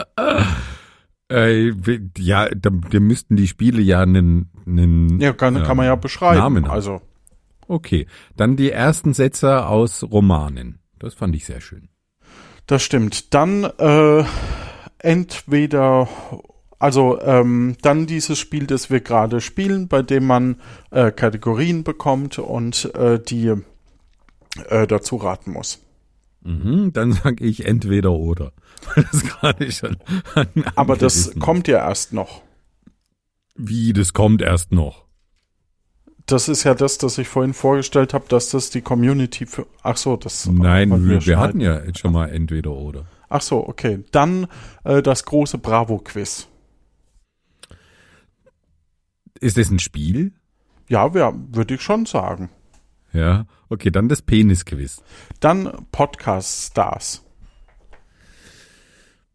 äh, 1.31 1.73
ja, 2.17 2.49
da, 2.49 2.69
da 2.69 2.99
müssten 2.99 3.35
die 3.35 3.47
Spiele 3.47 3.81
ja 3.81 4.01
einen, 4.01 4.49
einen 4.65 5.19
Ja, 5.19 5.33
kann, 5.33 5.61
kann 5.63 5.77
man 5.77 5.85
ja 5.85 5.95
beschreiben. 5.95 6.39
Namen 6.39 6.65
haben. 6.65 6.73
also, 6.73 7.01
Okay, 7.71 8.05
dann 8.35 8.57
die 8.57 8.69
ersten 8.69 9.13
Sätze 9.13 9.65
aus 9.65 10.03
Romanen. 10.03 10.79
Das 10.99 11.13
fand 11.13 11.33
ich 11.37 11.45
sehr 11.45 11.61
schön. 11.61 11.87
das 12.67 12.83
stimmt. 12.83 13.33
Dann 13.33 13.63
äh, 13.63 14.25
entweder, 14.99 16.09
also 16.79 17.21
ähm, 17.21 17.77
dann 17.81 18.07
dieses 18.07 18.39
Spiel, 18.39 18.67
das 18.67 18.89
wir 18.89 18.99
gerade 18.99 19.39
spielen, 19.39 19.87
bei 19.87 20.01
dem 20.01 20.27
man 20.27 20.57
äh, 20.89 21.11
Kategorien 21.11 21.85
bekommt 21.85 22.39
und 22.39 22.93
äh, 22.93 23.19
die 23.19 23.53
äh, 24.67 24.85
dazu 24.85 25.15
raten 25.15 25.51
muss. 25.53 25.79
Mhm, 26.43 26.91
dann 26.91 27.13
sage 27.13 27.45
ich 27.45 27.65
entweder 27.65 28.11
oder. 28.11 28.51
Weil 28.95 29.05
das 29.11 29.23
gerade 29.23 29.71
schon. 29.71 29.97
Aber 30.75 30.95
das 30.95 31.33
kommt 31.39 31.67
ja 31.67 31.87
erst 31.87 32.13
noch. 32.13 32.41
Wie, 33.55 33.93
das 33.93 34.13
kommt 34.13 34.41
erst 34.41 34.71
noch. 34.71 35.05
Das 36.25 36.47
ist 36.47 36.63
ja 36.63 36.73
das, 36.73 36.97
das 36.97 37.17
ich 37.17 37.27
vorhin 37.27 37.53
vorgestellt 37.53 38.13
habe, 38.13 38.25
dass 38.29 38.49
das 38.49 38.69
die 38.69 38.81
Community 38.81 39.45
für. 39.45 39.67
Ach 39.83 39.97
so, 39.97 40.15
das. 40.17 40.45
Nein, 40.45 41.07
wir, 41.07 41.25
wir 41.25 41.39
hatten 41.39 41.59
ja 41.59 41.83
jetzt 41.83 41.99
schon 41.99 42.13
mal 42.13 42.27
entweder 42.27 42.71
oder. 42.71 43.05
Ach 43.29 43.41
so, 43.41 43.67
okay. 43.67 44.03
Dann 44.11 44.47
äh, 44.83 45.01
das 45.01 45.25
große 45.25 45.57
Bravo-Quiz. 45.57 46.47
Ist 49.39 49.57
das 49.57 49.69
ein 49.71 49.79
Spiel? 49.79 50.33
Ja, 50.87 51.09
ja, 51.15 51.33
würde 51.51 51.75
ich 51.75 51.81
schon 51.81 52.05
sagen. 52.05 52.49
Ja. 53.13 53.45
Okay, 53.69 53.89
dann 53.89 54.09
das 54.09 54.21
Penis-Quiz. 54.21 55.01
Dann 55.39 55.85
Podcast-Stars. 55.91 57.23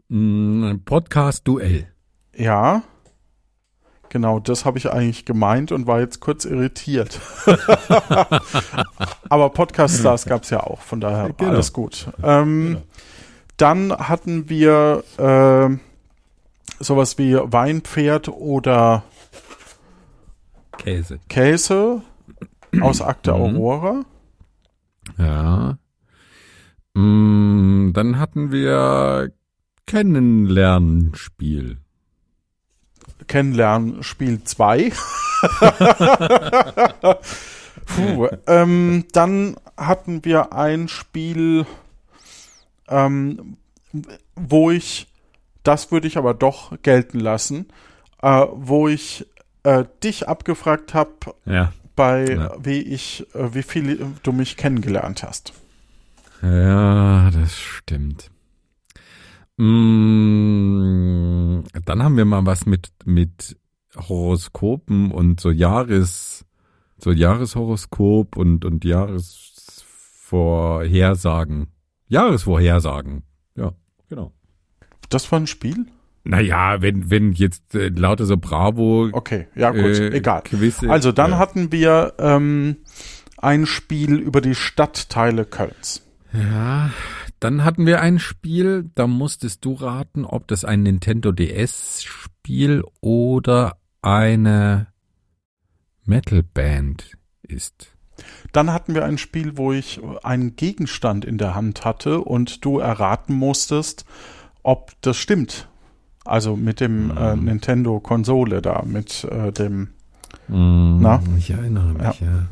Podcast-Duell. 0.09 1.89
Ja. 2.35 2.83
Genau, 4.09 4.39
das 4.39 4.65
habe 4.65 4.79
ich 4.79 4.91
eigentlich 4.91 5.25
gemeint 5.25 5.73
und 5.73 5.87
war 5.87 5.99
jetzt 6.01 6.21
kurz 6.21 6.45
irritiert. 6.45 7.21
Aber 9.29 9.51
Podcast-Stars 9.51 10.27
gab 10.27 10.45
es 10.45 10.51
ja 10.51 10.61
auch, 10.61 10.81
von 10.81 11.01
daher 11.01 11.33
Genau. 11.33 11.51
alles 11.51 11.73
gut. 11.73 12.09
Ähm, 12.23 12.83
Dann 13.57 13.91
hatten 13.93 14.49
wir 14.49 15.03
äh, 15.19 15.77
sowas 16.83 17.19
wie 17.19 17.35
Weinpferd 17.35 18.29
oder 18.29 19.03
Käse. 20.79 21.19
Käse 21.29 22.03
aus 22.81 23.01
Akte 23.03 23.33
Mhm. 23.33 23.41
Aurora. 23.57 24.03
Ja. 25.19 25.79
Mm, 26.95 27.93
dann 27.93 28.19
hatten 28.19 28.53
wir 28.53 29.33
Kennenlernspiel. 29.87 31.79
Kennenlernen 33.29 34.03
Spiel 34.03 34.43
2. 34.45 34.93
Puh, 37.87 38.29
ähm, 38.47 39.05
dann 39.13 39.57
hatten 39.77 40.25
wir 40.25 40.53
ein 40.53 40.89
Spiel, 40.89 41.67
ähm, 42.89 43.57
wo 44.35 44.71
ich, 44.71 45.07
das 45.63 45.93
würde 45.93 46.09
ich 46.09 46.19
aber 46.19 46.35
doch 46.35 46.81
gelten 46.83 47.21
lassen, 47.21 47.67
äh, 48.23 48.45
wo 48.53 48.89
ich 48.89 49.27
äh, 49.63 49.85
dich 50.03 50.29
abgefragt 50.29 50.95
habe, 50.95 51.35
Ja. 51.45 51.73
bei 51.95 52.27
Ja. 52.29 52.55
wie 52.63 52.81
ich, 52.81 53.27
äh, 53.35 53.55
wie 53.55 53.63
viel 53.63 54.15
du 54.23 54.33
mich 54.33 54.57
kennengelernt 54.57 55.23
hast. 55.23 55.53
Ja, 56.43 57.31
das 57.31 57.57
stimmt. 57.57 58.31
Mm, 59.59 61.63
dann 61.85 62.03
haben 62.03 62.17
wir 62.17 62.25
mal 62.25 62.47
was 62.47 62.65
mit, 62.67 62.91
mit 63.05 63.57
Horoskopen 63.97 65.11
und 65.11 65.41
so 65.41 65.51
Jahres, 65.51 66.47
so 66.99 67.11
Jahreshoroskop 67.13 68.37
und, 68.37 68.65
und 68.65 68.85
Jahresvorhersagen. 68.85 71.67
Jahresvorhersagen. 72.09 73.25
Ja, 73.57 73.73
genau. 74.09 74.33
Das 75.09 75.33
war 75.33 75.41
ein 75.41 75.47
Spiel? 75.47 75.87
Naja, 76.25 76.83
wenn, 76.83 77.11
wenn 77.11 77.33
jetzt 77.33 77.75
äh, 77.77 77.89
lauter 77.89 78.27
so 78.27 78.37
Bravo 78.37 79.09
Okay, 79.13 79.47
ja 79.55 79.71
gut, 79.71 79.85
äh, 79.85 80.11
egal. 80.11 80.43
Quizze, 80.43 80.91
Also 80.91 81.13
dann 81.13 81.31
ja. 81.33 81.39
hatten 81.39 81.71
wir 81.71 82.15
ähm, 82.19 82.79
ein 83.39 83.67
Spiel 83.67 84.17
über 84.17 84.41
die 84.41 84.57
Stadtteile 84.57 85.45
Kölns. 85.45 86.03
Ja, 86.33 86.91
dann 87.41 87.65
hatten 87.65 87.87
wir 87.87 88.01
ein 88.01 88.19
Spiel, 88.19 88.91
da 88.95 89.07
musstest 89.07 89.65
du 89.65 89.75
raten, 89.75 90.25
ob 90.25 90.47
das 90.49 90.65
ein 90.65 90.83
Nintendo 90.83 91.33
DS 91.33 92.03
Spiel 92.05 92.83
oder 93.01 93.77
eine 94.03 94.89
Metalband 96.05 97.17
ist. 97.43 97.93
Dann 98.53 98.73
hatten 98.73 98.95
wir 98.95 99.05
ein 99.05 99.19
Spiel, 99.19 99.59
wo 99.59 99.73
ich 99.73 100.01
einen 100.23 100.57
Gegenstand 100.57 101.25
in 101.25 101.37
der 101.37 101.55
Hand 101.55 101.85
hatte 101.85 102.21
und 102.21 102.65
du 102.65 102.79
erraten 102.79 103.35
musstest, 103.35 104.07
ob 104.63 104.93
das 105.03 105.17
stimmt. 105.19 105.69
Also 106.25 106.57
mit 106.57 106.81
dem 106.81 107.09
Mhm. 107.09 107.17
äh, 107.19 107.37
Nintendo 107.37 108.01
Konsole 108.01 108.63
da, 108.63 108.83
mit 108.85 109.25
äh, 109.25 109.53
dem 109.53 109.89
Mm, 110.49 111.01
Na? 111.01 111.21
Ich 111.39 111.51
erinnere 111.51 111.93
mich, 111.93 112.21
ja. 112.21 112.47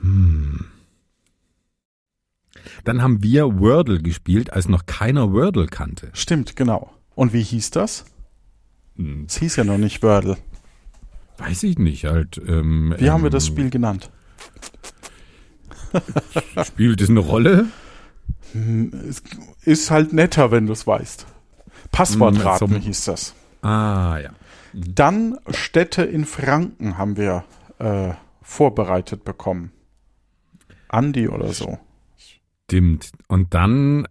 Hm. 0.00 0.64
Dann 2.84 3.02
haben 3.02 3.22
wir 3.22 3.58
Wordle 3.60 4.00
gespielt, 4.00 4.52
als 4.52 4.68
noch 4.68 4.86
keiner 4.86 5.32
Wordle 5.32 5.66
kannte. 5.66 6.10
Stimmt, 6.12 6.56
genau. 6.56 6.90
Und 7.14 7.32
wie 7.32 7.42
hieß 7.42 7.70
das? 7.70 8.04
Hm, 8.96 9.24
Es 9.28 9.38
hieß 9.38 9.56
ja 9.56 9.64
noch 9.64 9.78
nicht 9.78 10.02
Wordle. 10.02 10.36
Weiß 11.38 11.62
ich 11.62 11.78
nicht, 11.78 12.04
halt. 12.04 12.40
Ähm, 12.46 12.94
Wie 12.98 13.10
haben 13.10 13.22
wir 13.22 13.30
das 13.30 13.46
ähm, 13.48 13.52
Spiel 13.54 13.70
genannt? 13.70 14.10
Spielt 16.64 17.00
es 17.00 17.08
eine 17.10 17.20
Rolle? 17.20 17.66
Hm, 18.52 18.92
Es 19.08 19.22
ist 19.64 19.90
halt 19.90 20.12
netter, 20.12 20.50
wenn 20.50 20.66
du 20.66 20.72
es 20.72 20.86
weißt. 20.86 21.26
Passwortraten 21.92 22.74
Hm, 22.74 22.80
hieß 22.80 23.04
das. 23.04 23.34
Ah, 23.62 24.18
ja. 24.22 24.30
Dann 24.74 25.38
Städte 25.50 26.02
in 26.02 26.24
Franken 26.24 26.98
haben 26.98 27.16
wir 27.16 27.44
äh, 27.78 28.12
vorbereitet 28.42 29.24
bekommen. 29.24 29.72
Andi 30.88 31.28
oder 31.28 31.52
so. 31.52 31.78
Stimmt. 32.70 33.12
Und 33.28 33.54
dann 33.54 34.06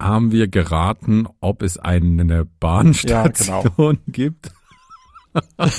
haben 0.00 0.32
wir 0.32 0.48
geraten, 0.48 1.28
ob 1.40 1.62
es 1.62 1.78
eine 1.78 2.44
Bahnstation 2.44 3.62
Ja, 3.64 3.72
genau. 3.76 3.92
gibt. 4.08 4.50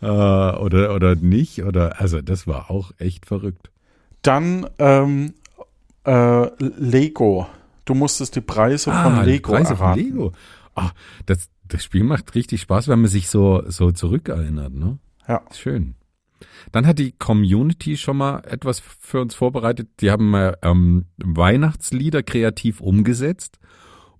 äh, 0.00 0.06
oder, 0.06 0.94
oder 0.94 1.14
nicht. 1.14 1.62
Oder, 1.62 2.00
also 2.00 2.22
das 2.22 2.46
war 2.46 2.70
auch 2.70 2.92
echt 2.98 3.26
verrückt. 3.26 3.70
Dann 4.22 4.66
ähm, 4.78 5.34
äh, 6.04 6.46
Lego. 6.58 7.46
Du 7.84 7.94
musstest 7.94 8.36
die 8.36 8.40
Preise 8.40 8.92
von 8.92 9.20
die 9.24 9.30
Lego 9.30 9.52
Ah, 9.52 9.56
Preise 9.56 9.76
von 9.76 9.86
erraten. 9.86 10.02
Lego. 10.04 10.32
Ah, 10.74 10.90
das, 11.26 11.48
das 11.66 11.84
Spiel 11.84 12.04
macht 12.04 12.34
richtig 12.34 12.60
Spaß, 12.62 12.88
wenn 12.88 13.00
man 13.00 13.10
sich 13.10 13.28
so, 13.28 13.62
so 13.66 13.92
zurückerinnert, 13.92 14.72
ne? 14.72 14.98
Ja. 15.26 15.42
Schön. 15.54 15.94
Dann 16.72 16.86
hat 16.86 16.98
die 16.98 17.12
Community 17.12 17.96
schon 17.96 18.18
mal 18.18 18.42
etwas 18.46 18.80
für 18.80 19.20
uns 19.20 19.34
vorbereitet. 19.34 19.88
Die 20.00 20.10
haben 20.10 20.34
äh, 20.34 20.54
ähm, 20.62 21.06
Weihnachtslieder 21.18 22.22
kreativ 22.22 22.80
umgesetzt 22.80 23.58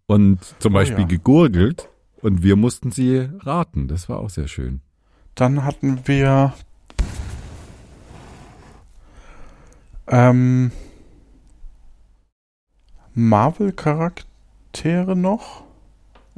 und 0.07 0.41
zum 0.59 0.73
Oh 0.73 0.75
Beispiel 0.75 1.01
ja. 1.01 1.07
gegurgelt 1.07 1.89
und 2.21 2.43
wir 2.43 2.57
mussten 2.57 2.91
sie 2.91 3.29
raten. 3.41 3.89
Das 3.89 4.09
war 4.09 4.19
auch 4.19 4.31
sehr 4.31 4.49
schön. 4.49 4.81
Dann 5.35 5.65
hatten 5.65 6.01
wir 6.07 6.55
ähm, 10.09 10.73
Marvel-Charaktere 13.15 15.17
noch? 15.17 15.68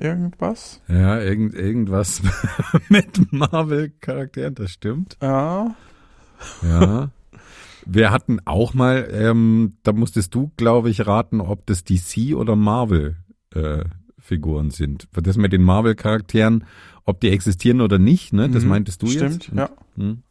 Irgendwas? 0.00 0.80
Ja, 0.88 1.20
irgend, 1.20 1.54
irgendwas 1.54 2.22
mit 2.88 3.32
Marvel-Charakteren, 3.32 4.54
das 4.54 4.70
stimmt. 4.72 5.16
Ja. 5.20 5.74
Ja. 6.62 7.10
Wir 7.86 8.10
hatten 8.10 8.38
auch 8.46 8.72
mal, 8.74 9.08
ähm, 9.12 9.74
da 9.82 9.92
musstest 9.92 10.34
du, 10.34 10.52
glaube 10.56 10.90
ich, 10.90 11.06
raten, 11.06 11.40
ob 11.40 11.66
das 11.66 11.84
DC 11.84 12.34
oder 12.34 12.56
Marvel 12.56 13.16
äh, 13.54 13.84
Figuren 14.18 14.70
sind. 14.70 15.08
Das 15.12 15.36
mit 15.36 15.52
den 15.52 15.62
Marvel-Charakteren, 15.62 16.64
ob 17.04 17.20
die 17.20 17.30
existieren 17.30 17.80
oder 17.80 17.98
nicht, 17.98 18.32
ne? 18.32 18.48
Das 18.48 18.62
Mhm, 18.62 18.68
meintest 18.70 19.02
du 19.02 19.06
Stimmt, 19.08 19.46
jetzt? 19.48 19.56
ja. 19.56 19.70
Hm. 19.96 20.22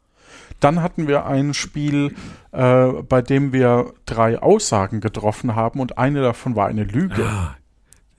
Dann 0.59 0.81
hatten 0.81 1.07
wir 1.07 1.25
ein 1.25 1.53
Spiel, 1.53 2.13
äh, 2.51 2.87
bei 3.07 3.21
dem 3.21 3.51
wir 3.53 3.93
drei 4.05 4.39
Aussagen 4.39 4.99
getroffen 4.99 5.55
haben 5.55 5.79
und 5.79 5.97
eine 5.97 6.21
davon 6.21 6.55
war 6.55 6.67
eine 6.67 6.83
Lüge. 6.83 7.25
Ah, 7.25 7.55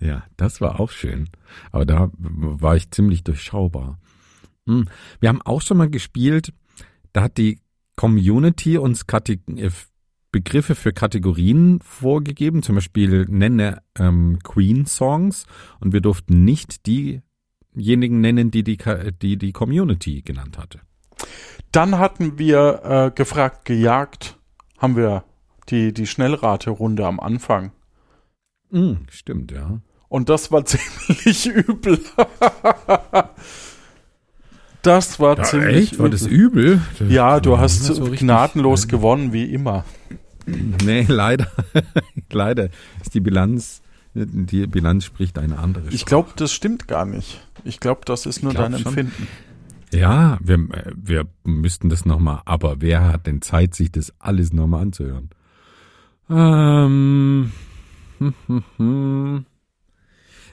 ja, 0.01 0.25
das 0.37 0.61
war 0.61 0.81
auch 0.81 0.91
schön. 0.91 1.29
Aber 1.73 1.85
da 1.85 2.11
war 2.15 2.77
ich 2.77 2.91
ziemlich 2.91 3.25
durchschaubar. 3.25 3.99
Hm. 4.67 4.89
Wir 5.21 5.29
haben 5.29 5.43
auch 5.43 5.63
schon 5.63 5.77
mal 5.77 5.91
gespielt, 5.91 6.53
da 7.13 7.23
hat 7.23 7.39
die 7.39 7.61
Community 7.97 8.79
uns 8.79 9.07
Kate 9.07 9.39
äh, 9.57 9.71
Begriffe 10.33 10.77
für 10.77 10.93
Kategorien 10.93 11.81
vorgegeben, 11.81 12.63
zum 12.63 12.77
Beispiel 12.77 13.27
nenne 13.29 13.83
ähm, 13.99 14.39
Queen-Songs 14.45 15.45
und 15.81 15.93
wir 15.93 16.01
durften 16.01 16.45
nicht 16.45 16.87
diejenigen 16.87 18.21
nennen, 18.21 18.53
die 18.53 18.63
die, 18.63 18.79
die 19.21 19.37
die 19.37 19.53
Community 19.53 20.23
genannt 20.23 20.57
hatte. 20.57 20.81
Dann 21.73 21.99
hatten 21.99 22.39
wir 22.39 22.81
äh, 22.85 23.11
gefragt, 23.15 23.65
gejagt, 23.65 24.39
haben 24.79 24.97
wir 24.97 25.25
die, 25.69 25.93
die 25.93 26.07
Schnellrate-Runde 26.07 27.07
am 27.07 27.21
Anfang. 27.21 27.73
Hm, 28.71 29.07
stimmt, 29.11 29.51
ja. 29.51 29.81
Und 30.11 30.29
das 30.29 30.53
war 30.53 30.65
ziemlich 30.67 31.47
übel. 31.47 31.99
das 34.83 35.19
war 35.21 35.43
ziemlich 35.43 35.99
War 35.99 36.09
das 36.11 36.27
übel? 36.27 36.81
Ja, 37.09 37.41
du 37.41 37.59
hast 37.59 37.85
so 37.85 38.03
richtig- 38.05 38.21
gnadenlos 38.21 38.89
gewonnen, 38.89 39.33
wie 39.33 39.45
immer. 39.45 39.85
Nee, 40.47 41.07
leider. 41.09 41.47
leider 42.33 42.71
ist 43.01 43.15
die 43.15 43.21
Bilanz, 43.21 43.83
die 44.15 44.67
Bilanz 44.67 45.05
spricht 45.05 45.39
eine 45.39 45.59
andere. 45.59 45.89
Ich 45.91 46.01
Sprache. 46.01 46.09
glaube, 46.09 46.31
das 46.37 46.53
stimmt 46.53 46.89
gar 46.89 47.05
nicht. 47.07 47.41
Ich 47.65 47.79
glaube, 47.79 48.01
das 48.05 48.27
ist 48.27 48.43
nur 48.43 48.53
dein 48.53 48.73
schon. 48.73 48.87
Empfinden. 48.87 49.29
Ja, 49.93 50.39
wir, 50.43 50.59
wir 50.97 51.27
müssten 51.45 51.89
das 51.89 52.05
nochmal, 52.05 52.43
aber 52.47 52.81
wer 52.81 53.07
hat 53.07 53.27
denn 53.27 53.43
Zeit, 53.43 53.75
sich 53.75 53.93
das 53.93 54.13
alles 54.19 54.53
nochmal 54.53 54.83
anzuhören? 54.83 55.31
Ähm, 56.31 57.53
hm, 58.19 58.35
hm, 58.47 58.65
hm. 58.77 59.47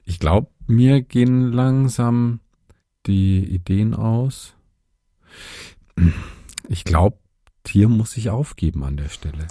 Ich 0.07 0.19
glaube, 0.19 0.47
mir 0.67 1.01
gehen 1.01 1.51
langsam 1.51 2.39
die 3.05 3.43
Ideen 3.43 3.93
aus. 3.93 4.55
Ich 6.69 6.85
glaube, 6.85 7.17
hier 7.67 7.89
muss 7.89 8.15
ich 8.15 8.29
aufgeben 8.29 8.83
an 8.83 8.95
der 8.95 9.09
Stelle. 9.09 9.47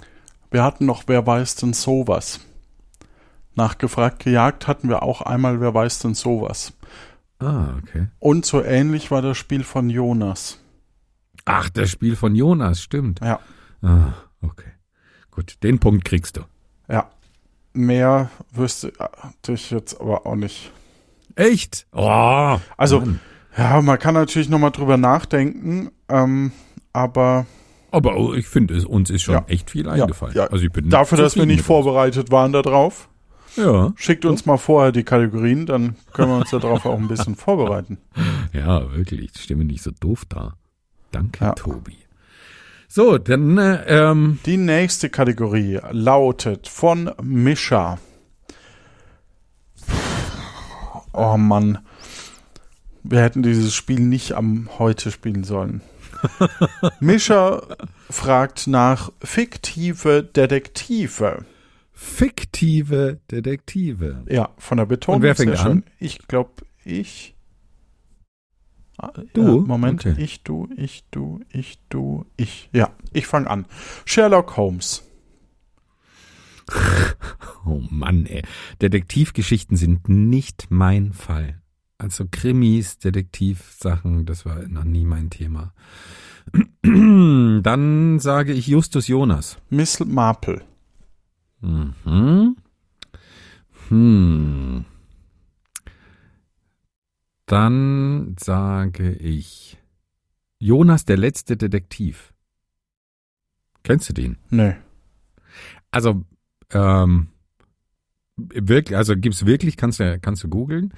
Wir 0.50 0.62
hatten 0.64 0.86
noch 0.86 1.04
Wer 1.06 1.26
weiß 1.26 1.56
denn 1.56 1.74
sowas? 1.74 2.40
Nachgefragt, 3.54 4.24
gejagt 4.24 4.66
hatten 4.66 4.88
wir 4.88 5.02
auch 5.02 5.20
einmal 5.20 5.60
Wer 5.60 5.74
weiß 5.74 5.98
denn 6.00 6.14
sowas? 6.14 6.72
Ah, 7.38 7.74
okay. 7.82 8.08
Und 8.18 8.46
so 8.46 8.62
ähnlich 8.62 9.10
war 9.10 9.20
das 9.20 9.36
Spiel 9.36 9.62
von 9.62 9.90
Jonas. 9.90 10.58
Ach, 11.44 11.68
das 11.68 11.90
Spiel 11.90 12.16
von 12.16 12.34
Jonas, 12.34 12.80
stimmt. 12.80 13.20
Ja, 13.20 13.40
Ah, 13.82 14.14
okay. 14.40 14.72
Gut, 15.30 15.62
den 15.62 15.78
Punkt 15.78 16.06
kriegst 16.06 16.38
du. 16.38 16.42
ja. 16.88 17.10
Mehr 17.76 18.30
wüsste 18.52 18.92
ich 19.48 19.70
jetzt 19.70 20.00
aber 20.00 20.26
auch 20.26 20.34
nicht. 20.36 20.72
Echt? 21.34 21.86
Oh, 21.92 22.56
Also, 22.78 23.00
Mann. 23.00 23.20
ja, 23.56 23.82
man 23.82 23.98
kann 23.98 24.14
natürlich 24.14 24.48
nochmal 24.48 24.70
drüber 24.70 24.96
nachdenken, 24.96 25.90
ähm, 26.08 26.52
aber 26.94 27.44
Aber 27.90 28.14
ich 28.34 28.46
finde, 28.48 28.74
es 28.74 28.84
uns 28.86 29.10
ist 29.10 29.22
schon 29.22 29.34
Ja. 29.34 29.44
echt 29.48 29.70
viel 29.70 29.84
Ja, 29.86 29.92
eingefallen. 29.92 30.34
ja. 30.34 30.46
Also 30.46 30.64
ich 30.64 30.72
bin 30.72 30.88
dafür, 30.88 31.18
dass 31.18 31.36
wir 31.36 31.44
nicht 31.46 31.62
vorbereitet 31.64 32.30
waren 32.30 32.52
darauf, 32.52 33.08
Ja, 33.56 33.92
schickt 33.96 34.24
uns 34.24 34.46
mal 34.46 34.56
vorher 34.56 34.92
die 34.92 35.04
Kategorien, 35.04 35.66
dann 35.66 35.96
können 36.12 36.30
wir 36.30 36.36
uns 36.38 36.50
darauf 36.50 36.84
auch 36.86 36.98
ein 36.98 37.08
bisschen 37.08 37.34
vorbereiten. 37.36 37.98
ja, 38.54 38.90
wirklich. 38.94 39.30
Ich 39.34 39.42
stimme 39.42 39.64
nicht 39.64 39.82
so 39.82 39.90
doof 39.90 40.24
da. 40.28 40.54
Danke, 41.12 41.44
Ja. 41.44 41.52
Tobi. 41.52 41.96
So, 42.88 43.18
dann 43.18 43.58
äh, 43.58 43.84
ähm, 43.86 44.38
Die 44.46 44.56
nächste 44.56 45.10
Kategorie 45.10 45.80
lautet 45.90 46.68
von 46.68 47.10
Mischa. 47.22 47.98
Oh 51.12 51.36
Mann. 51.36 51.78
Wir 53.02 53.20
hätten 53.22 53.42
dieses 53.42 53.74
Spiel 53.74 54.00
nicht 54.00 54.32
am 54.32 54.68
heute 54.78 55.10
spielen 55.10 55.44
sollen. 55.44 55.80
Mischa 57.00 57.62
fragt 58.10 58.66
nach 58.66 59.12
fiktive 59.22 60.22
Detektive. 60.22 61.44
fiktive 61.92 63.20
Detektive. 63.30 64.24
Ja, 64.28 64.50
von 64.58 64.78
der 64.78 64.86
Betonung 64.86 65.16
Und 65.16 65.22
wer 65.22 65.34
fängt 65.36 65.58
an? 65.58 65.84
Ich 65.98 66.26
glaube, 66.26 66.50
ich. 66.84 67.35
Du? 69.34 69.64
Äh, 69.64 69.66
Moment, 69.66 70.06
Okay. 70.06 70.14
ich, 70.22 70.42
du, 70.42 70.68
ich, 70.76 71.04
du, 71.10 71.40
ich, 71.50 71.78
du, 71.88 72.24
ich. 72.36 72.70
Ja, 72.72 72.90
ich 73.12 73.26
fange 73.26 73.48
an. 73.50 73.66
Sherlock 74.04 74.56
Holmes. 74.56 75.02
Oh 77.68 77.82
Mann, 77.90 78.26
ey. 78.26 78.42
Detektivgeschichten 78.80 79.76
sind 79.76 80.08
nicht 80.08 80.66
mein 80.70 81.12
Fall. 81.12 81.60
Also 81.98 82.26
Krimis, 82.30 82.98
Detektivsachen, 82.98 84.24
das 84.24 84.46
war 84.46 84.68
noch 84.68 84.84
nie 84.84 85.04
mein 85.04 85.30
Thema. 85.30 85.72
Dann 86.82 88.18
sage 88.20 88.52
ich 88.52 88.68
Justus 88.68 89.08
Jonas. 89.08 89.58
Miss 89.68 89.98
Marple. 89.98 90.62
Mhm. 91.60 92.56
Hm. 93.88 94.84
Dann 97.46 98.36
sage 98.38 99.12
ich 99.12 99.78
Jonas, 100.58 101.04
der 101.04 101.16
letzte 101.16 101.56
Detektiv. 101.56 102.32
Kennst 103.82 104.08
du 104.08 104.12
den? 104.12 104.36
Nö. 104.50 104.72
Also, 105.92 106.24
ähm, 106.72 107.28
wirklich, 108.36 108.96
also 108.96 109.16
gibt's 109.16 109.46
wirklich, 109.46 109.76
kannst 109.76 110.00
du, 110.00 110.18
kannst 110.18 110.42
du 110.42 110.48
googeln, 110.48 110.92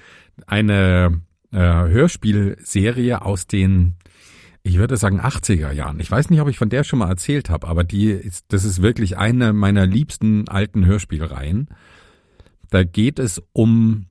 eine 0.46 1.20
äh, 1.52 1.58
Hörspielserie 1.58 3.22
aus 3.22 3.46
den, 3.46 3.94
ich 4.62 4.78
würde 4.78 4.96
sagen, 4.96 5.20
80er 5.20 5.72
Jahren. 5.72 6.00
Ich 6.00 6.10
weiß 6.10 6.30
nicht, 6.30 6.40
ob 6.40 6.48
ich 6.48 6.58
von 6.58 6.70
der 6.70 6.82
schon 6.84 7.00
mal 7.00 7.08
erzählt 7.08 7.50
habe, 7.50 7.68
aber 7.68 7.84
die 7.84 8.10
ist, 8.10 8.46
das 8.48 8.64
ist 8.64 8.82
wirklich 8.82 9.18
eine 9.18 9.52
meiner 9.52 9.86
liebsten 9.86 10.48
alten 10.48 10.86
Hörspielreihen. 10.86 11.68
Da 12.70 12.84
geht 12.84 13.18
es 13.18 13.42
um 13.52 14.07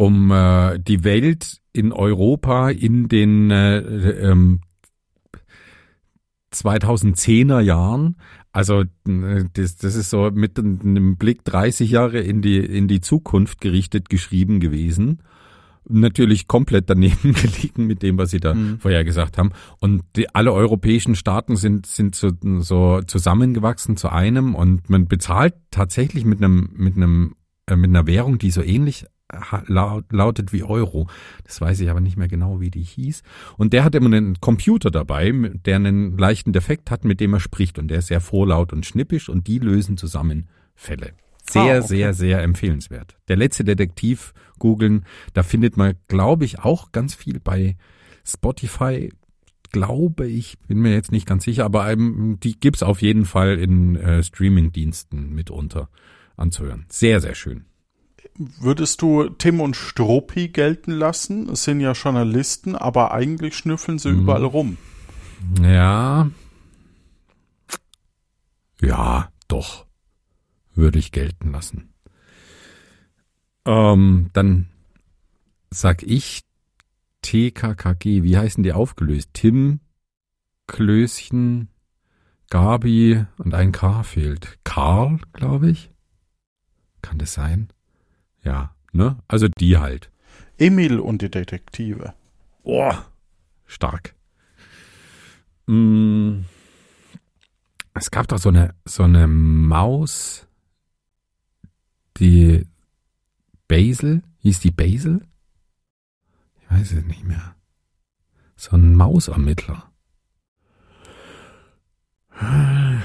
um 0.00 0.30
äh, 0.30 0.78
die 0.78 1.04
Welt 1.04 1.60
in 1.74 1.92
Europa 1.92 2.70
in 2.70 3.08
den 3.08 3.50
äh, 3.50 3.80
ähm, 3.80 4.60
2010er 6.54 7.60
Jahren. 7.60 8.16
Also 8.50 8.84
äh, 9.06 9.44
das, 9.52 9.76
das 9.76 9.96
ist 9.96 10.08
so 10.08 10.30
mit 10.32 10.58
einem 10.58 11.18
Blick 11.18 11.44
30 11.44 11.90
Jahre 11.90 12.20
in 12.20 12.40
die 12.40 12.56
in 12.56 12.88
die 12.88 13.02
Zukunft 13.02 13.60
gerichtet 13.60 14.08
geschrieben 14.08 14.58
gewesen. 14.58 15.22
natürlich 15.86 16.48
komplett 16.48 16.88
daneben 16.88 17.34
gelegen 17.34 17.86
mit 17.86 18.02
dem, 18.02 18.16
was 18.16 18.30
sie 18.30 18.40
da 18.40 18.54
mhm. 18.54 18.78
vorher 18.80 19.04
gesagt 19.04 19.36
haben. 19.36 19.50
Und 19.80 20.02
die, 20.16 20.34
alle 20.34 20.54
europäischen 20.54 21.14
Staaten 21.14 21.56
sind, 21.56 21.84
sind 21.84 22.14
so, 22.14 22.30
so 22.60 23.02
zusammengewachsen 23.02 23.98
zu 23.98 24.08
einem 24.08 24.54
und 24.54 24.88
man 24.88 25.08
bezahlt 25.08 25.56
tatsächlich 25.70 26.24
mit 26.24 26.42
einem, 26.42 26.70
mit 26.72 26.96
einem, 26.96 27.34
äh, 27.66 27.76
mit 27.76 27.90
einer 27.90 28.06
Währung, 28.06 28.38
die 28.38 28.50
so 28.50 28.62
ähnlich 28.62 29.04
lautet 29.66 30.52
wie 30.52 30.62
Euro. 30.62 31.08
Das 31.44 31.60
weiß 31.60 31.80
ich 31.80 31.90
aber 31.90 32.00
nicht 32.00 32.16
mehr 32.16 32.28
genau, 32.28 32.60
wie 32.60 32.70
die 32.70 32.82
hieß. 32.82 33.22
Und 33.56 33.72
der 33.72 33.84
hat 33.84 33.94
immer 33.94 34.06
einen 34.06 34.40
Computer 34.40 34.90
dabei, 34.90 35.32
der 35.32 35.76
einen 35.76 36.16
leichten 36.16 36.52
Defekt 36.52 36.90
hat, 36.90 37.04
mit 37.04 37.20
dem 37.20 37.34
er 37.34 37.40
spricht. 37.40 37.78
Und 37.78 37.88
der 37.88 37.98
ist 37.98 38.08
sehr 38.08 38.20
vorlaut 38.20 38.72
und 38.72 38.86
schnippisch 38.86 39.28
und 39.28 39.46
die 39.46 39.58
lösen 39.58 39.96
zusammen 39.96 40.48
Fälle. 40.74 41.12
Sehr, 41.50 41.62
ah, 41.62 41.78
okay. 41.78 41.86
sehr, 41.86 42.14
sehr 42.14 42.42
empfehlenswert. 42.42 43.16
Der 43.28 43.36
letzte 43.36 43.64
Detektiv 43.64 44.32
googeln, 44.58 45.04
da 45.32 45.42
findet 45.42 45.76
man, 45.76 45.94
glaube 46.08 46.44
ich, 46.44 46.60
auch 46.60 46.92
ganz 46.92 47.14
viel 47.14 47.40
bei 47.40 47.76
Spotify, 48.24 49.10
glaube 49.72 50.26
ich, 50.26 50.58
bin 50.66 50.78
mir 50.78 50.92
jetzt 50.92 51.12
nicht 51.12 51.26
ganz 51.26 51.44
sicher, 51.44 51.64
aber 51.64 51.90
ähm, 51.90 52.38
die 52.42 52.58
gibt's 52.58 52.82
auf 52.82 53.02
jeden 53.02 53.24
Fall 53.24 53.58
in 53.58 53.96
äh, 53.96 54.22
Streaming-Diensten 54.22 55.32
mitunter 55.34 55.88
anzuhören. 56.36 56.86
Sehr, 56.88 57.20
sehr 57.20 57.34
schön. 57.34 57.69
Würdest 58.36 59.02
du 59.02 59.28
Tim 59.28 59.60
und 59.60 59.76
Struppi 59.76 60.48
gelten 60.48 60.92
lassen? 60.92 61.48
Es 61.50 61.64
sind 61.64 61.80
ja 61.80 61.92
Journalisten, 61.92 62.74
aber 62.74 63.12
eigentlich 63.12 63.56
schnüffeln 63.56 63.98
sie 63.98 64.12
mhm. 64.12 64.20
überall 64.20 64.44
rum. 64.44 64.78
Ja. 65.60 66.30
Ja, 68.80 69.30
doch. 69.48 69.86
Würde 70.74 70.98
ich 70.98 71.12
gelten 71.12 71.52
lassen. 71.52 71.92
Ähm, 73.66 74.30
dann 74.32 74.68
sag 75.70 76.02
ich 76.02 76.44
TKKG. 77.22 78.22
Wie 78.22 78.38
heißen 78.38 78.62
die 78.62 78.72
aufgelöst? 78.72 79.30
Tim, 79.34 79.80
Klößchen, 80.66 81.68
Gabi 82.48 83.24
und 83.38 83.54
ein 83.54 83.72
K 83.72 84.02
fehlt. 84.02 84.58
Karl, 84.64 85.18
glaube 85.32 85.70
ich. 85.70 85.90
Kann 87.02 87.18
das 87.18 87.34
sein? 87.34 87.68
Ja, 88.42 88.74
ne? 88.92 89.18
Also 89.28 89.48
die 89.48 89.78
halt. 89.78 90.10
Emil 90.58 90.98
und 90.98 91.22
die 91.22 91.30
Detektive. 91.30 92.14
Boah, 92.62 93.06
stark. 93.66 94.14
Mm, 95.66 96.40
es 97.94 98.10
gab 98.10 98.28
doch 98.28 98.38
so 98.38 98.50
eine, 98.50 98.74
so 98.84 99.02
eine 99.02 99.26
Maus, 99.26 100.46
die 102.18 102.66
Basil, 103.68 104.22
hieß 104.38 104.60
die 104.60 104.70
Basil? 104.70 105.26
Ich 106.60 106.70
weiß 106.70 106.92
es 106.92 107.04
nicht 107.04 107.24
mehr. 107.24 107.54
So 108.56 108.76
ein 108.76 108.94
Mausermittler. 108.94 109.89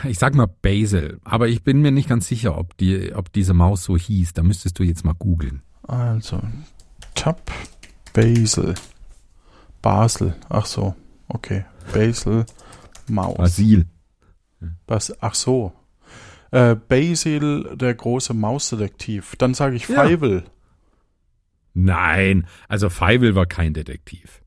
Ich 0.03 0.19
sag 0.19 0.36
mal 0.36 0.47
Basil, 0.47 1.19
aber 1.23 1.47
ich 1.47 1.63
bin 1.63 1.81
mir 1.81 1.91
nicht 1.91 2.07
ganz 2.07 2.27
sicher, 2.27 2.57
ob, 2.57 2.77
die, 2.77 3.13
ob 3.13 3.33
diese 3.33 3.53
Maus 3.53 3.83
so 3.83 3.97
hieß. 3.97 4.33
Da 4.33 4.43
müsstest 4.43 4.79
du 4.79 4.83
jetzt 4.83 5.03
mal 5.03 5.13
googeln. 5.13 5.61
Also, 5.83 6.41
Tab 7.15 7.51
Basil. 8.13 8.75
Basel. 9.81 10.36
Ach 10.49 10.65
so, 10.65 10.95
okay. 11.27 11.65
Basil 11.93 12.45
Maus. 13.07 13.38
Basil. 13.38 13.86
Bas 14.88 15.13
Ach 15.21 15.36
so. 15.36 15.73
Äh, 16.51 16.75
Basil, 16.75 17.75
der 17.75 17.93
große 17.93 18.33
Mausdetektiv. 18.33 19.36
Dann 19.38 19.53
sage 19.53 19.75
ich 19.75 19.88
Feivel. 19.88 20.43
Ja. 20.45 20.51
Nein, 21.73 22.47
also 22.69 22.89
Feivel 22.89 23.36
war 23.36 23.45
kein 23.45 23.73
Detektiv. 23.73 24.41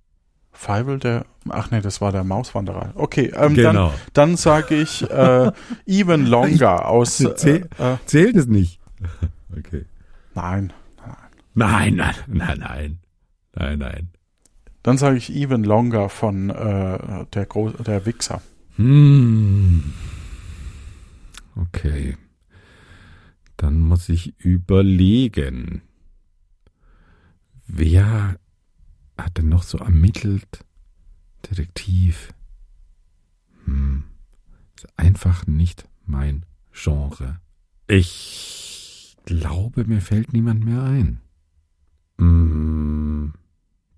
Feivel, 0.59 0.99
der, 0.99 1.25
ach 1.49 1.71
nee, 1.71 1.81
das 1.81 2.01
war 2.01 2.11
der 2.11 2.25
Mauswanderer. 2.25 2.91
Okay, 2.97 3.33
ähm, 3.37 3.55
genau. 3.55 3.73
dann, 3.73 3.93
dann 4.13 4.37
sage 4.37 4.75
ich 4.75 5.09
äh, 5.09 5.53
Even 5.87 6.27
Longer 6.27 6.89
aus. 6.89 7.19
Zähl, 7.37 7.69
äh, 7.79 7.97
zählt 8.07 8.37
es 8.37 8.47
nicht. 8.47 8.81
Okay. 9.57 9.87
Nein, 10.35 10.73
nein. 11.55 11.95
Nein, 11.95 11.95
nein, 11.97 12.15
nein, 12.27 12.59
nein. 12.59 12.99
Nein, 13.55 13.79
nein. 13.79 14.11
Dann 14.83 14.99
sage 14.99 15.17
ich 15.17 15.35
Even 15.35 15.65
Longer 15.65 16.11
von 16.11 16.51
äh, 16.51 17.25
der, 17.33 17.47
Gro 17.47 17.71
der 17.71 18.05
Wichser. 18.05 18.43
Hm. 18.77 19.95
Okay. 21.57 22.17
Dann 23.57 23.81
muss 23.81 24.09
ich 24.09 24.39
überlegen. 24.39 25.83
Wer 27.67 28.39
hat 29.19 29.39
denn 29.39 29.49
noch 29.49 29.63
so 29.63 29.79
ermittelt? 29.79 30.65
Detektiv. 31.51 32.33
Hm. 33.65 34.05
Ist 34.77 34.89
einfach 34.97 35.47
nicht 35.47 35.89
mein 36.05 36.47
Genre. 36.73 37.41
Ich 37.87 39.17
glaube, 39.25 39.85
mir 39.85 40.01
fällt 40.01 40.33
niemand 40.33 40.65
mehr 40.65 40.83
ein. 40.83 41.21
Hm. 42.19 43.33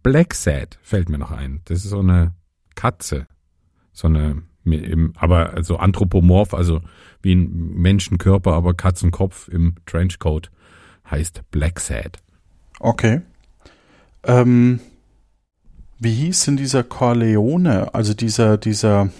Black 0.03 0.35
Sad 0.35 0.79
fällt 0.83 1.09
mir 1.09 1.19
noch 1.19 1.31
ein. 1.31 1.61
Das 1.67 1.85
ist 1.85 1.91
so 1.91 2.01
eine 2.01 2.35
Katze. 2.75 3.27
So 3.93 4.09
eine, 4.09 4.43
aber 5.17 5.63
so 5.63 5.77
anthropomorph, 5.77 6.55
also 6.55 6.81
wie 7.23 7.35
ein 7.35 7.75
Menschenkörper, 7.75 8.53
aber 8.53 8.75
Katzenkopf 8.75 9.49
im 9.49 9.75
Trenchcoat 9.85 10.51
heißt 11.11 11.43
Black 11.51 11.81
Sad. 11.81 12.19
Okay. 12.79 13.21
Ähm, 14.23 14.81
wie 16.01 16.15
hieß 16.15 16.47
denn 16.47 16.57
dieser 16.57 16.83
Corleone, 16.83 17.95
also 17.95 18.15
dieser, 18.15 18.57
dieser, 18.57 19.11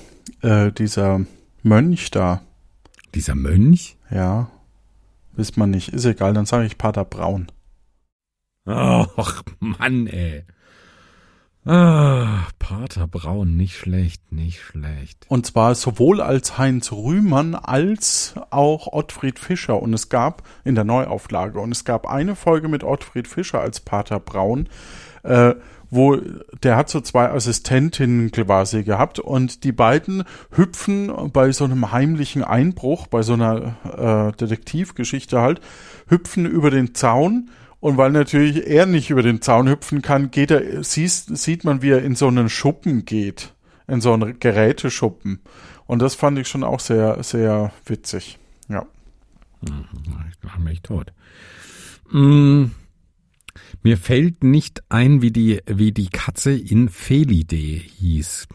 äh, 0.41 0.73
dieser 0.73 1.21
Mönch 1.63 2.11
da? 2.11 2.41
Dieser 3.15 3.35
Mönch? 3.35 3.97
Ja. 4.11 4.51
Wisst 5.35 5.59
man 5.59 5.71
nicht. 5.71 5.91
Ist 5.91 6.07
egal, 6.07 6.33
dann 6.33 6.47
sage 6.47 6.65
ich 6.65 6.79
Pater 6.79 7.05
Braun. 7.05 7.53
Ach, 8.65 9.43
Mann, 9.59 10.07
ey. 10.07 10.45
Ah, 11.67 12.47
Pater 12.59 13.07
Braun, 13.07 13.59
nicht 13.59 13.77
schlecht, 13.77 14.33
nicht 14.33 14.61
schlecht. 14.61 15.27
Und 15.29 15.45
zwar 15.45 15.75
sowohl 15.75 16.23
als 16.23 16.57
Heinz 16.57 16.91
Rühmann 16.91 17.55
als 17.55 18.35
auch 18.49 18.87
Ottfried 18.87 19.39
Fischer. 19.39 19.83
Und 19.83 19.93
es 19.93 20.09
gab 20.09 20.43
in 20.65 20.75
der 20.75 20.85
Neuauflage, 20.85 21.61
und 21.61 21.73
es 21.73 21.85
gab 21.85 22.07
eine 22.07 22.37
Folge 22.37 22.69
mit 22.69 22.85
Ottfried 22.85 23.29
Fischer 23.29 23.61
als 23.61 23.81
Pater 23.81 24.19
Braun, 24.21 24.69
äh, 25.23 25.55
wo 25.91 26.17
der 26.63 26.77
hat 26.77 26.89
so 26.89 27.01
zwei 27.01 27.31
Assistentinnen 27.31 28.31
quasi 28.31 28.85
gehabt 28.85 29.19
und 29.19 29.65
die 29.65 29.73
beiden 29.73 30.25
hüpfen 30.53 31.13
bei 31.33 31.53
so 31.53 31.65
einem 31.65 31.93
heimlichen 31.93 32.45
Einbruch, 32.45 33.07
bei 33.07 33.23
so 33.23 33.35
einer 33.35 33.77
äh, 33.85 34.37
Detektivgeschichte 34.37 35.41
halt, 35.41 35.61
hüpfen 36.09 36.47
über 36.47 36.71
den 36.71 36.95
Zaun 36.95 37.51
und 37.81 37.97
weil 37.97 38.13
natürlich 38.13 38.67
er 38.67 38.87
nicht 38.87 39.11
über 39.11 39.23
den 39.23 39.41
Zaun 39.41 39.69
hüpfen 39.69 40.03
kann, 40.03 40.31
geht 40.31 40.51
er, 40.51 40.85
siehst, 40.85 41.37
sieht 41.37 41.65
man, 41.65 41.83
wie 41.83 41.91
er 41.91 42.03
in 42.03 42.15
so 42.15 42.29
einen 42.29 42.49
Schuppen 42.51 43.05
geht, 43.07 43.55
in 43.89 44.01
so 44.01 44.13
einen 44.13 44.39
Geräteschuppen. 44.39 45.41
Und 45.87 46.01
das 46.01 46.15
fand 46.15 46.39
ich 46.39 46.47
schon 46.47 46.63
auch 46.63 46.79
sehr, 46.79 47.23
sehr 47.23 47.73
witzig. 47.87 48.39
Ja. 48.69 48.87
Mhm, 49.63 49.87
ich 50.31 50.43
mache 50.43 50.61
mich 50.61 50.83
tot. 50.83 51.13
Mm, 52.11 52.67
mir 53.83 53.97
fällt 53.97 54.45
nicht 54.45 54.83
ein, 54.89 55.23
wie 55.23 55.31
die, 55.31 55.61
wie 55.67 55.93
die 55.93 56.09
Katze 56.09 56.53
in 56.53 56.89
Felide 56.89 57.57
hieß. 57.57 58.49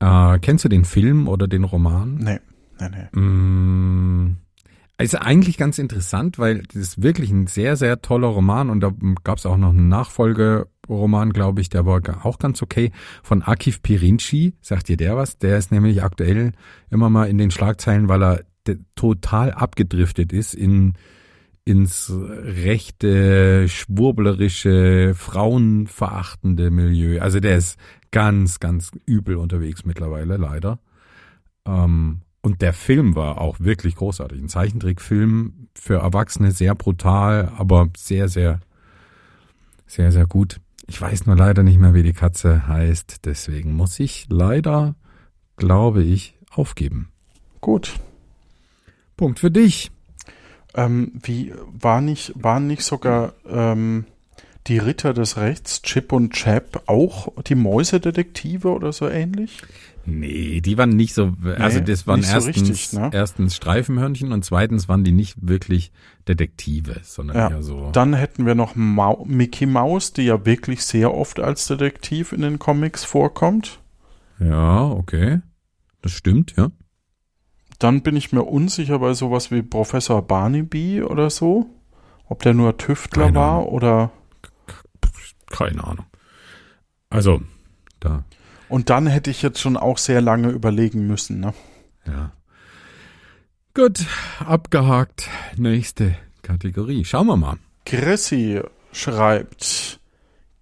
Äh, 0.00 0.38
kennst 0.40 0.64
du 0.64 0.68
den 0.68 0.84
Film 0.84 1.28
oder 1.28 1.46
den 1.48 1.64
Roman? 1.64 2.16
Nee, 2.16 2.40
nee, 2.80 2.88
nee. 2.90 3.20
Mm, 3.20 4.36
ist 4.98 5.14
eigentlich 5.14 5.56
ganz 5.56 5.78
interessant, 5.78 6.38
weil 6.38 6.62
das 6.62 6.76
ist 6.76 7.02
wirklich 7.02 7.30
ein 7.30 7.46
sehr, 7.46 7.76
sehr 7.76 8.00
toller 8.00 8.28
Roman 8.28 8.70
und 8.70 8.80
da 8.80 8.92
gab 9.24 9.38
es 9.38 9.46
auch 9.46 9.56
noch 9.56 9.70
einen 9.70 9.88
Nachfolgeroman, 9.88 11.32
glaube 11.32 11.60
ich, 11.60 11.68
der 11.68 11.84
war 11.86 12.00
auch 12.24 12.38
ganz 12.38 12.62
okay, 12.62 12.92
von 13.22 13.42
Akif 13.42 13.82
Pirinci. 13.82 14.54
Sagt 14.60 14.88
dir 14.88 14.96
der 14.96 15.16
was? 15.16 15.38
Der 15.38 15.58
ist 15.58 15.72
nämlich 15.72 16.02
aktuell 16.02 16.52
immer 16.90 17.10
mal 17.10 17.28
in 17.28 17.38
den 17.38 17.50
Schlagzeilen, 17.50 18.08
weil 18.08 18.22
er 18.22 18.40
total 18.94 19.52
abgedriftet 19.52 20.32
ist 20.32 20.54
in 20.54 20.94
ins 21.64 22.12
rechte, 22.12 23.68
schwurblerische, 23.68 25.14
frauenverachtende 25.14 26.70
Milieu. 26.70 27.20
Also 27.20 27.40
der 27.40 27.56
ist 27.56 27.78
ganz, 28.10 28.60
ganz 28.60 28.90
übel 29.06 29.36
unterwegs 29.36 29.84
mittlerweile, 29.84 30.36
leider. 30.36 30.78
Ähm, 31.66 32.20
und 32.42 32.60
der 32.60 32.74
Film 32.74 33.16
war 33.16 33.40
auch 33.40 33.60
wirklich 33.60 33.96
großartig. 33.96 34.38
Ein 34.38 34.48
Zeichentrickfilm 34.48 35.68
für 35.74 36.00
Erwachsene, 36.00 36.52
sehr 36.52 36.74
brutal, 36.74 37.50
aber 37.56 37.88
sehr, 37.96 38.28
sehr, 38.28 38.60
sehr, 39.86 40.12
sehr 40.12 40.26
gut. 40.26 40.60
Ich 40.86 41.00
weiß 41.00 41.24
nur 41.24 41.36
leider 41.36 41.62
nicht 41.62 41.78
mehr, 41.78 41.94
wie 41.94 42.02
die 42.02 42.12
Katze 42.12 42.68
heißt. 42.68 43.24
Deswegen 43.24 43.72
muss 43.72 43.98
ich 43.98 44.26
leider, 44.28 44.94
glaube 45.56 46.02
ich, 46.02 46.38
aufgeben. 46.50 47.08
Gut. 47.62 47.94
Punkt 49.16 49.38
für 49.38 49.50
dich. 49.50 49.90
Ähm, 50.74 51.12
wie 51.22 51.52
war 51.72 52.00
nicht, 52.00 52.32
war 52.34 52.60
nicht 52.60 52.82
sogar 52.82 53.32
ähm, 53.48 54.04
Die 54.66 54.78
Ritter 54.78 55.14
des 55.14 55.36
Rechts, 55.36 55.82
Chip 55.82 56.12
und 56.12 56.32
Chap, 56.32 56.82
auch 56.86 57.28
die 57.44 57.54
Mäusedetektive 57.54 58.68
oder 58.68 58.92
so 58.92 59.08
ähnlich? 59.08 59.62
Nee, 60.06 60.60
die 60.60 60.76
waren 60.76 60.90
nicht 60.90 61.14
so, 61.14 61.32
also 61.58 61.78
Nee, 61.78 61.84
das 61.84 62.06
waren 62.06 62.20
nicht 62.20 62.28
so 62.28 62.34
erstens, 62.34 62.68
richtig, 62.68 62.92
ne? 62.92 63.10
erstens 63.12 63.56
Streifenhörnchen 63.56 64.32
und 64.32 64.44
zweitens 64.44 64.88
waren 64.88 65.02
die 65.02 65.12
nicht 65.12 65.36
wirklich 65.40 65.92
Detektive, 66.28 67.00
sondern 67.02 67.36
Ja, 67.36 67.50
eher 67.50 67.62
so. 67.62 67.90
Dann 67.92 68.12
hätten 68.12 68.44
wir 68.44 68.54
noch 68.54 68.74
Mau 68.74 69.24
Mickey 69.26 69.64
Mouse, 69.66 70.12
die 70.12 70.22
ja 70.22 70.44
wirklich 70.44 70.84
sehr 70.84 71.14
oft 71.14 71.40
als 71.40 71.66
Detektiv 71.68 72.32
in 72.32 72.42
den 72.42 72.58
Comics 72.58 73.04
vorkommt. 73.04 73.78
Ja, 74.38 74.82
okay. 74.90 75.40
Das 76.02 76.12
stimmt, 76.12 76.54
ja. 76.56 76.70
Dann 77.84 78.00
bin 78.00 78.16
ich 78.16 78.32
mir 78.32 78.44
unsicher 78.44 78.98
bei 79.00 79.12
sowas 79.12 79.50
wie 79.50 79.60
Professor 79.60 80.22
Barnaby 80.22 81.02
oder 81.02 81.28
so. 81.28 81.66
Ob 82.24 82.40
der 82.40 82.54
nur 82.54 82.78
Tüftler 82.78 83.24
Keine 83.24 83.36
war 83.36 83.58
Ahnung. 83.58 83.68
oder. 83.68 84.10
Keine 85.50 85.84
Ahnung. 85.84 86.06
Also, 87.10 87.42
da, 88.00 88.24
Und 88.70 88.88
dann 88.88 89.06
hätte 89.06 89.30
ich 89.30 89.42
jetzt 89.42 89.60
schon 89.60 89.76
auch 89.76 89.98
sehr 89.98 90.22
lange 90.22 90.48
überlegen 90.48 91.06
müssen. 91.06 91.40
Ne? 91.40 91.52
ja. 92.06 92.32
Gut, 93.74 94.06
abgehakt. 94.38 95.28
Nächste 95.58 96.16
Kategorie. 96.40 97.04
Schauen 97.04 97.26
wir 97.26 97.36
mal. 97.36 97.58
Chrissy 97.84 98.62
schreibt 98.92 100.00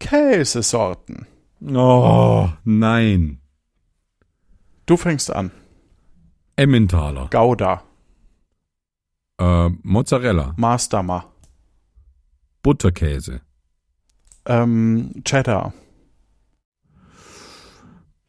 Käsesorten. 0.01 1.29
Oh, 1.65 2.49
nein. 2.65 3.39
Du 4.87 4.97
fängst 4.97 5.31
an. 5.31 5.53
Emmentaler. 6.57 7.29
Gouda, 7.31 7.83
Äh, 9.41 9.71
Mozzarella. 9.83 10.55
Masterma, 10.57 11.25
Butterkäse. 12.63 13.41
ähm, 14.47 15.23
Cheddar, 15.25 15.73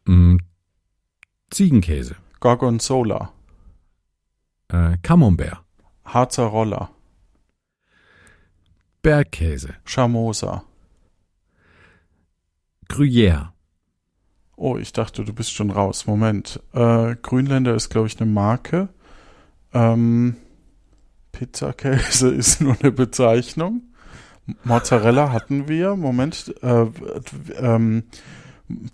Mm, 0.06 0.38
Ziegenkäse. 1.52 2.16
Gorgonzola, 2.40 3.32
Äh, 4.70 4.98
Camembert. 5.02 5.60
Harzer 6.06 6.46
Roller, 6.46 6.90
Bergkäse. 9.02 9.76
Schamosa. 9.86 10.64
Gruyère. 12.90 13.53
Oh, 14.56 14.78
ich 14.78 14.94
dachte, 14.94 15.24
du 15.24 15.34
bist 15.34 15.52
schon 15.54 15.72
raus. 15.72 16.06
Moment. 16.08 16.60
Äh, 16.74 17.16
Grünländer 17.22 17.76
ist, 17.76 17.90
glaube 17.90 18.08
ich, 18.08 18.20
eine 18.20 18.30
Marke. 18.30 18.90
Ähm, 19.74 20.36
Pizzakäse 21.32 22.30
ist 22.34 22.62
nur 22.62 22.76
eine 22.80 22.92
Bezeichnung. 22.92 23.82
Mozzarella 24.64 25.32
hatten 25.32 25.68
wir. 25.68 25.96
Moment. 25.96 26.54
Äh, 26.62 26.86
ähm, 27.58 28.04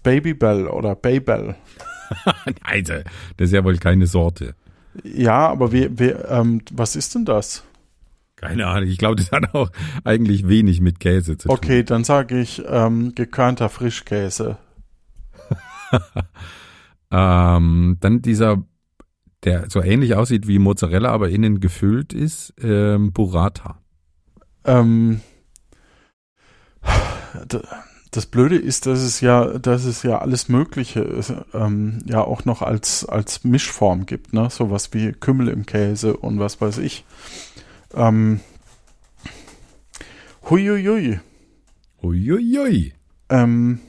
Babybel 0.03 0.67
oder 0.67 0.95
Baybel. 0.95 1.55
Also, 2.63 2.93
das 3.37 3.49
ist 3.49 3.53
ja 3.53 3.63
wohl 3.63 3.77
keine 3.77 4.07
Sorte. 4.07 4.55
Ja, 5.03 5.47
aber 5.47 5.71
wir, 5.71 5.99
wir, 5.99 6.27
ähm, 6.29 6.61
was 6.71 6.95
ist 6.95 7.13
denn 7.13 7.23
das? 7.23 7.63
Keine 8.35 8.65
Ahnung. 8.65 8.89
Ich 8.89 8.97
glaube, 8.97 9.17
das 9.17 9.31
hat 9.31 9.53
auch 9.53 9.69
eigentlich 10.03 10.47
wenig 10.47 10.81
mit 10.81 10.99
Käse 10.99 11.37
zu 11.37 11.47
tun. 11.47 11.55
Okay, 11.55 11.83
dann 11.83 12.03
sage 12.03 12.39
ich 12.39 12.63
ähm, 12.67 13.13
gekörnter 13.13 13.69
Frischkäse. 13.69 14.57
Ähm, 17.11 17.97
dann 17.99 18.21
dieser, 18.21 18.63
der 19.43 19.69
so 19.69 19.81
ähnlich 19.81 20.15
aussieht 20.15 20.47
wie 20.47 20.59
Mozzarella, 20.59 21.09
aber 21.11 21.29
innen 21.29 21.59
gefüllt 21.59 22.13
ist, 22.13 22.53
ähm, 22.61 23.11
Burrata. 23.11 23.81
Ähm, 24.65 25.21
das 28.11 28.25
Blöde 28.25 28.57
ist, 28.57 28.85
dass 28.85 28.99
es 28.99 29.21
ja, 29.21 29.57
dass 29.57 29.85
es 29.85 30.03
ja 30.03 30.19
alles 30.19 30.49
Mögliche 30.49 31.01
ist, 31.01 31.33
ähm, 31.53 31.99
ja 32.05 32.21
auch 32.21 32.45
noch 32.45 32.61
als, 32.61 33.05
als 33.05 33.43
Mischform 33.43 34.05
gibt, 34.05 34.33
ne? 34.33 34.49
Sowas 34.49 34.93
wie 34.93 35.11
Kümmel 35.11 35.47
im 35.47 35.65
Käse 35.65 36.15
und 36.15 36.39
was 36.39 36.61
weiß 36.61 36.77
ich. 36.79 37.05
Ähm, 37.93 38.39
huiuiui. 40.49 41.19
Uiuiui. 42.03 42.93
Ähm, 43.29 43.79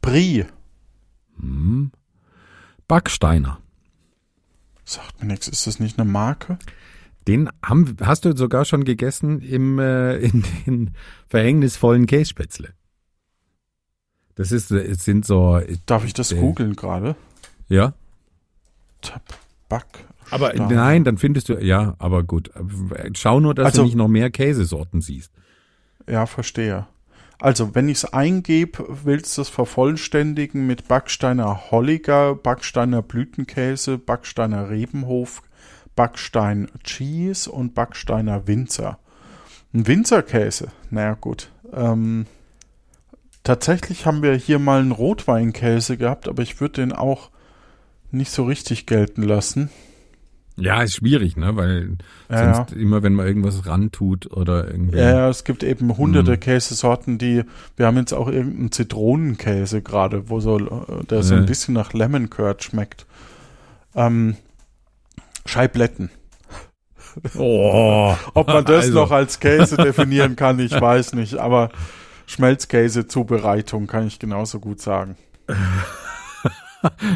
Brie. 0.00 0.44
Hm. 1.40 1.92
Backsteiner. 2.86 3.58
Sagt 4.84 5.20
mir 5.20 5.26
nichts. 5.28 5.48
Ist 5.48 5.66
das 5.66 5.80
nicht 5.80 5.98
eine 5.98 6.10
Marke? 6.10 6.58
Den 7.26 7.50
haben, 7.62 7.96
hast 8.00 8.24
du 8.24 8.34
sogar 8.36 8.64
schon 8.64 8.84
gegessen 8.84 9.40
im, 9.42 9.78
äh, 9.78 10.16
in 10.16 10.44
den 10.66 10.94
verhängnisvollen 11.28 12.06
Kässpätzle. 12.06 12.72
Das 14.34 14.52
ist, 14.52 14.70
es 14.70 15.04
sind 15.04 15.26
so, 15.26 15.60
Darf 15.86 16.04
ich 16.04 16.14
das 16.14 16.32
Äh, 16.32 16.40
googeln 16.40 16.74
gerade? 16.76 17.16
ja. 17.68 17.92
Tabak. 19.02 19.86
Aber 20.30 20.52
nein, 20.54 21.04
dann 21.04 21.18
findest 21.18 21.48
du, 21.48 21.54
ja, 21.62 21.94
aber 21.98 22.22
gut. 22.24 22.50
Schau 23.14 23.40
nur, 23.40 23.54
dass 23.54 23.66
Also- 23.66 23.82
du 23.82 23.86
nicht 23.86 23.96
noch 23.96 24.08
mehr 24.08 24.30
Käsesorten 24.30 25.00
siehst. 25.00 25.32
Ja, 26.08 26.26
verstehe. 26.26 26.86
Also, 27.40 27.74
wenn 27.74 27.88
ich 27.88 27.98
es 27.98 28.12
eingebe, 28.12 28.84
willst 29.04 29.38
du 29.38 29.42
es 29.42 29.48
vervollständigen 29.48 30.66
mit 30.66 30.88
Backsteiner 30.88 31.70
Holliger, 31.70 32.34
Backsteiner 32.34 33.00
Blütenkäse, 33.00 33.96
Backsteiner 33.96 34.70
Rebenhof, 34.70 35.42
Backstein 35.94 36.68
Cheese 36.82 37.50
und 37.50 37.74
Backsteiner 37.74 38.48
Winzer. 38.48 38.98
Ein 39.72 39.86
Winzerkäse, 39.86 40.68
naja 40.90 41.14
gut. 41.14 41.52
Ähm, 41.72 42.26
tatsächlich 43.44 44.04
haben 44.04 44.22
wir 44.22 44.34
hier 44.34 44.58
mal 44.58 44.80
einen 44.80 44.92
Rotweinkäse 44.92 45.96
gehabt, 45.96 46.28
aber 46.28 46.42
ich 46.42 46.60
würde 46.60 46.80
den 46.80 46.92
auch 46.92 47.30
nicht 48.10 48.32
so 48.32 48.44
richtig 48.44 48.86
gelten 48.86 49.22
lassen. 49.22 49.70
Ja, 50.60 50.82
ist 50.82 50.94
schwierig, 50.96 51.36
ne, 51.36 51.54
weil 51.56 51.98
Ja, 52.28 52.54
sonst 52.54 52.72
immer, 52.72 53.02
wenn 53.04 53.14
man 53.14 53.26
irgendwas 53.26 53.64
rantut 53.66 54.30
oder 54.32 54.66
irgendwie. 54.68 54.98
Ja, 54.98 55.10
ja, 55.10 55.28
es 55.28 55.44
gibt 55.44 55.62
eben 55.62 55.96
hunderte 55.96 56.32
Mhm. 56.32 56.40
Käsesorten, 56.40 57.16
die, 57.18 57.44
wir 57.76 57.86
haben 57.86 57.96
jetzt 57.96 58.12
auch 58.12 58.26
irgendeinen 58.28 58.72
Zitronenkäse 58.72 59.82
gerade, 59.82 60.28
wo 60.30 60.40
so, 60.40 60.58
äh, 60.58 61.04
der 61.08 61.22
so 61.22 61.34
Ja. 61.34 61.40
ein 61.40 61.46
bisschen 61.46 61.74
nach 61.74 61.92
Lemon 61.92 62.28
Curd 62.28 62.64
schmeckt. 62.64 63.06
Ähm, 63.94 64.36
Scheibletten. 65.46 66.10
Oh, 67.36 68.14
Ob 68.34 68.48
man 68.48 68.64
das 68.64 68.86
Also. 68.86 68.94
noch 69.00 69.10
als 69.12 69.40
Käse 69.40 69.76
definieren 69.78 70.36
kann, 70.36 70.58
ich 70.58 70.72
weiß 70.78 71.14
nicht, 71.14 71.36
aber 71.36 71.70
Schmelzkäse-Zubereitung 72.26 73.86
kann 73.86 74.06
ich 74.06 74.18
genauso 74.18 74.60
gut 74.60 74.80
sagen. 74.80 75.16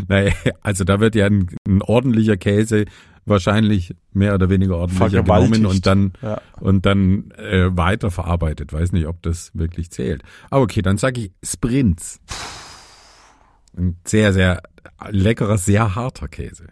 naja, 0.08 0.32
also 0.62 0.84
da 0.84 1.00
wird 1.00 1.14
ja 1.14 1.26
ein, 1.26 1.48
ein 1.68 1.82
ordentlicher 1.82 2.36
Käse 2.36 2.86
wahrscheinlich 3.24 3.94
mehr 4.12 4.34
oder 4.34 4.50
weniger 4.50 4.76
ordentlicher 4.76 5.10
Vergewaltigt. 5.10 5.54
genommen 5.54 5.74
und 5.74 5.86
dann 5.86 6.12
Ja. 6.22 6.40
und 6.60 6.86
dann 6.86 7.30
äh, 7.32 7.76
weiterverarbeitet. 7.76 8.72
Weiß 8.72 8.92
nicht, 8.92 9.06
ob 9.06 9.22
das 9.22 9.50
wirklich 9.54 9.90
zählt. 9.90 10.22
Aber 10.50 10.62
okay, 10.62 10.82
dann 10.82 10.98
sage 10.98 11.20
ich 11.20 11.32
Sprints. 11.44 12.20
Ein 13.76 13.96
sehr, 14.04 14.32
sehr 14.32 14.62
leckerer, 15.08 15.56
sehr 15.58 15.94
harter 15.94 16.28
Käse. 16.28 16.66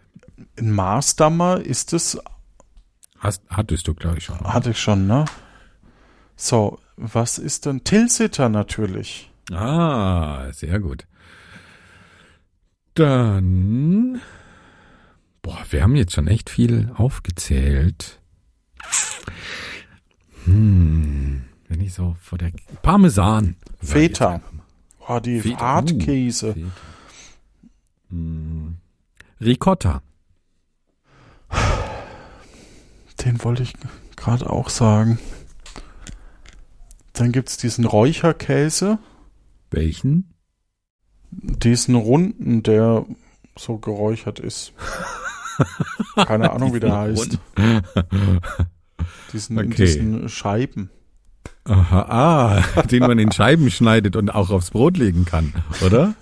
In 0.55 0.71
Maßdammer 0.71 1.61
ist 1.61 1.93
es, 1.93 2.17
Hast, 3.17 3.43
hattest 3.49 3.87
du, 3.87 3.93
glaube 3.93 4.17
ich, 4.17 4.25
schon. 4.25 4.39
hatte 4.41 4.71
ich 4.71 4.79
schon, 4.79 5.07
ne? 5.07 5.25
So, 6.35 6.79
was 6.97 7.37
ist 7.37 7.65
denn 7.67 7.83
Tilsiter 7.83 8.49
natürlich? 8.49 9.31
Ah, 9.51 10.51
sehr 10.51 10.79
gut. 10.79 11.05
Dann. 12.93 14.21
Boah, 15.41 15.65
wir 15.69 15.81
haben 15.81 15.95
jetzt 15.95 16.13
schon 16.13 16.27
echt 16.27 16.49
viel 16.49 16.91
aufgezählt. 16.95 18.19
Hm, 20.45 21.43
wenn 21.67 21.81
ich 21.81 21.93
so 21.93 22.15
vor 22.21 22.37
der 22.37 22.51
Parmesan. 22.81 23.55
Feta. 23.81 24.29
mal. 24.29 24.41
Oh, 25.07 25.19
die 25.19 25.41
Feta. 25.41 25.59
Hartkäse. 25.59 26.53
Feta. 26.53 26.67
Hm. 28.09 28.77
Ricotta. 29.39 30.01
Den 33.25 33.43
wollte 33.43 33.63
ich 33.63 33.73
gerade 34.15 34.49
auch 34.49 34.69
sagen. 34.69 35.19
Dann 37.13 37.31
gibt's 37.31 37.57
diesen 37.57 37.85
Räucherkäse, 37.85 38.99
Welchen? 39.69 40.33
diesen 41.31 41.95
runden, 41.95 42.63
der 42.63 43.05
so 43.57 43.77
geräuchert 43.77 44.39
ist. 44.39 44.73
Keine 46.15 46.51
Ahnung, 46.51 46.73
wie 46.73 46.79
der 46.79 46.97
heißt. 46.97 47.37
Diesen, 49.33 49.57
Okay. 49.57 49.67
diesen 49.69 50.29
Scheiben. 50.29 50.89
Aha, 51.65 52.01
ah, 52.75 52.81
den 52.91 53.01
man 53.01 53.19
in 53.19 53.31
Scheiben 53.31 53.69
schneidet 53.71 54.15
und 54.15 54.33
auch 54.33 54.49
aufs 54.49 54.71
Brot 54.71 54.97
legen 54.97 55.25
kann, 55.25 55.53
oder? 55.85 56.15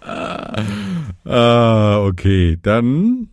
ah, 1.24 1.98
okay, 2.04 2.58
dann 2.62 3.28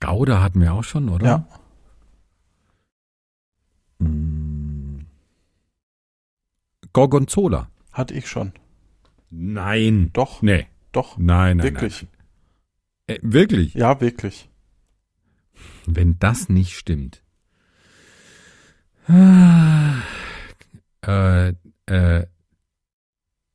Gouda 0.00 0.42
hatten 0.42 0.60
wir 0.60 0.72
auch 0.72 0.84
schon, 0.84 1.08
oder? 1.08 1.26
Ja. 1.26 1.46
Mm. 4.06 5.06
Gorgonzola. 6.92 7.68
Hatte 7.92 8.14
ich 8.14 8.28
schon. 8.28 8.52
Nein. 9.30 10.10
Doch, 10.12 10.42
Nee. 10.42 10.66
doch. 10.92 11.16
Nein, 11.18 11.58
nein, 11.58 11.64
wirklich. 11.64 12.02
nein. 12.02 12.10
Äh, 13.10 13.18
wirklich? 13.22 13.74
Ja, 13.74 14.00
wirklich. 14.00 14.48
Wenn 15.86 16.18
das 16.18 16.48
nicht 16.48 16.76
stimmt. 16.76 17.22
Äh, 21.02 21.48
äh, 21.86 22.26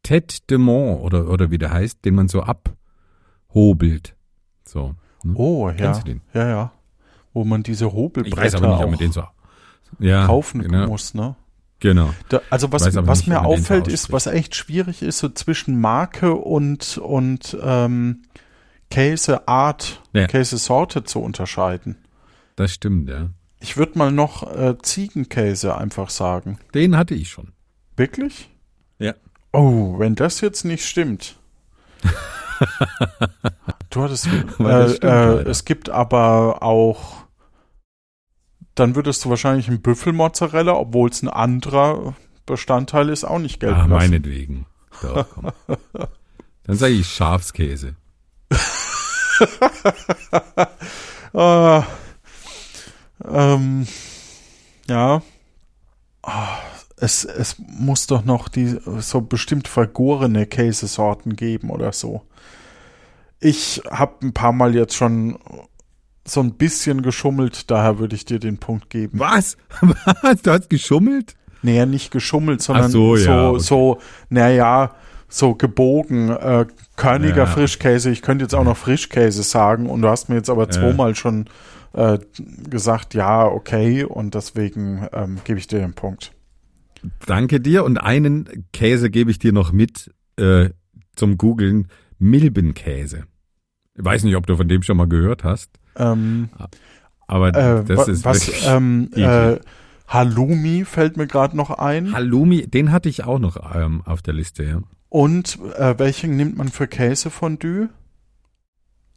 Tête 0.03 0.45
de 0.49 0.57
Mont 0.57 1.01
oder, 1.01 1.29
oder 1.29 1.51
wie 1.51 1.57
der 1.57 1.71
heißt, 1.71 2.03
den 2.03 2.15
man 2.15 2.27
so 2.27 2.43
abhobelt. 2.43 4.15
So. 4.65 4.95
ne? 5.23 5.33
Oh, 5.35 5.69
ja. 5.69 5.75
Kennst 5.75 6.01
du 6.01 6.05
den? 6.05 6.21
Ja, 6.33 6.47
ja. 6.47 6.71
Wo 7.33 7.45
man 7.45 7.63
diese 7.63 7.87
Ich 7.87 7.93
Hobelbretter 7.93 8.41
weiß 8.41 8.55
aber 8.55 8.67
nicht, 8.67 8.77
ob 8.77 8.83
auch 8.83 8.89
man 8.89 8.99
den 8.99 9.11
so. 9.11 9.23
Ja, 9.99 10.25
kaufen 10.25 10.61
genau. 10.61 10.87
muss, 10.87 11.13
ne? 11.13 11.35
genau. 11.79 12.13
Da, 12.29 12.41
also 12.49 12.71
was, 12.71 12.83
was 12.83 13.19
nicht, 13.19 13.27
mir 13.27 13.45
auffällt, 13.45 13.87
ist, 13.87 14.11
was 14.11 14.27
echt 14.27 14.55
schwierig 14.55 15.01
ist, 15.01 15.19
so 15.19 15.29
zwischen 15.29 15.79
Marke 15.79 16.33
und, 16.33 16.97
und 16.97 17.57
ähm, 17.61 18.23
Käseart, 18.91 20.01
Ja. 20.13 20.27
Käsesorte 20.27 21.03
zu 21.03 21.19
unterscheiden. 21.19 21.97
Das 22.55 22.71
stimmt, 22.73 23.09
ja. 23.09 23.29
Ich 23.59 23.77
würde 23.77 23.97
mal 23.97 24.11
noch 24.11 24.43
äh, 24.55 24.77
Ziegenkäse 24.81 25.75
einfach 25.77 26.09
sagen. 26.09 26.59
Den 26.73 26.95
hatte 26.97 27.15
ich 27.15 27.29
schon. 27.29 27.51
Wirklich? 27.97 28.49
Ja. 28.99 29.13
Oh, 29.53 29.97
wenn 29.99 30.15
das 30.15 30.41
jetzt 30.41 30.65
nicht 30.65 30.85
stimmt. 30.85 31.37
du 33.89 34.03
hattest. 34.03 34.27
Äh, 34.27 34.29
stimmt 34.89 35.03
äh, 35.03 35.41
es 35.49 35.65
gibt 35.65 35.89
aber 35.89 36.61
auch. 36.63 37.25
Dann 38.75 38.95
würdest 38.95 39.23
du 39.23 39.29
wahrscheinlich 39.29 39.67
ein 39.69 39.81
Büffelmozzarella, 39.81 40.73
obwohl 40.73 41.09
es 41.09 41.21
ein 41.23 41.29
anderer 41.29 42.13
Bestandteil 42.45 43.09
ist, 43.09 43.23
auch 43.23 43.39
nicht 43.39 43.59
gelten 43.61 43.75
Ah, 43.75 43.85
lassen. 43.85 44.11
meinetwegen. 44.11 44.65
Doch. 45.01 45.27
Dann 46.63 46.75
sage 46.75 46.93
ich 46.93 47.07
Schafskäse. 47.07 47.95
Ah, 51.37 51.83
ähm, 53.29 53.85
ja. 54.87 55.21
Ah, 56.23 56.57
es, 56.95 57.25
es 57.25 57.57
muss 57.59 58.07
doch 58.07 58.23
noch 58.23 58.47
die 58.47 58.79
so 58.99 59.19
bestimmt 59.19 59.67
vergorene 59.67 60.45
Käsesorten 60.45 61.35
geben 61.35 61.71
oder 61.71 61.91
so. 61.91 62.21
Ich 63.41 63.81
habe 63.89 64.25
ein 64.25 64.33
paar 64.33 64.53
Mal 64.53 64.75
jetzt 64.75 64.95
schon 64.95 65.37
so 66.25 66.39
ein 66.39 66.53
bisschen 66.53 67.01
geschummelt, 67.01 67.69
daher 67.69 67.99
würde 67.99 68.15
ich 68.15 68.25
dir 68.25 68.39
den 68.39 68.57
Punkt 68.57 68.89
geben. 68.89 69.19
Was? 69.19 69.57
Was? 70.21 70.41
Du 70.41 70.51
hast 70.51 70.69
geschummelt? 70.69 71.35
Nee, 71.61 71.85
nicht 71.85 72.11
geschummelt, 72.11 72.61
sondern 72.61 72.85
Ach 72.85 72.91
so, 72.91 73.15
so, 73.15 73.25
ja, 73.25 73.49
okay. 73.49 73.59
so, 73.59 73.97
naja, 74.29 74.95
so 75.27 75.55
gebogen, 75.55 76.29
äh, 76.29 76.65
körniger 76.95 77.37
Ja. 77.37 77.45
Frischkäse. 77.45 78.09
Ich 78.11 78.21
könnte 78.21 78.43
jetzt 78.43 78.53
auch 78.53 78.63
noch 78.63 78.77
Frischkäse 78.77 79.43
sagen 79.43 79.89
und 79.89 80.01
du 80.01 80.07
hast 80.07 80.29
mir 80.29 80.35
jetzt 80.35 80.49
aber 80.49 80.69
zweimal 80.69 81.15
schon 81.15 81.45
äh, 81.93 82.19
gesagt, 82.69 83.13
ja, 83.13 83.45
okay, 83.45 84.03
und 84.03 84.35
deswegen 84.35 85.07
ähm, 85.13 85.39
gebe 85.43 85.59
ich 85.59 85.67
dir 85.67 85.79
den 85.79 85.93
Punkt. 85.93 86.31
Danke 87.25 87.59
dir. 87.59 87.83
Und 87.83 87.97
einen 87.97 88.65
Käse 88.73 89.09
gebe 89.09 89.31
ich 89.31 89.39
dir 89.39 89.53
noch 89.53 89.71
mit 89.71 90.11
äh, 90.37 90.69
zum 91.15 91.37
Googeln. 91.37 91.87
Milbenkäse. 92.17 93.23
Ich 93.97 94.03
weiß 94.05 94.23
nicht, 94.23 94.35
ob 94.35 94.47
du 94.47 94.55
von 94.55 94.67
dem 94.67 94.83
schon 94.83 94.97
mal 94.97 95.07
gehört 95.07 95.43
hast, 95.43 95.69
Ähm, 95.97 96.49
aber 97.27 97.49
äh, 97.49 97.83
das 97.83 98.07
ist 98.07 98.25
was, 98.25 98.47
wirklich 98.47 98.67
ähm, 98.67 99.09
äh, 99.15 99.57
Halloumi 100.07 100.85
fällt 100.85 101.17
mir 101.17 101.27
gerade 101.27 101.55
noch 101.57 101.71
ein. 101.71 102.13
Halloumi, 102.13 102.67
den 102.67 102.91
hatte 102.91 103.09
ich 103.09 103.23
auch 103.23 103.39
noch 103.39 103.75
ähm, 103.75 104.01
auf 104.05 104.21
der 104.21 104.33
Liste, 104.33 104.63
ja. 104.63 104.81
Und 105.09 105.59
äh, 105.77 105.97
welchen 105.97 106.35
nimmt 106.35 106.57
man 106.57 106.69
für 106.69 106.87
Käsefondue? 106.87 107.89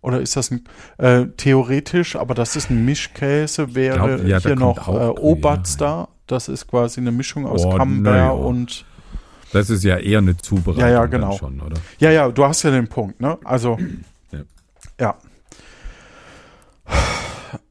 Oder 0.00 0.20
ist 0.20 0.36
das 0.36 0.50
ein 0.52 0.64
äh, 0.98 1.26
theoretisch, 1.36 2.14
aber 2.14 2.34
das 2.34 2.54
ist 2.54 2.70
ein 2.70 2.84
Mischkäse, 2.84 3.74
wäre 3.74 3.96
glaub, 4.16 4.24
ja, 4.26 4.38
hier 4.38 4.54
noch 4.56 4.86
auch 4.88 5.16
äh, 5.16 5.20
Obatz 5.20 5.76
da. 5.76 6.08
Das 6.26 6.48
ist 6.48 6.68
quasi 6.68 7.00
eine 7.00 7.10
Mischung 7.10 7.46
aus 7.46 7.64
Oh, 7.64 7.70
Camembert 7.70 8.14
ja. 8.16 8.30
und 8.30 8.84
Das 9.52 9.70
ist 9.70 9.82
ja 9.82 9.96
eher 9.96 10.18
eine 10.18 10.36
Zubereitung 10.36 10.82
Ja, 10.82 10.88
ja, 10.88 11.06
genau. 11.06 11.32
schon, 11.32 11.60
oder? 11.60 11.76
ja, 11.98 12.10
ja, 12.12 12.28
du 12.30 12.44
hast 12.44 12.62
ja 12.62 12.70
den 12.70 12.86
Punkt, 12.88 13.20
ne? 13.20 13.38
Also 13.44 13.76
Ja. 14.30 14.40
ja. 15.00 15.18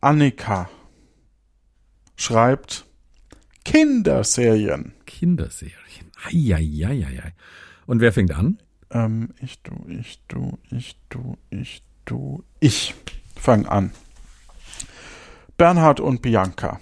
Annika 0.01 0.69
schreibt 2.15 2.85
Kinderserien. 3.63 4.93
Kinderserien. 5.05 6.11
Eieieiei. 6.25 7.33
Und 7.87 8.01
wer 8.01 8.13
fängt 8.13 8.31
an? 8.31 8.59
Ähm, 8.91 9.29
ich, 9.41 9.63
du, 9.63 9.73
ich, 9.87 10.21
du, 10.27 10.59
ich, 10.69 10.97
du, 11.09 11.37
ich, 11.49 11.83
du, 12.05 12.43
ich. 12.59 12.93
Fang 13.35 13.65
an. 13.65 13.91
Bernhard 15.57 15.99
und 15.99 16.21
Bianca. 16.21 16.79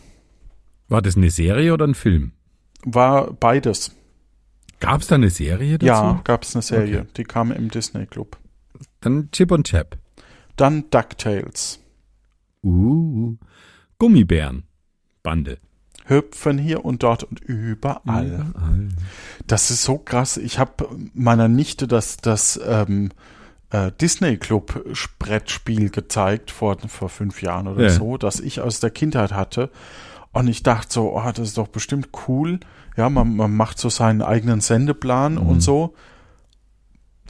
War 0.87 1.01
das 1.01 1.15
eine 1.15 1.29
Serie 1.29 1.73
oder 1.73 1.87
ein 1.87 1.95
Film? 1.95 2.33
War 2.83 3.31
beides. 3.33 3.95
Gab 4.79 5.01
es 5.01 5.07
da 5.07 5.15
eine 5.15 5.29
Serie 5.29 5.77
dazu? 5.77 5.85
Ja, 5.85 6.21
gab 6.23 6.43
es 6.43 6.55
eine 6.55 6.61
Serie. 6.61 7.01
Okay. 7.01 7.09
Die 7.17 7.23
kam 7.23 7.51
im 7.51 7.69
Disney 7.69 8.05
Club. 8.05 8.37
Dann 9.01 9.29
Chip 9.31 9.51
und 9.51 9.67
Chap. 9.67 9.97
Dann 10.55 10.89
DuckTales. 10.89 11.79
Uh, 12.63 13.37
Gummibären. 13.97 14.63
Bande. 15.23 15.59
Hüpfen 16.07 16.57
hier 16.57 16.85
und 16.85 17.03
dort 17.03 17.23
und 17.23 17.39
überall. 17.41 18.27
Überall. 18.27 18.89
Das 19.47 19.71
ist 19.71 19.83
so 19.83 19.97
krass. 19.97 20.37
Ich 20.37 20.59
habe 20.59 20.87
meiner 21.13 21.47
Nichte 21.47 21.87
das, 21.87 22.17
das 22.17 22.59
ähm, 22.65 23.09
äh, 23.71 23.91
Disney 23.99 24.37
Club 24.37 24.85
Brettspiel 25.19 25.89
gezeigt 25.89 26.51
vor, 26.51 26.77
vor 26.87 27.09
fünf 27.09 27.41
Jahren 27.41 27.67
oder 27.67 27.83
Ja. 27.85 27.89
so, 27.89 28.17
das 28.17 28.39
ich 28.39 28.61
aus 28.61 28.79
der 28.79 28.91
Kindheit 28.91 29.33
hatte. 29.33 29.69
Und 30.31 30.47
ich 30.47 30.63
dachte 30.63 30.93
so, 30.93 31.15
oh, 31.17 31.23
das 31.25 31.39
ist 31.39 31.57
doch 31.57 31.69
bestimmt 31.69 32.09
cool. 32.27 32.59
Ja, 32.97 33.09
man, 33.09 33.35
man 33.35 33.55
macht 33.55 33.79
so 33.79 33.89
seinen 33.89 34.21
eigenen 34.21 34.61
Sendeplan 34.61 35.37
und 35.37 35.61
so. 35.61 35.93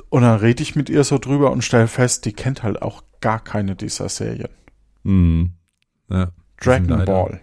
Und 0.10 0.24
dann 0.24 0.40
rede 0.40 0.62
ich 0.64 0.76
mit 0.76 0.90
ihr 0.90 1.04
so 1.04 1.18
drüber 1.18 1.52
und 1.52 1.64
stelle 1.64 1.88
fest, 1.88 2.26
die 2.26 2.34
kennt 2.34 2.64
halt 2.64 2.82
auch 2.82 3.04
gar 3.22 3.40
keine 3.44 3.76
dieser 3.76 4.10
Serien. 4.10 4.50
Mhm. 5.04 5.52
Ja, 6.10 6.30
Dragon 6.62 7.06
Ball, 7.06 7.42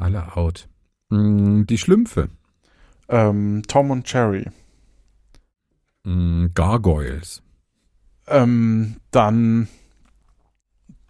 Alle 0.00 0.36
out. 0.36 0.68
Mm, 1.10 1.64
Die 1.66 1.78
Schlümpfe. 1.78 2.28
ähm, 3.08 3.62
Tom 3.68 3.90
und 3.90 4.10
Jerry, 4.10 4.46
Mm, 6.04 6.46
Gargoyles. 6.54 7.42
ähm, 8.26 8.96
dann 9.10 9.68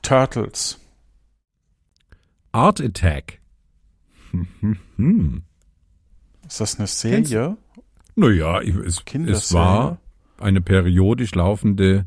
Turtles, 0.02 0.78
Art 2.52 2.80
Attack. 2.80 3.38
Ist 6.48 6.60
das 6.60 6.78
eine 6.78 6.86
Serie? 6.88 7.56
Naja, 8.16 8.60
es, 8.60 9.02
es 9.06 9.52
war 9.54 9.98
eine 10.38 10.60
periodisch 10.60 11.34
laufende 11.34 12.06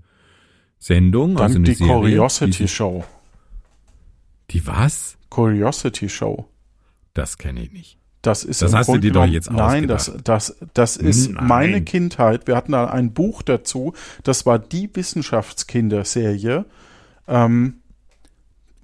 Sendung. 0.79 1.35
Dann 1.35 1.43
also 1.43 1.55
eine 1.59 1.65
die 1.65 1.73
Serie, 1.75 1.93
Curiosity 1.93 2.63
die, 2.63 2.67
Show. 2.67 3.05
die 4.49 4.67
was? 4.67 5.17
Curiosity 5.29 6.09
Show. 6.09 6.49
Das 7.13 7.37
kenne 7.37 7.61
ich 7.61 7.71
nicht. 7.71 7.97
Das 8.21 8.43
ist 8.45 8.61
Das 8.61 8.73
hast 8.73 8.87
du 8.87 8.93
Grunde 8.93 9.07
dir 9.07 9.13
doch 9.13 9.25
jetzt 9.25 9.51
Nein, 9.51 9.87
das, 9.87 10.13
das, 10.23 10.55
das 10.73 10.95
ist 10.95 11.31
Nein. 11.31 11.45
meine 11.45 11.81
Kindheit. 11.81 12.47
Wir 12.47 12.55
hatten 12.55 12.71
da 12.71 12.85
ein 12.85 13.13
Buch 13.13 13.41
dazu. 13.41 13.93
Das 14.23 14.45
war 14.45 14.59
die 14.59 14.89
Wissenschaftskinderserie, 14.93 16.65
ähm, 17.27 17.81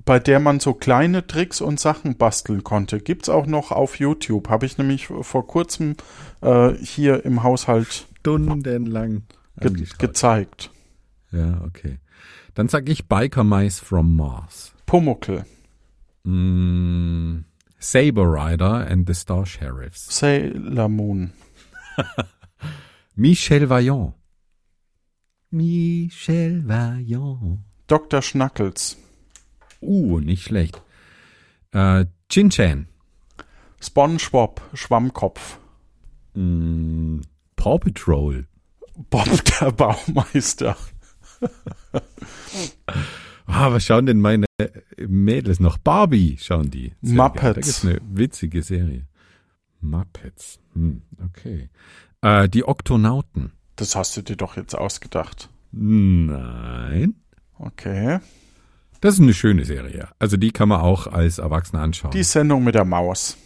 bei 0.04 0.20
der 0.20 0.42
man 0.42 0.60
so 0.60 0.74
kleine 0.74 1.26
Tricks 1.26 1.62
und 1.62 1.80
Sachen 1.80 2.18
basteln 2.18 2.66
konnte. 2.66 3.00
Gibt's 3.00 3.30
auch 3.30 3.46
noch 3.46 3.72
auf 3.72 3.98
YouTube. 3.98 4.50
Habe 4.50 4.66
ich 4.66 4.78
nämlich 4.78 5.08
vor 5.08 5.48
kurzem 5.48 5.96
äh, 6.42 6.74
hier 6.74 7.24
im 7.24 7.42
Haushalt 7.42 8.08
Stundenlang 8.20 9.24
ge 9.62 9.86
gezeigt. 9.98 10.70
Ja, 11.32 11.62
okay. 11.66 12.00
Dann 12.56 12.68
sag 12.68 12.90
ich 12.90 13.08
Biker 13.08 13.46
Mice 13.46 13.80
from 13.80 14.18
Mars. 14.18 14.74
Pumuckl, 14.86 15.46
Mm, 16.24 17.46
Saber 17.80 18.28
Rider 18.30 18.86
and 18.90 19.06
the 19.08 19.14
Star 19.14 19.46
Sheriffs. 19.46 20.12
Sailor 20.14 20.90
Moon, 20.90 21.32
Michel 23.16 23.66
Vaillant. 23.68 24.14
Michel 25.52 26.62
Vaillant. 26.68 27.60
Dr. 27.88 28.22
Schnackels, 28.22 28.98
Uh, 29.82 30.20
nicht 30.20 30.44
schlecht. 30.44 30.82
Äh, 31.72 32.06
Chin 32.30 32.50
Chan. 32.50 32.88
SpongeBob, 33.82 34.62
Schwammkopf, 34.74 35.58
Mm, 36.36 37.22
Paw 37.56 37.80
Patrol. 37.80 38.46
Bob 39.10 39.28
der 39.62 39.72
Baumeister. 39.72 40.76
Ah, 43.52 43.72
was 43.72 43.84
schauen 43.84 44.06
denn 44.06 44.22
meine 44.22 44.46
Mädels 44.98 45.60
noch? 45.60 45.78
Barbie 45.80 46.38
schauen 46.40 46.70
die. 46.70 46.94
Sehr 47.02 47.16
Muppets. 47.16 47.42
gerne. 47.42 47.54
Da 47.54 47.62
gibt's 47.62 47.86
eine 47.86 48.00
witzige 48.14 48.62
Serie. 48.62 49.08
Muppets. 49.82 50.60
Hm, 50.74 51.02
okay. 51.26 51.70
Äh, 52.22 52.48
die 52.48 52.68
Oktonauten. 52.68 53.52
Das 53.76 53.96
hast 53.96 54.16
du 54.18 54.22
dir 54.22 54.36
doch 54.36 54.56
jetzt 54.56 54.76
ausgedacht. 54.76 55.50
Nein. 55.72 57.16
Okay. 57.58 58.20
Das 59.02 59.16
ist 59.16 59.22
eine 59.22 59.34
schöne 59.34 59.66
Serie. 59.66 60.10
Also 60.20 60.38
die 60.38 60.52
kann 60.52 60.70
man 60.70 60.82
auch 60.82 61.08
als 61.08 61.38
Erwachsener 61.40 61.82
anschauen. 61.82 62.12
Die 62.12 62.24
Sendung 62.24 62.64
mit 62.64 62.76
der 62.76 62.86
Maus. 62.86 63.38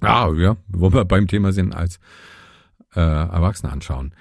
ah, 0.00 0.30
ja, 0.36 0.56
wo 0.68 0.92
wir 0.92 1.04
beim 1.04 1.26
Thema 1.28 1.52
sind, 1.52 1.74
als 1.74 1.98
äh, 2.94 3.00
Erwachsener 3.00 3.72
anschauen. 3.72 4.14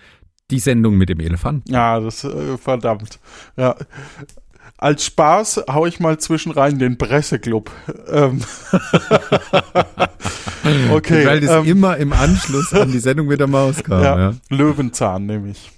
Die 0.50 0.60
Sendung 0.60 0.98
mit 0.98 1.10
dem 1.10 1.20
Elefant. 1.20 1.70
Ja, 1.70 2.00
das 2.00 2.24
äh, 2.24 2.58
verdammt. 2.58 3.20
Ja. 3.58 3.76
Als 4.82 5.06
Spaß 5.06 5.66
hau 5.70 5.86
ich 5.86 6.00
mal 6.00 6.18
zwischen 6.20 6.52
rein 6.52 6.80
den 6.80 6.98
Presseclub. 6.98 7.70
Ähm. 8.10 8.42
okay. 10.92 11.24
Weil 11.26 11.40
das 11.40 11.52
ähm, 11.52 11.66
immer 11.66 11.98
im 11.98 12.12
Anschluss 12.14 12.74
an 12.74 12.92
die 12.92 12.98
Sendung 12.98 13.28
mit 13.28 13.40
der 13.40 13.46
Maus 13.46 13.84
kam. 13.84 14.04
ja, 14.04 14.20
Ja. 14.20 14.34
Löwenzahn 14.50 15.28
nämlich. 15.28 15.72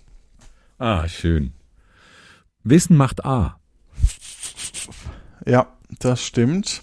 Ah, 0.79 1.05
schön. 1.09 1.51
Wissen 2.63 2.95
macht 2.95 3.25
A. 3.25 3.59
Ja, 5.45 5.67
das 5.99 6.23
stimmt. 6.25 6.81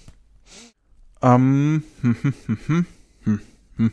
Ähm, 1.23 1.83
hm, 2.03 2.17
hm, 2.23 2.35
hm, 3.25 3.41
hm. 3.77 3.93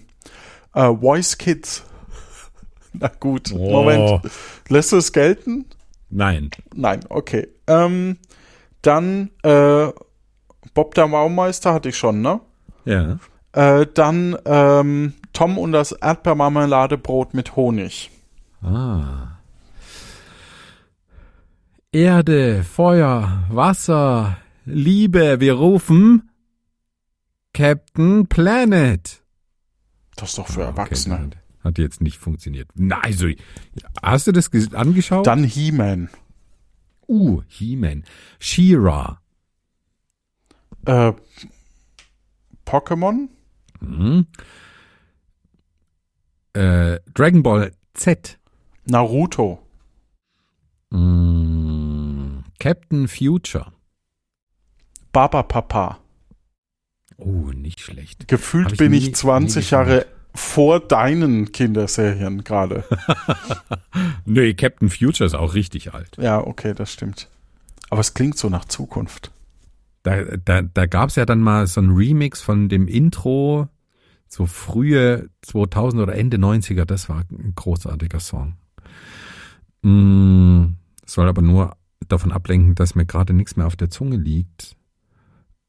Äh, 0.73 0.93
Voice 0.97 1.38
Kids. 1.38 1.84
Na 2.91 3.07
gut, 3.07 3.53
Oh. 3.53 3.71
Moment. 3.84 4.30
Lässt 4.67 4.91
du 4.91 4.97
es 4.97 5.13
gelten? 5.13 5.63
Nein. 6.09 6.51
Nein, 6.73 7.01
okay. 7.09 7.47
Ähm, 7.67 8.17
dann 8.81 9.31
äh, 9.43 9.87
Bob 10.73 10.95
der 10.95 11.07
Baumeister 11.07 11.73
hatte 11.73 11.89
ich 11.89 11.97
schon, 11.97 12.21
ne? 12.21 12.39
Ja. 12.85 13.19
Äh, 13.51 13.87
dann 13.93 14.37
ähm, 14.45 15.13
Tom 15.33 15.57
und 15.57 15.71
das 15.71 15.91
Erdbeermarmeladebrot 15.91 17.33
mit 17.33 17.55
Honig. 17.55 18.11
Ah. 18.61 19.39
Erde, 21.91 22.63
Feuer, 22.63 23.43
Wasser, 23.49 24.37
Liebe, 24.65 25.39
wir 25.39 25.53
rufen 25.53 26.29
Captain 27.53 28.27
Planet. 28.27 29.23
Das 30.15 30.29
ist 30.29 30.37
doch 30.37 30.47
für 30.47 30.61
Ah, 30.65 30.69
okay, 30.69 30.79
Erwachsene. 30.79 31.29
Hat- 31.68 31.78
jetzt 31.78 32.01
nicht 32.01 32.18
funktioniert. 32.18 32.70
Na, 32.76 32.99
also, 33.01 33.28
hast 34.01 34.28
du 34.28 34.32
das 34.32 34.51
ges- 34.51 34.74
angeschaut? 34.76 35.28
Dann 35.28 35.43
He-Man. 35.43 36.09
uh, 37.07 37.41
He-Man. 37.47 38.03
She-Ra. 38.39 39.22
Äh, 40.86 41.13
Pokémon? 42.65 43.30
Mhm. 43.80 44.28
Äh, 46.53 46.99
Dragon 47.13 47.43
Ball 47.43 47.72
Z. 47.93 48.39
Naruto. 48.86 49.59
Mm, 50.89 52.43
Captain 52.59 53.07
Future. 53.07 53.74
Baba 55.11 55.43
Papa. 55.43 55.99
Oh, 57.18 57.51
nicht 57.51 57.80
schlecht. 57.82 58.28
Gefühlt 58.28 58.78
bin 58.78 58.91
nie- 58.91 58.97
ich 58.99 59.15
20 59.15 59.65
nie 59.65 59.72
Jahre 59.72 60.05
vor 60.38 60.79
deinen 60.79 61.51
Kinderserien 61.51 62.43
gerade. 62.43 62.83
Nee, 64.29 64.53
Captain 64.53 64.89
Future 64.89 65.25
ist 65.25 65.33
auch 65.33 65.53
richtig 65.53 65.93
alt. 65.93 66.17
ja, 66.19 66.45
okay, 66.45 66.73
das 66.75 66.91
stimmt. 66.91 67.29
Aber 67.89 68.01
es 68.01 68.13
klingt 68.13 68.38
so 68.38 68.49
nach 68.49 68.65
Zukunft. 68.65 69.31
Da, 70.03 70.21
da, 70.23 70.61
da 70.61 70.85
gab 70.85 71.09
es 71.09 71.15
ja 71.15 71.25
dann 71.25 71.39
mal 71.39 71.65
so 71.65 71.81
ein 71.81 71.91
Remix 71.91 72.41
von 72.41 72.67
dem 72.67 72.88
Intro, 72.88 73.69
so 74.27 74.45
frühe 74.45 75.29
2000 75.43 76.03
oder 76.03 76.15
Ende 76.15 76.38
90er, 76.38 76.83
das 76.83 77.07
war 77.07 77.23
ein 77.31 77.53
großartiger 77.55 78.19
Song. 78.19 78.57
Mm, 79.81 80.75
soll 81.05 81.27
aber 81.29 81.41
nur 81.41 81.77
davon 82.07 82.33
ablenken, 82.33 82.75
dass 82.75 82.95
mir 82.95 83.05
gerade 83.05 83.33
nichts 83.33 83.55
mehr 83.55 83.65
auf 83.65 83.77
der 83.77 83.89
Zunge 83.89 84.17
liegt. 84.17 84.75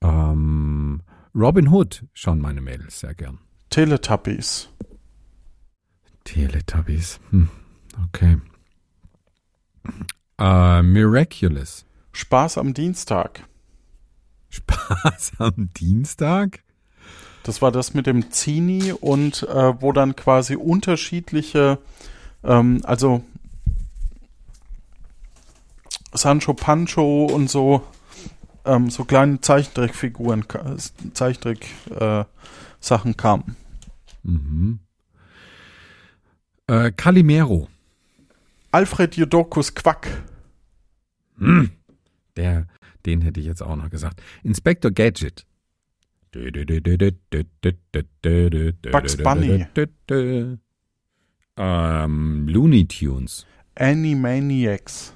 Ähm, 0.03 1.03
Robin 1.35 1.69
Hood 1.69 2.05
schauen 2.13 2.41
meine 2.41 2.61
Mädels 2.61 3.01
sehr 3.01 3.15
gern. 3.15 3.39
Teletubbies. 3.71 4.69
Teletubbies. 6.25 7.21
Hm, 7.31 7.49
okay. 8.07 8.39
Äh, 10.39 10.83
Miraculous. 10.83 11.85
Spaß 12.13 12.59
am 12.59 12.75
Dienstag. 12.75 13.45
Spaß 14.51 15.33
am 15.39 15.71
Dienstag? 15.75 16.61
Das 17.43 17.63
war 17.63 17.73
das 17.73 17.95
mit 17.95 18.07
dem 18.07 18.31
Zini 18.31 18.93
und 18.93 19.43
äh, 19.45 19.81
wo 19.81 19.93
dann 19.93 20.17
quasi 20.17 20.57
unterschiedliche, 20.57 21.79
ähm, 22.45 22.81
also 22.85 23.23
Sancho 26.13 26.55
Pancho 26.55 27.27
und 27.27 27.49
so, 27.49 27.83
ähm, 28.65 28.91
so 28.91 29.05
kleine 29.05 29.41
Zeichentrickfiguren, 29.41 30.45
Zeichentrick 31.15 31.67
äh, 31.99 32.25
Sachen 32.81 33.17
kamen. 33.17 33.57
Mhm. 34.23 34.81
Äh, 36.67 36.93
Calimero. 36.93 37.69
Alfred 38.71 39.17
Jodokus 39.17 39.75
Quack. 39.75 40.23
Hm. 41.39 41.71
Der, 42.37 42.67
den 43.07 43.23
hätte 43.23 43.41
ich 43.41 43.47
jetzt 43.47 43.63
auch 43.63 43.77
noch 43.77 43.91
gesagt. 43.91 44.23
Inspector 44.43 44.91
Gadget. 44.91 45.47
Bugs 48.93 49.17
Bunny. 49.17 49.67
Ähm, 51.57 52.49
Looney 52.49 52.87
Tunes. 52.87 53.47
Animaniacs. 53.75 55.15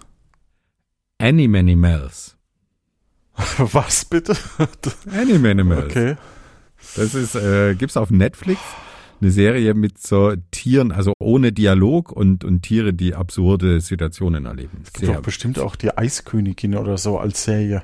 Animanimals. 1.18 2.36
Was 3.58 4.04
bitte? 4.04 4.36
Animanimals. 5.10 5.84
okay. 5.84 6.16
Das 6.96 7.14
ist, 7.14 7.34
äh, 7.34 7.74
gibt's 7.74 7.96
auf 7.96 8.10
Netflix 8.10 8.60
eine 9.22 9.30
Serie 9.30 9.74
mit 9.74 9.98
so 10.04 10.34
Tieren, 10.50 10.90
also 10.90 11.12
ohne 11.20 11.52
Dialog 11.52 12.10
und, 12.10 12.44
und 12.44 12.62
Tiere, 12.62 12.92
die 12.92 13.14
absurde 13.14 13.80
Situationen 13.80 14.46
erleben. 14.46 14.82
Es 14.84 14.92
gibt 14.92 15.08
doch 15.14 15.22
bestimmt 15.22 15.58
auch 15.60 15.76
die 15.76 15.96
Eiskönigin 15.96 16.74
oder 16.76 16.98
so 16.98 17.18
als 17.18 17.44
Serie. 17.44 17.82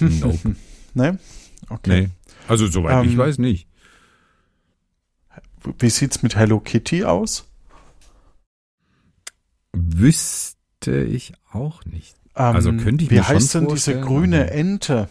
Nope. 0.00 0.56
Ne? 0.96 1.18
Okay. 1.70 2.02
Nee. 2.02 2.10
Also 2.46 2.68
soweit 2.68 3.04
ich 3.04 3.12
Ähm, 3.12 3.18
weiß 3.18 3.38
nicht. 3.38 3.66
Wie 5.80 5.90
sieht's 5.90 6.22
mit 6.22 6.36
Hello 6.36 6.60
Kitty 6.60 7.02
aus? 7.02 7.48
Wüsste 9.72 11.02
ich 11.02 11.32
auch 11.50 11.84
nicht. 11.84 12.14
Ähm, 12.36 12.54
Also 12.54 12.72
könnte 12.74 13.02
ich 13.02 13.10
Wie 13.10 13.20
heißt 13.20 13.54
denn 13.54 13.66
diese 13.66 14.00
grüne 14.00 14.52
Ente? 14.52 15.08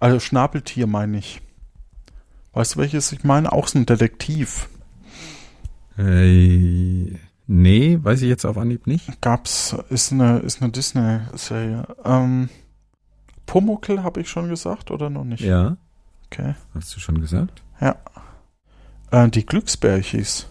Also 0.00 0.20
Schnabeltier 0.20 0.86
meine 0.86 1.18
ich. 1.18 1.40
Weißt 2.52 2.74
du, 2.74 2.80
welches 2.80 3.12
ich 3.12 3.24
meine? 3.24 3.52
Auch 3.52 3.68
so 3.68 3.78
ein 3.78 3.86
Detektiv. 3.86 4.68
Äh, 5.98 7.18
nee, 7.46 7.98
weiß 8.02 8.22
ich 8.22 8.28
jetzt 8.28 8.44
auf 8.44 8.58
Anhieb 8.58 8.86
nicht. 8.86 9.20
Gab's, 9.20 9.76
ist 9.90 10.12
eine, 10.12 10.38
ist 10.38 10.62
eine 10.62 10.72
Disney-Serie. 10.72 11.86
Ähm, 12.04 12.48
Pumuckl 13.46 14.02
habe 14.02 14.20
ich 14.20 14.28
schon 14.28 14.48
gesagt 14.48 14.90
oder 14.90 15.10
noch 15.10 15.24
nicht? 15.24 15.42
Ja. 15.42 15.76
Okay. 16.26 16.54
Hast 16.74 16.94
du 16.96 17.00
schon 17.00 17.20
gesagt? 17.20 17.62
Äh, 19.14 19.28
die 19.30 19.46
Glücksbärchis. 19.46 20.48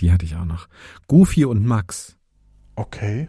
Die 0.00 0.12
hatte 0.12 0.24
ich 0.24 0.36
auch 0.36 0.44
noch. 0.44 0.68
Goofy 1.08 1.46
und 1.46 1.64
Max. 1.64 2.16
Okay. 2.76 3.28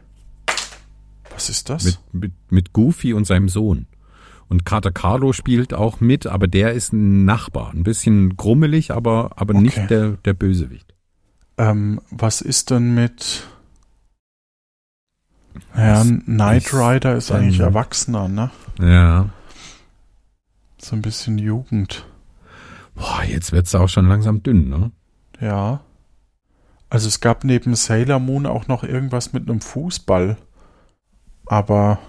Was 1.29 1.49
ist 1.49 1.69
das? 1.69 1.85
Mit, 1.85 1.99
mit, 2.11 2.33
mit 2.51 2.73
Goofy 2.73 3.13
und 3.13 3.25
seinem 3.25 3.47
Sohn. 3.47 3.87
Und 4.51 4.65
Kater 4.65 4.91
Carlo 4.91 5.31
spielt 5.31 5.73
auch 5.73 6.01
mit, 6.01 6.27
aber 6.27 6.45
der 6.45 6.73
ist 6.73 6.91
ein 6.91 7.23
Nachbar. 7.23 7.71
Ein 7.73 7.83
bisschen 7.83 8.35
grummelig, 8.35 8.91
aber, 8.91 9.31
aber 9.37 9.53
Okay. 9.53 9.63
nicht 9.63 9.89
der, 9.89 10.09
der 10.25 10.33
Bösewicht. 10.33 10.93
Ähm, 11.57 12.01
was 12.11 12.41
ist 12.41 12.69
denn 12.69 12.93
mit. 12.93 13.47
Ja, 15.73 16.03
Knight 16.03 16.73
Rider 16.73 17.15
ist 17.15 17.31
eigentlich 17.31 17.61
Erwachsener, 17.61 18.27
ne? 18.27 18.51
Ja. 18.77 19.29
So 20.81 20.97
ein 20.97 21.01
bisschen 21.01 21.37
Jugend. 21.37 22.05
Boah, 22.95 23.23
jetzt 23.25 23.53
wird's 23.53 23.73
auch 23.73 23.87
schon 23.87 24.09
langsam 24.09 24.43
dünn, 24.43 24.67
ne? 24.67 24.91
Ja. 25.39 25.79
Also 26.89 27.07
es 27.07 27.21
gab 27.21 27.45
neben 27.45 27.73
Sailor 27.75 28.19
Moon 28.19 28.45
auch 28.45 28.67
noch 28.67 28.83
irgendwas 28.83 29.31
mit 29.31 29.49
einem 29.49 29.61
Fußball. 29.61 30.35
Aber 31.45 31.99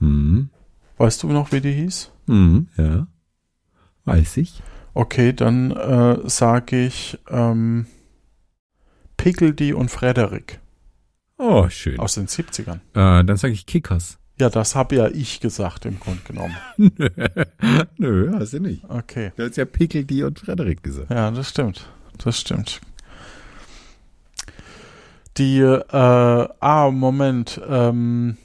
Hm. 0.00 0.50
Weißt 1.00 1.22
du 1.22 1.28
noch, 1.28 1.50
wie 1.52 1.60
die 1.60 1.72
hieß? 1.72 2.10
Hm, 2.28 2.68
ja. 2.76 3.06
Weiß 4.04 4.36
ich. 4.36 4.62
Okay, 4.94 5.32
dann 5.32 5.70
äh, 5.70 6.18
sage 6.28 6.84
ich 6.86 7.18
ähm, 7.28 7.86
Piggledy 9.16 9.72
und 9.72 9.90
Frederik 9.90 10.60
Oh, 11.38 11.68
schön. 11.68 11.98
aus 11.98 12.14
den 12.14 12.26
70ern. 12.26 12.80
Äh, 12.94 13.24
dann 13.24 13.36
sage 13.36 13.52
ich 13.52 13.66
Kickers. 13.66 14.18
Ja, 14.38 14.48
das 14.48 14.74
habe 14.74 14.96
ja 14.96 15.08
ich 15.08 15.40
gesagt 15.40 15.84
im 15.84 16.00
Grunde 16.00 16.22
genommen. 16.26 16.56
Nö, 17.98 18.32
hast 18.38 18.54
du 18.54 18.60
nicht. 18.60 18.84
Okay. 18.88 19.32
Du 19.36 19.44
hast 19.46 19.56
ja 19.56 19.64
Pickledy 19.66 20.24
und 20.24 20.38
Frederik 20.40 20.82
gesagt. 20.82 21.10
Ja, 21.10 21.30
das 21.30 21.50
stimmt. 21.50 21.86
Das 22.18 22.38
stimmt. 22.38 22.80
Die, 25.36 25.60
äh, 25.60 25.86
ah, 25.92 26.90
Moment, 26.90 27.60
ähm, 27.68 28.36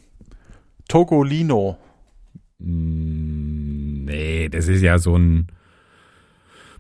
Togolino. 0.87 1.77
Mm, 2.59 4.05
Nee, 4.05 4.49
das 4.49 4.67
ist 4.67 4.81
ja 4.81 4.99
so 4.99 5.17
ein 5.17 5.47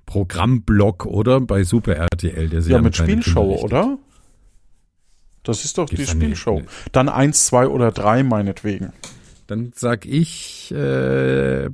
Programmblock, 0.05 1.05
oder? 1.05 1.41
Bei 1.41 1.63
Super 1.63 1.95
RTL. 1.95 2.49
Der 2.49 2.61
Ja, 2.61 2.81
mit 2.81 2.95
Spielshow, 2.95 3.63
oder? 3.63 3.97
Das 5.43 5.65
ist 5.65 5.77
doch 5.77 5.87
Gibt's 5.87 6.05
die 6.05 6.11
Spielshow. 6.11 6.59
ne? 6.59 6.65
Dann 6.91 7.09
eins, 7.09 7.45
zwei 7.47 7.67
oder 7.67 7.91
drei 7.91 8.23
meinetwegen. 8.23 8.93
Dann 9.47 9.71
sag 9.75 10.05
ich 10.05 10.71
äh, 10.71 11.69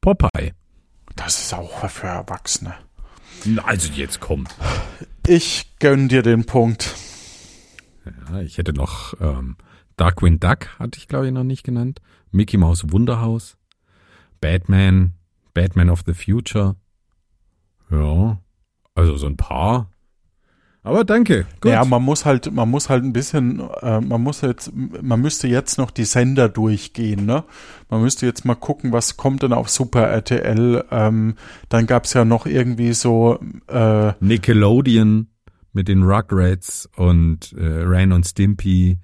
Popeye. 0.00 0.52
Das 1.16 1.40
ist 1.40 1.54
auch 1.54 1.88
für 1.88 2.06
Erwachsene. 2.06 2.74
Also 3.64 3.92
jetzt 3.92 4.20
komm. 4.20 4.46
Ich 5.26 5.72
gönn 5.78 6.08
dir 6.08 6.22
den 6.22 6.44
Punkt. 6.44 6.94
Ja, 8.30 8.40
ich 8.40 8.58
hätte 8.58 8.72
noch 8.72 9.14
ähm, 9.20 9.56
Darkwing 9.96 10.40
Duck, 10.40 10.78
hatte 10.78 10.98
ich 10.98 11.08
glaube 11.08 11.26
ich 11.26 11.32
noch 11.32 11.44
nicht 11.44 11.64
genannt. 11.64 12.00
Mickey 12.30 12.56
Mouse 12.56 12.90
Wunderhaus. 12.90 13.56
Batman. 14.40 15.14
Batman 15.54 15.90
of 15.90 16.02
the 16.06 16.14
Future. 16.14 16.76
Ja. 17.90 18.38
Also 18.94 19.16
so 19.16 19.26
ein 19.26 19.36
paar. 19.36 19.90
Aber 20.82 21.04
danke. 21.04 21.44
Gut. 21.60 21.72
Ja, 21.72 21.84
man 21.84 22.02
muss 22.02 22.24
halt, 22.24 22.50
man 22.52 22.70
muss 22.70 22.88
halt 22.88 23.04
ein 23.04 23.12
bisschen, 23.12 23.60
äh, 23.82 24.00
man 24.00 24.22
muss 24.22 24.40
jetzt, 24.40 24.72
man 24.74 25.20
müsste 25.20 25.46
jetzt 25.48 25.76
noch 25.76 25.90
die 25.90 26.04
Sender 26.04 26.48
durchgehen, 26.48 27.26
ne? 27.26 27.44
Man 27.90 28.00
müsste 28.02 28.26
jetzt 28.26 28.44
mal 28.44 28.54
gucken, 28.54 28.92
was 28.92 29.16
kommt 29.16 29.42
denn 29.42 29.52
auf 29.52 29.68
Super 29.68 30.04
RTL. 30.04 30.84
Ähm, 30.90 31.34
dann 31.68 31.86
gab's 31.86 32.14
ja 32.14 32.24
noch 32.24 32.46
irgendwie 32.46 32.94
so, 32.94 33.38
äh, 33.66 34.12
Nickelodeon 34.20 35.28
mit 35.72 35.88
den 35.88 36.04
Rugrats 36.04 36.88
und 36.96 37.52
äh, 37.52 37.64
Ren 37.64 38.12
und 38.12 38.24
Stimpy. 38.24 38.98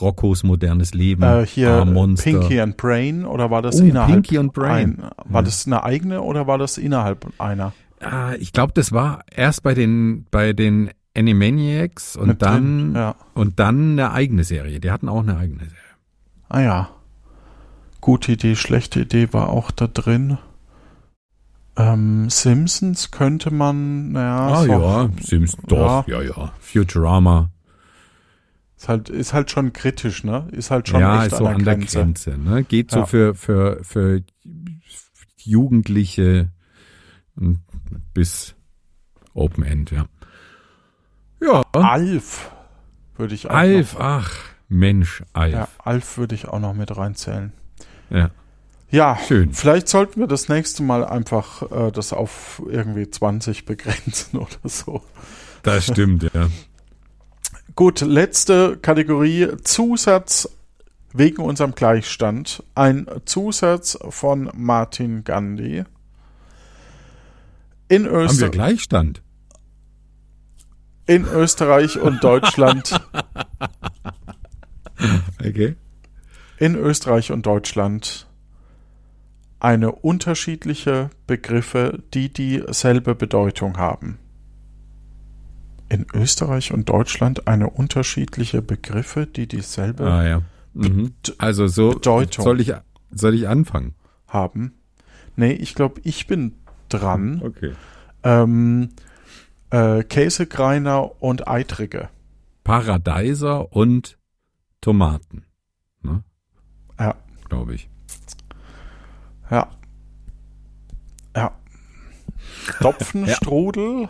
Roccos 0.00 0.42
modernes 0.44 0.94
Leben. 0.94 1.22
äh, 1.22 1.46
hier. 1.46 1.86
Pinky 2.16 2.60
and 2.60 2.76
Brain 2.76 3.24
oder 3.24 3.50
war 3.50 3.62
das 3.62 3.80
Oh, 3.80 3.84
innerhalb 3.84 4.12
Pinky 4.12 4.38
and 4.38 4.52
Brain. 4.52 5.00
Ein, 5.00 5.10
war 5.32 5.42
das 5.42 5.66
eine 5.66 5.82
eigene 5.82 6.22
oder 6.22 6.46
war 6.46 6.58
das 6.58 6.78
innerhalb 6.78 7.26
einer? 7.38 7.72
Ah, 8.00 8.32
ich 8.38 8.52
glaube, 8.52 8.72
das 8.74 8.92
war 8.92 9.22
erst 9.30 9.62
bei 9.62 9.74
den 9.74 10.26
bei 10.30 10.52
den 10.52 10.90
Animaniacs 11.16 12.16
und 12.16 12.28
Mit 12.28 12.42
dann 12.42 12.92
drin, 12.92 12.94
ja. 12.94 13.14
und 13.34 13.58
dann 13.58 13.92
eine 13.92 14.12
eigene 14.12 14.44
Serie. 14.44 14.78
Die 14.78 14.90
hatten 14.90 15.08
auch 15.08 15.20
eine 15.22 15.36
eigene 15.36 15.60
Serie. 15.64 15.74
Ah 16.48 16.60
ja. 16.60 16.88
Gute 18.00 18.32
Idee, 18.32 18.54
schlechte 18.54 19.00
Idee 19.00 19.32
war 19.32 19.48
auch 19.48 19.72
da 19.72 19.88
drin. 19.88 20.38
Ähm, 21.76 22.28
Simpsons 22.30 23.10
könnte 23.10 23.52
man, 23.52 24.12
naja, 24.12 24.48
Ah 24.48 24.62
so, 24.62 24.72
ja, 24.72 25.08
Sims 25.20 25.56
doch, 25.66 26.06
ja. 26.08 26.22
ja, 26.22 26.52
Futurama. 26.60 27.50
Ist 28.78 28.88
halt, 28.88 29.08
ist 29.10 29.32
halt 29.32 29.50
schon 29.50 29.72
kritisch, 29.72 30.22
ne? 30.22 30.46
Ist 30.52 30.70
halt 30.70 30.88
schon 30.88 31.00
ja, 31.00 31.24
echt 31.24 31.32
ist 31.32 31.38
so 31.38 31.46
an 31.46 31.64
der 31.64 31.74
Grenze. 31.76 31.98
Grenze. 31.98 32.38
Ne? 32.38 32.62
Geht 32.62 32.92
so 32.92 33.00
Ja. 33.00 33.06
für 33.06 33.34
für 33.34 33.82
für 33.82 34.22
Jugendliche 35.38 36.50
und 37.36 37.60
bis 38.14 38.54
Open 39.34 39.64
End, 39.64 39.90
ja. 39.90 40.06
Ja, 41.40 41.62
Alf 41.72 42.50
würde 43.16 43.34
ich 43.34 43.48
auch 43.48 43.54
Alf, 43.54 43.96
ach, 43.98 44.32
Mensch, 44.68 45.20
Noch, 45.20 45.40
Alf. 45.40 45.52
ja, 45.52 45.68
Alf 45.78 46.18
würde 46.18 46.34
ich 46.34 46.46
auch 46.48 46.58
noch 46.60 46.74
mit 46.74 46.96
reinzählen. 46.96 47.52
Ja, 48.10 48.30
Ja, 48.90 49.18
schön. 49.26 49.52
vielleicht 49.52 49.88
sollten 49.88 50.20
wir 50.20 50.26
das 50.26 50.48
nächste 50.48 50.82
Mal 50.82 51.04
einfach 51.04 51.62
äh, 51.70 51.90
das 51.92 52.12
auf 52.12 52.60
irgendwie 52.68 53.08
20 53.08 53.64
begrenzen 53.66 54.38
oder 54.38 54.68
so. 54.68 55.02
Das 55.62 55.84
stimmt, 55.86 56.24
ja. 56.34 56.48
Gut, 57.74 58.00
letzte 58.00 58.76
Kategorie 58.76 59.48
Zusatz 59.62 60.48
wegen 61.12 61.42
unserem 61.42 61.74
Gleichstand. 61.74 62.62
Ein 62.74 63.06
Zusatz 63.24 63.98
von 64.08 64.50
Martin 64.54 65.24
Gandhi. 65.24 65.84
In, 67.88 68.06
Haben 68.06 68.40
wir 68.40 68.50
Gleichstand? 68.50 69.22
in 71.06 71.24
Österreich 71.24 71.98
und 71.98 72.22
Deutschland. 72.22 73.00
Okay. 75.40 75.76
in 76.58 76.74
Österreich 76.74 77.30
und 77.30 77.46
Deutschland 77.46 78.26
eine 79.60 79.92
unterschiedliche 79.92 81.10
Begriffe, 81.28 82.02
die 82.12 82.32
dieselbe 82.32 83.14
Bedeutung 83.14 83.76
haben. 83.78 84.18
In 85.88 86.06
Österreich 86.12 86.72
und 86.72 86.88
Deutschland 86.88 87.46
eine 87.48 87.70
unterschiedliche 87.70 88.60
Begriffe, 88.62 89.26
die 89.26 89.46
dieselbe 89.46 90.04
Ah 90.04 90.26
ja. 90.26 90.42
Mhm. 90.74 91.14
Also 91.38 91.66
so 91.66 91.90
Bedeutung. 91.90 92.44
soll 92.44 92.60
ich 92.60 92.72
soll 93.10 93.34
ich 93.34 93.48
anfangen? 93.48 93.94
haben. 94.28 94.74
Nee, 95.36 95.52
ich 95.52 95.74
glaube, 95.74 96.00
ich 96.04 96.26
bin 96.26 96.54
dran. 96.88 97.40
Okay. 97.42 97.72
Ähm, 98.22 98.90
äh, 99.70 100.02
Käsekreiner 100.02 101.22
und 101.22 101.48
Eitrige. 101.48 102.10
Paradeiser 102.64 103.72
und 103.72 104.18
Tomaten, 104.80 105.44
ne? 106.02 106.22
Ja, 106.98 107.14
Glaube 107.48 107.74
ich. 107.74 107.88
ja. 109.50 109.68
Ja. 111.34 111.52
Topfenstrudel. 112.80 114.08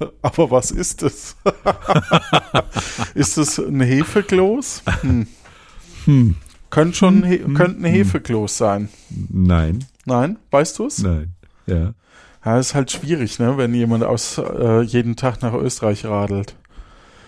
Aber 0.22 0.50
was 0.50 0.70
ist 0.70 1.02
es? 1.02 1.36
ist 3.14 3.38
es 3.38 3.58
ein 3.58 3.80
Hefekloß? 3.80 4.82
Hm. 5.02 5.26
Hm. 6.04 6.36
Könnte 6.70 6.96
schon 6.96 7.24
he 7.24 7.38
könnte 7.38 7.80
ein 7.80 7.84
Hefekloß 7.84 8.56
sein. 8.56 8.88
Nein, 9.28 9.84
Nein? 10.06 10.38
Weißt 10.50 10.78
du 10.78 10.86
es? 10.86 10.98
nein. 11.02 11.32
Ja. 11.66 11.94
Ja, 12.44 12.58
ist 12.58 12.74
halt 12.74 12.90
schwierig, 12.90 13.38
ne, 13.38 13.58
wenn 13.58 13.74
jemand 13.74 14.02
aus 14.02 14.38
äh, 14.38 14.80
jeden 14.82 15.14
Tag 15.16 15.42
nach 15.42 15.52
Österreich 15.52 16.06
radelt. 16.06 16.56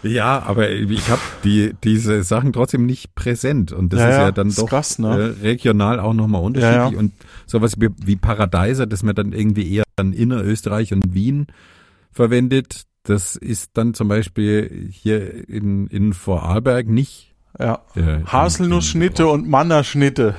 Ja, 0.03 0.43
aber 0.43 0.70
ich 0.70 1.11
habe 1.11 1.20
die 1.45 1.75
diese 1.85 2.23
Sachen 2.25 2.53
trotzdem 2.53 2.87
nicht 2.87 3.14
präsent 3.14 3.70
und 3.73 3.93
das 3.93 4.01
Ja, 4.01 4.09
ist 4.09 4.16
ja 4.16 4.33
dann 4.33 4.49
ist 4.49 4.59
doch 4.59 4.68
krass, 4.68 4.99
ne? 4.99 5.35
äh, 5.41 5.43
regional 5.47 6.01
auch 6.01 6.14
nochmal 6.14 6.43
unterschiedlich 6.43 6.77
Ja, 6.77 6.91
ja. 6.91 6.99
und 6.99 7.12
sowas 7.47 7.75
wie, 7.79 7.89
wie 8.05 8.16
Paradeiser, 8.16 8.87
das 8.87 9.03
man 9.05 9.14
dann 9.14 9.33
irgendwie 9.33 9.73
eher 9.73 9.85
an 9.97 10.12
Innerösterreich 10.12 10.93
und 10.93 11.14
Wien 11.14 11.47
verwendet, 12.12 12.82
das 13.04 13.36
ist 13.36 13.70
dann 13.74 13.94
zum 13.94 14.08
Beispiel 14.08 14.88
hier 14.92 15.48
in, 15.48 15.86
in 15.88 16.12
Vorarlberg 16.12 16.86
nicht. 16.86 17.34
Ja. 17.58 17.80
Äh, 17.96 18.24
Haselnussschnitte 18.26 19.26
und 19.26 19.46
Mannerschnitte. 19.48 20.34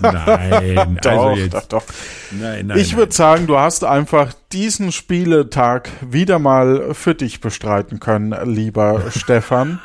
Nein, 0.00 0.98
Doch, 1.02 1.10
also 1.26 1.40
jetzt. 1.40 1.54
doch, 1.54 1.66
doch. 1.66 1.84
Nein, 2.32 2.66
nein. 2.68 2.78
ich 2.78 2.96
würde 2.96 3.12
sagen, 3.12 3.46
du 3.46 3.58
hast 3.58 3.84
einfach 3.84 4.32
diesen 4.52 4.92
Spieletag 4.92 5.88
wieder 6.10 6.38
mal 6.38 6.94
für 6.94 7.14
dich 7.14 7.40
bestreiten 7.40 8.00
können, 8.00 8.34
lieber 8.52 9.04
Stefan. 9.16 9.78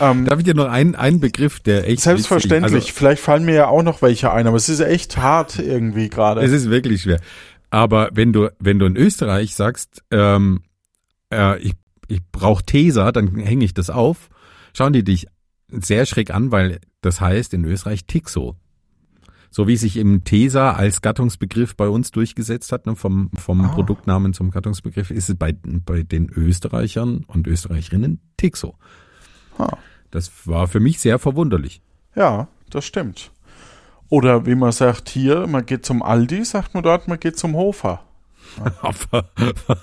Ähm, 0.00 0.24
Darf 0.24 0.38
ich 0.38 0.44
dir 0.44 0.54
noch 0.54 0.68
einen, 0.70 0.94
einen 0.94 1.20
Begriff, 1.20 1.60
der 1.60 1.88
echt 1.88 2.02
selbstverständlich. 2.02 2.72
witzig- 2.74 2.92
Vielleicht 2.92 3.22
fallen 3.22 3.44
mir 3.44 3.54
ja 3.54 3.68
auch 3.68 3.82
noch 3.82 4.02
welche 4.02 4.32
ein, 4.32 4.46
aber 4.46 4.56
es 4.56 4.68
ist 4.68 4.80
echt 4.80 5.16
hart 5.18 5.58
irgendwie 5.58 6.08
gerade. 6.08 6.40
Also, 6.40 6.54
es 6.54 6.62
ist 6.62 6.70
wirklich 6.70 7.02
schwer. 7.02 7.20
Aber 7.70 8.10
wenn 8.12 8.32
du, 8.32 8.48
wenn 8.58 8.78
du 8.78 8.86
in 8.86 8.96
Österreich 8.96 9.54
sagst, 9.54 10.02
ähm, 10.10 10.62
äh, 11.32 11.58
ich, 11.60 11.74
ich 12.08 12.20
brauche 12.30 12.64
Tesa, 12.64 13.12
dann 13.12 13.36
hänge 13.36 13.64
ich 13.64 13.74
das 13.74 13.90
auf, 13.90 14.28
schauen 14.72 14.92
die 14.92 15.04
dich 15.04 15.26
sehr 15.68 16.06
schräg 16.06 16.32
an, 16.32 16.52
weil 16.52 16.80
das 17.00 17.20
heißt 17.20 17.54
in 17.54 17.64
Österreich 17.64 18.06
Tixo. 18.06 18.56
So 19.50 19.66
wie 19.68 19.76
sich 19.76 19.96
im 19.96 20.22
Tesa 20.24 20.72
als 20.72 21.00
Gattungsbegriff 21.00 21.76
bei 21.76 21.88
uns 21.88 22.10
durchgesetzt 22.10 22.72
hat, 22.72 22.86
ne, 22.86 22.94
vom, 22.94 23.30
vom 23.38 23.62
Ah. 23.62 23.68
Produktnamen 23.68 24.34
zum 24.34 24.50
Gattungsbegriff, 24.50 25.10
ist 25.10 25.28
es 25.28 25.36
bei, 25.36 25.52
bei 25.62 26.02
den 26.02 26.28
Österreichern 26.28 27.24
und 27.26 27.46
Österreicherinnen 27.46 28.20
Tixo. 28.36 28.76
Ah. 29.58 29.76
Das 30.10 30.30
war 30.46 30.68
für 30.68 30.80
mich 30.80 31.00
sehr 31.00 31.18
verwunderlich. 31.18 31.80
Ja, 32.14 32.48
das 32.70 32.84
stimmt. 32.84 33.32
Oder 34.08 34.46
wie 34.46 34.54
man 34.54 34.72
sagt 34.72 35.08
hier, 35.08 35.46
man 35.46 35.66
geht 35.66 35.84
zum 35.84 36.02
Aldi, 36.02 36.44
sagt 36.44 36.74
man 36.74 36.82
dort, 36.82 37.08
man 37.08 37.18
geht 37.18 37.38
zum 37.38 37.54
Hofer. 37.56 38.00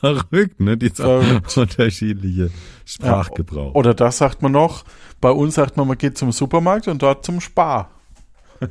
Verrückt, 0.01 0.59
ne? 0.59 0.77
Dieser 0.77 1.21
Verrückt. 1.21 1.57
unterschiedliche 1.57 2.49
Sprachgebrauch. 2.85 3.75
Oder 3.75 3.93
das 3.93 4.17
sagt 4.17 4.41
man 4.41 4.51
noch, 4.51 4.83
bei 5.21 5.29
uns 5.31 5.55
sagt 5.55 5.77
man, 5.77 5.87
man 5.87 5.97
geht 5.97 6.17
zum 6.17 6.31
Supermarkt 6.31 6.87
und 6.87 7.01
dort 7.01 7.25
zum 7.25 7.41
Spar. 7.41 7.89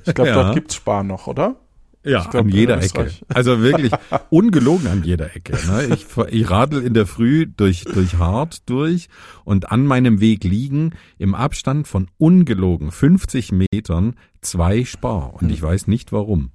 Ich 0.05 0.15
glaube, 0.15 0.31
Ja. 0.31 0.43
dort 0.43 0.55
gibt's 0.55 0.75
Spar 0.77 1.03
noch, 1.05 1.27
oder? 1.27 1.57
Ja, 2.05 2.25
glaub, 2.29 2.45
an 2.45 2.51
jeder 2.51 2.83
Ecke. 2.83 3.11
Also 3.29 3.61
wirklich 3.61 3.93
ungelogen 4.31 4.89
an 4.89 5.05
jeder 5.05 5.35
Ecke. 5.37 5.53
Ne? 5.67 5.95
Ich, 5.95 6.07
ich 6.31 6.51
radel 6.51 6.83
in 6.83 6.95
der 6.95 7.07
Früh 7.07 7.47
durch, 7.47 7.85
durch 7.85 8.19
Hart 8.19 8.69
durch 8.69 9.09
und 9.45 9.71
an 9.71 9.87
meinem 9.87 10.21
Weg 10.21 10.43
liegen 10.45 10.93
im 11.19 11.35
Abstand 11.35 11.87
von 11.87 12.09
ungelogen 12.19 12.91
50 12.91 13.53
Metern 13.53 14.17
zwei 14.41 14.85
Spar. 14.85 15.35
Und 15.35 15.51
ich 15.51 15.63
weiß 15.63 15.87
nicht 15.87 16.13
warum. 16.13 16.51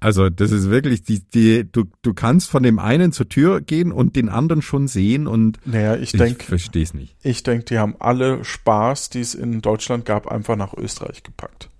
Also 0.00 0.28
das 0.28 0.50
ist 0.50 0.68
wirklich, 0.70 1.02
die, 1.02 1.20
die, 1.20 1.70
du, 1.70 1.84
du 2.02 2.12
kannst 2.12 2.50
von 2.50 2.62
dem 2.62 2.78
einen 2.78 3.12
zur 3.12 3.28
Tür 3.28 3.60
gehen 3.60 3.92
und 3.92 4.16
den 4.16 4.28
anderen 4.28 4.60
schon 4.60 4.88
sehen 4.88 5.26
und 5.26 5.58
Naja, 5.64 5.94
ich 5.94 6.12
ich 6.12 6.20
denke, 6.20 6.44
verstehe 6.44 6.82
es 6.82 6.92
nicht. 6.92 7.16
ich 7.22 7.42
denk, 7.42 7.66
die 7.66 7.78
haben 7.78 7.94
alle 8.00 8.44
Spaß, 8.44 9.10
die 9.10 9.20
es 9.20 9.34
in 9.34 9.62
Deutschland 9.62 10.04
gab, 10.04 10.26
einfach 10.26 10.56
nach 10.56 10.74
Österreich 10.74 11.22
gepackt. 11.22 11.70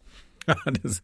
das, 0.83 1.03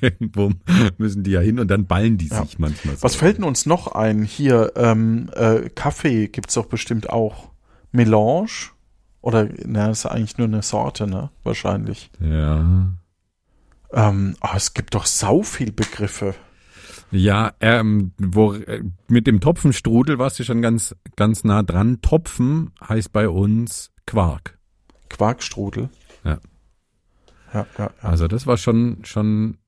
irgendwo 0.00 0.50
müssen 0.98 1.22
die 1.22 1.32
ja 1.32 1.40
hin 1.40 1.58
und 1.58 1.68
dann 1.68 1.86
ballen 1.86 2.18
die 2.18 2.28
Ja. 2.28 2.44
sich 2.44 2.58
manchmal 2.58 2.96
so. 2.96 3.02
Was 3.02 3.14
fällt 3.14 3.38
denn 3.38 3.44
uns 3.44 3.66
noch 3.66 3.88
ein? 3.88 4.22
Hier, 4.22 4.72
ähm, 4.76 5.30
äh, 5.34 5.68
Kaffee 5.70 6.28
gibt's 6.28 6.54
doch 6.54 6.66
bestimmt 6.66 7.10
auch. 7.10 7.50
Melange? 7.90 8.70
Oder, 9.20 9.48
na, 9.64 9.90
ist 9.90 10.06
eigentlich 10.06 10.38
nur 10.38 10.48
eine 10.48 10.62
Sorte, 10.62 11.06
ne? 11.06 11.30
Wahrscheinlich. 11.44 12.10
Ja. 12.20 12.90
Ähm, 13.92 14.36
ah, 14.40 14.54
es 14.56 14.74
gibt 14.74 14.94
doch 14.94 15.06
sau 15.06 15.42
viel 15.42 15.70
Begriffe. 15.70 16.34
Ja, 17.10 17.52
ähm, 17.60 18.12
wo, 18.18 18.54
äh, 18.54 18.82
mit 19.06 19.26
dem 19.26 19.40
Topfenstrudel 19.40 20.18
warst 20.18 20.38
du 20.38 20.44
schon 20.44 20.62
ganz, 20.62 20.96
ganz 21.14 21.44
nah 21.44 21.62
dran. 21.62 22.00
Topfen 22.00 22.72
heißt 22.88 23.12
bei 23.12 23.28
uns 23.28 23.92
Quark. 24.06 24.58
Quarkstrudel. 25.10 25.90
Ja. 26.24 26.38
Ja, 27.52 27.66
ja, 27.78 27.84
ja. 27.84 27.90
Also 28.08 28.28
das 28.28 28.46
war 28.46 28.56
schon, 28.56 29.04
schon 29.04 29.58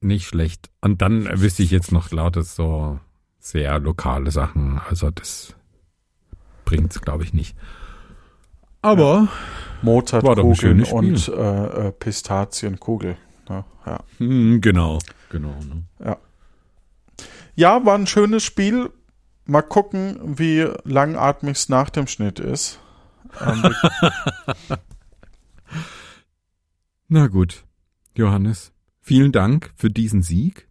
nicht 0.00 0.26
schlecht. 0.26 0.70
Und 0.80 1.02
dann 1.02 1.28
wüsste 1.40 1.62
ich 1.62 1.70
jetzt 1.70 1.92
noch 1.92 2.10
lauter 2.10 2.42
so 2.42 2.98
sehr 3.38 3.78
lokale 3.78 4.30
Sachen. 4.30 4.80
Also 4.88 5.10
das 5.10 5.54
bringt's, 6.64 7.00
glaube 7.00 7.24
ich, 7.24 7.32
nicht. 7.32 7.56
Aber 8.82 9.18
ein 9.20 9.28
Mozartkugeln 9.82 10.84
und 10.84 11.28
äh, 11.28 11.88
äh, 11.88 11.92
Pistazienkugel. 11.92 13.16
Ja, 13.48 13.64
ja. 13.86 14.00
hm, 14.18 14.60
genau, 14.60 14.98
genau. 15.30 15.54
Ne? 16.00 16.16
ja, 17.54 17.84
war 17.84 17.94
ein 17.96 18.06
schönes 18.06 18.42
Spiel. 18.42 18.90
Mal 19.44 19.62
gucken, 19.62 20.18
wie 20.38 20.68
langatmig 20.84 21.56
es 21.56 21.68
nach 21.68 21.90
dem 21.90 22.06
Schnitt 22.06 22.38
ist. 22.38 22.78
Ähm, 23.40 23.74
Na 27.14 27.26
gut, 27.26 27.66
Johannes, 28.14 28.72
vielen 29.02 29.32
Dank 29.32 29.70
für 29.76 29.90
diesen 29.90 30.22
Sieg. 30.22 30.66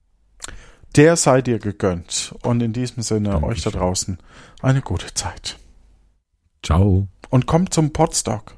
der 0.96 1.16
sei 1.16 1.44
dir 1.44 1.60
gegönnt. 1.60 2.34
Und 2.42 2.64
in 2.64 2.74
diesem 2.74 3.04
Sinne, 3.04 3.30
Dankeschön. 3.30 3.50
euch 3.52 3.62
da 3.62 3.70
draußen 3.70 4.18
eine 4.60 4.82
gute 4.82 5.14
Zeit. 5.14 5.60
Ciao. 6.64 7.08
Und 7.30 7.46
kommt 7.46 7.76
zum 7.76 7.94
Podstock. 7.94 8.58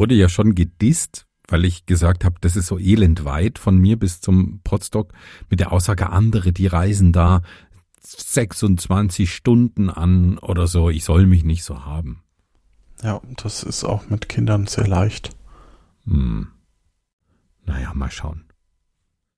Wurde 0.00 0.14
ja 0.14 0.30
schon 0.30 0.54
gedisst, 0.54 1.26
weil 1.46 1.66
ich 1.66 1.84
gesagt 1.84 2.24
habe, 2.24 2.36
das 2.40 2.56
ist 2.56 2.68
so 2.68 2.78
elend 2.78 3.26
weit 3.26 3.58
von 3.58 3.76
mir 3.76 3.98
bis 3.98 4.22
zum 4.22 4.60
Potsdok 4.64 5.12
mit 5.50 5.60
der 5.60 5.72
Aussage, 5.72 6.08
andere, 6.08 6.54
die 6.54 6.66
reisen 6.66 7.12
da 7.12 7.42
26 8.00 9.30
Stunden 9.30 9.90
an 9.90 10.38
oder 10.38 10.66
so. 10.66 10.88
Ich 10.88 11.04
soll 11.04 11.26
mich 11.26 11.44
nicht 11.44 11.64
so 11.64 11.84
haben. 11.84 12.22
Ja, 13.02 13.20
das 13.36 13.62
ist 13.62 13.84
auch 13.84 14.08
mit 14.08 14.30
Kindern 14.30 14.66
sehr 14.66 14.86
leicht. 14.86 15.36
Hm. 16.04 16.48
Naja, 17.66 17.92
mal 17.92 18.10
schauen. 18.10 18.44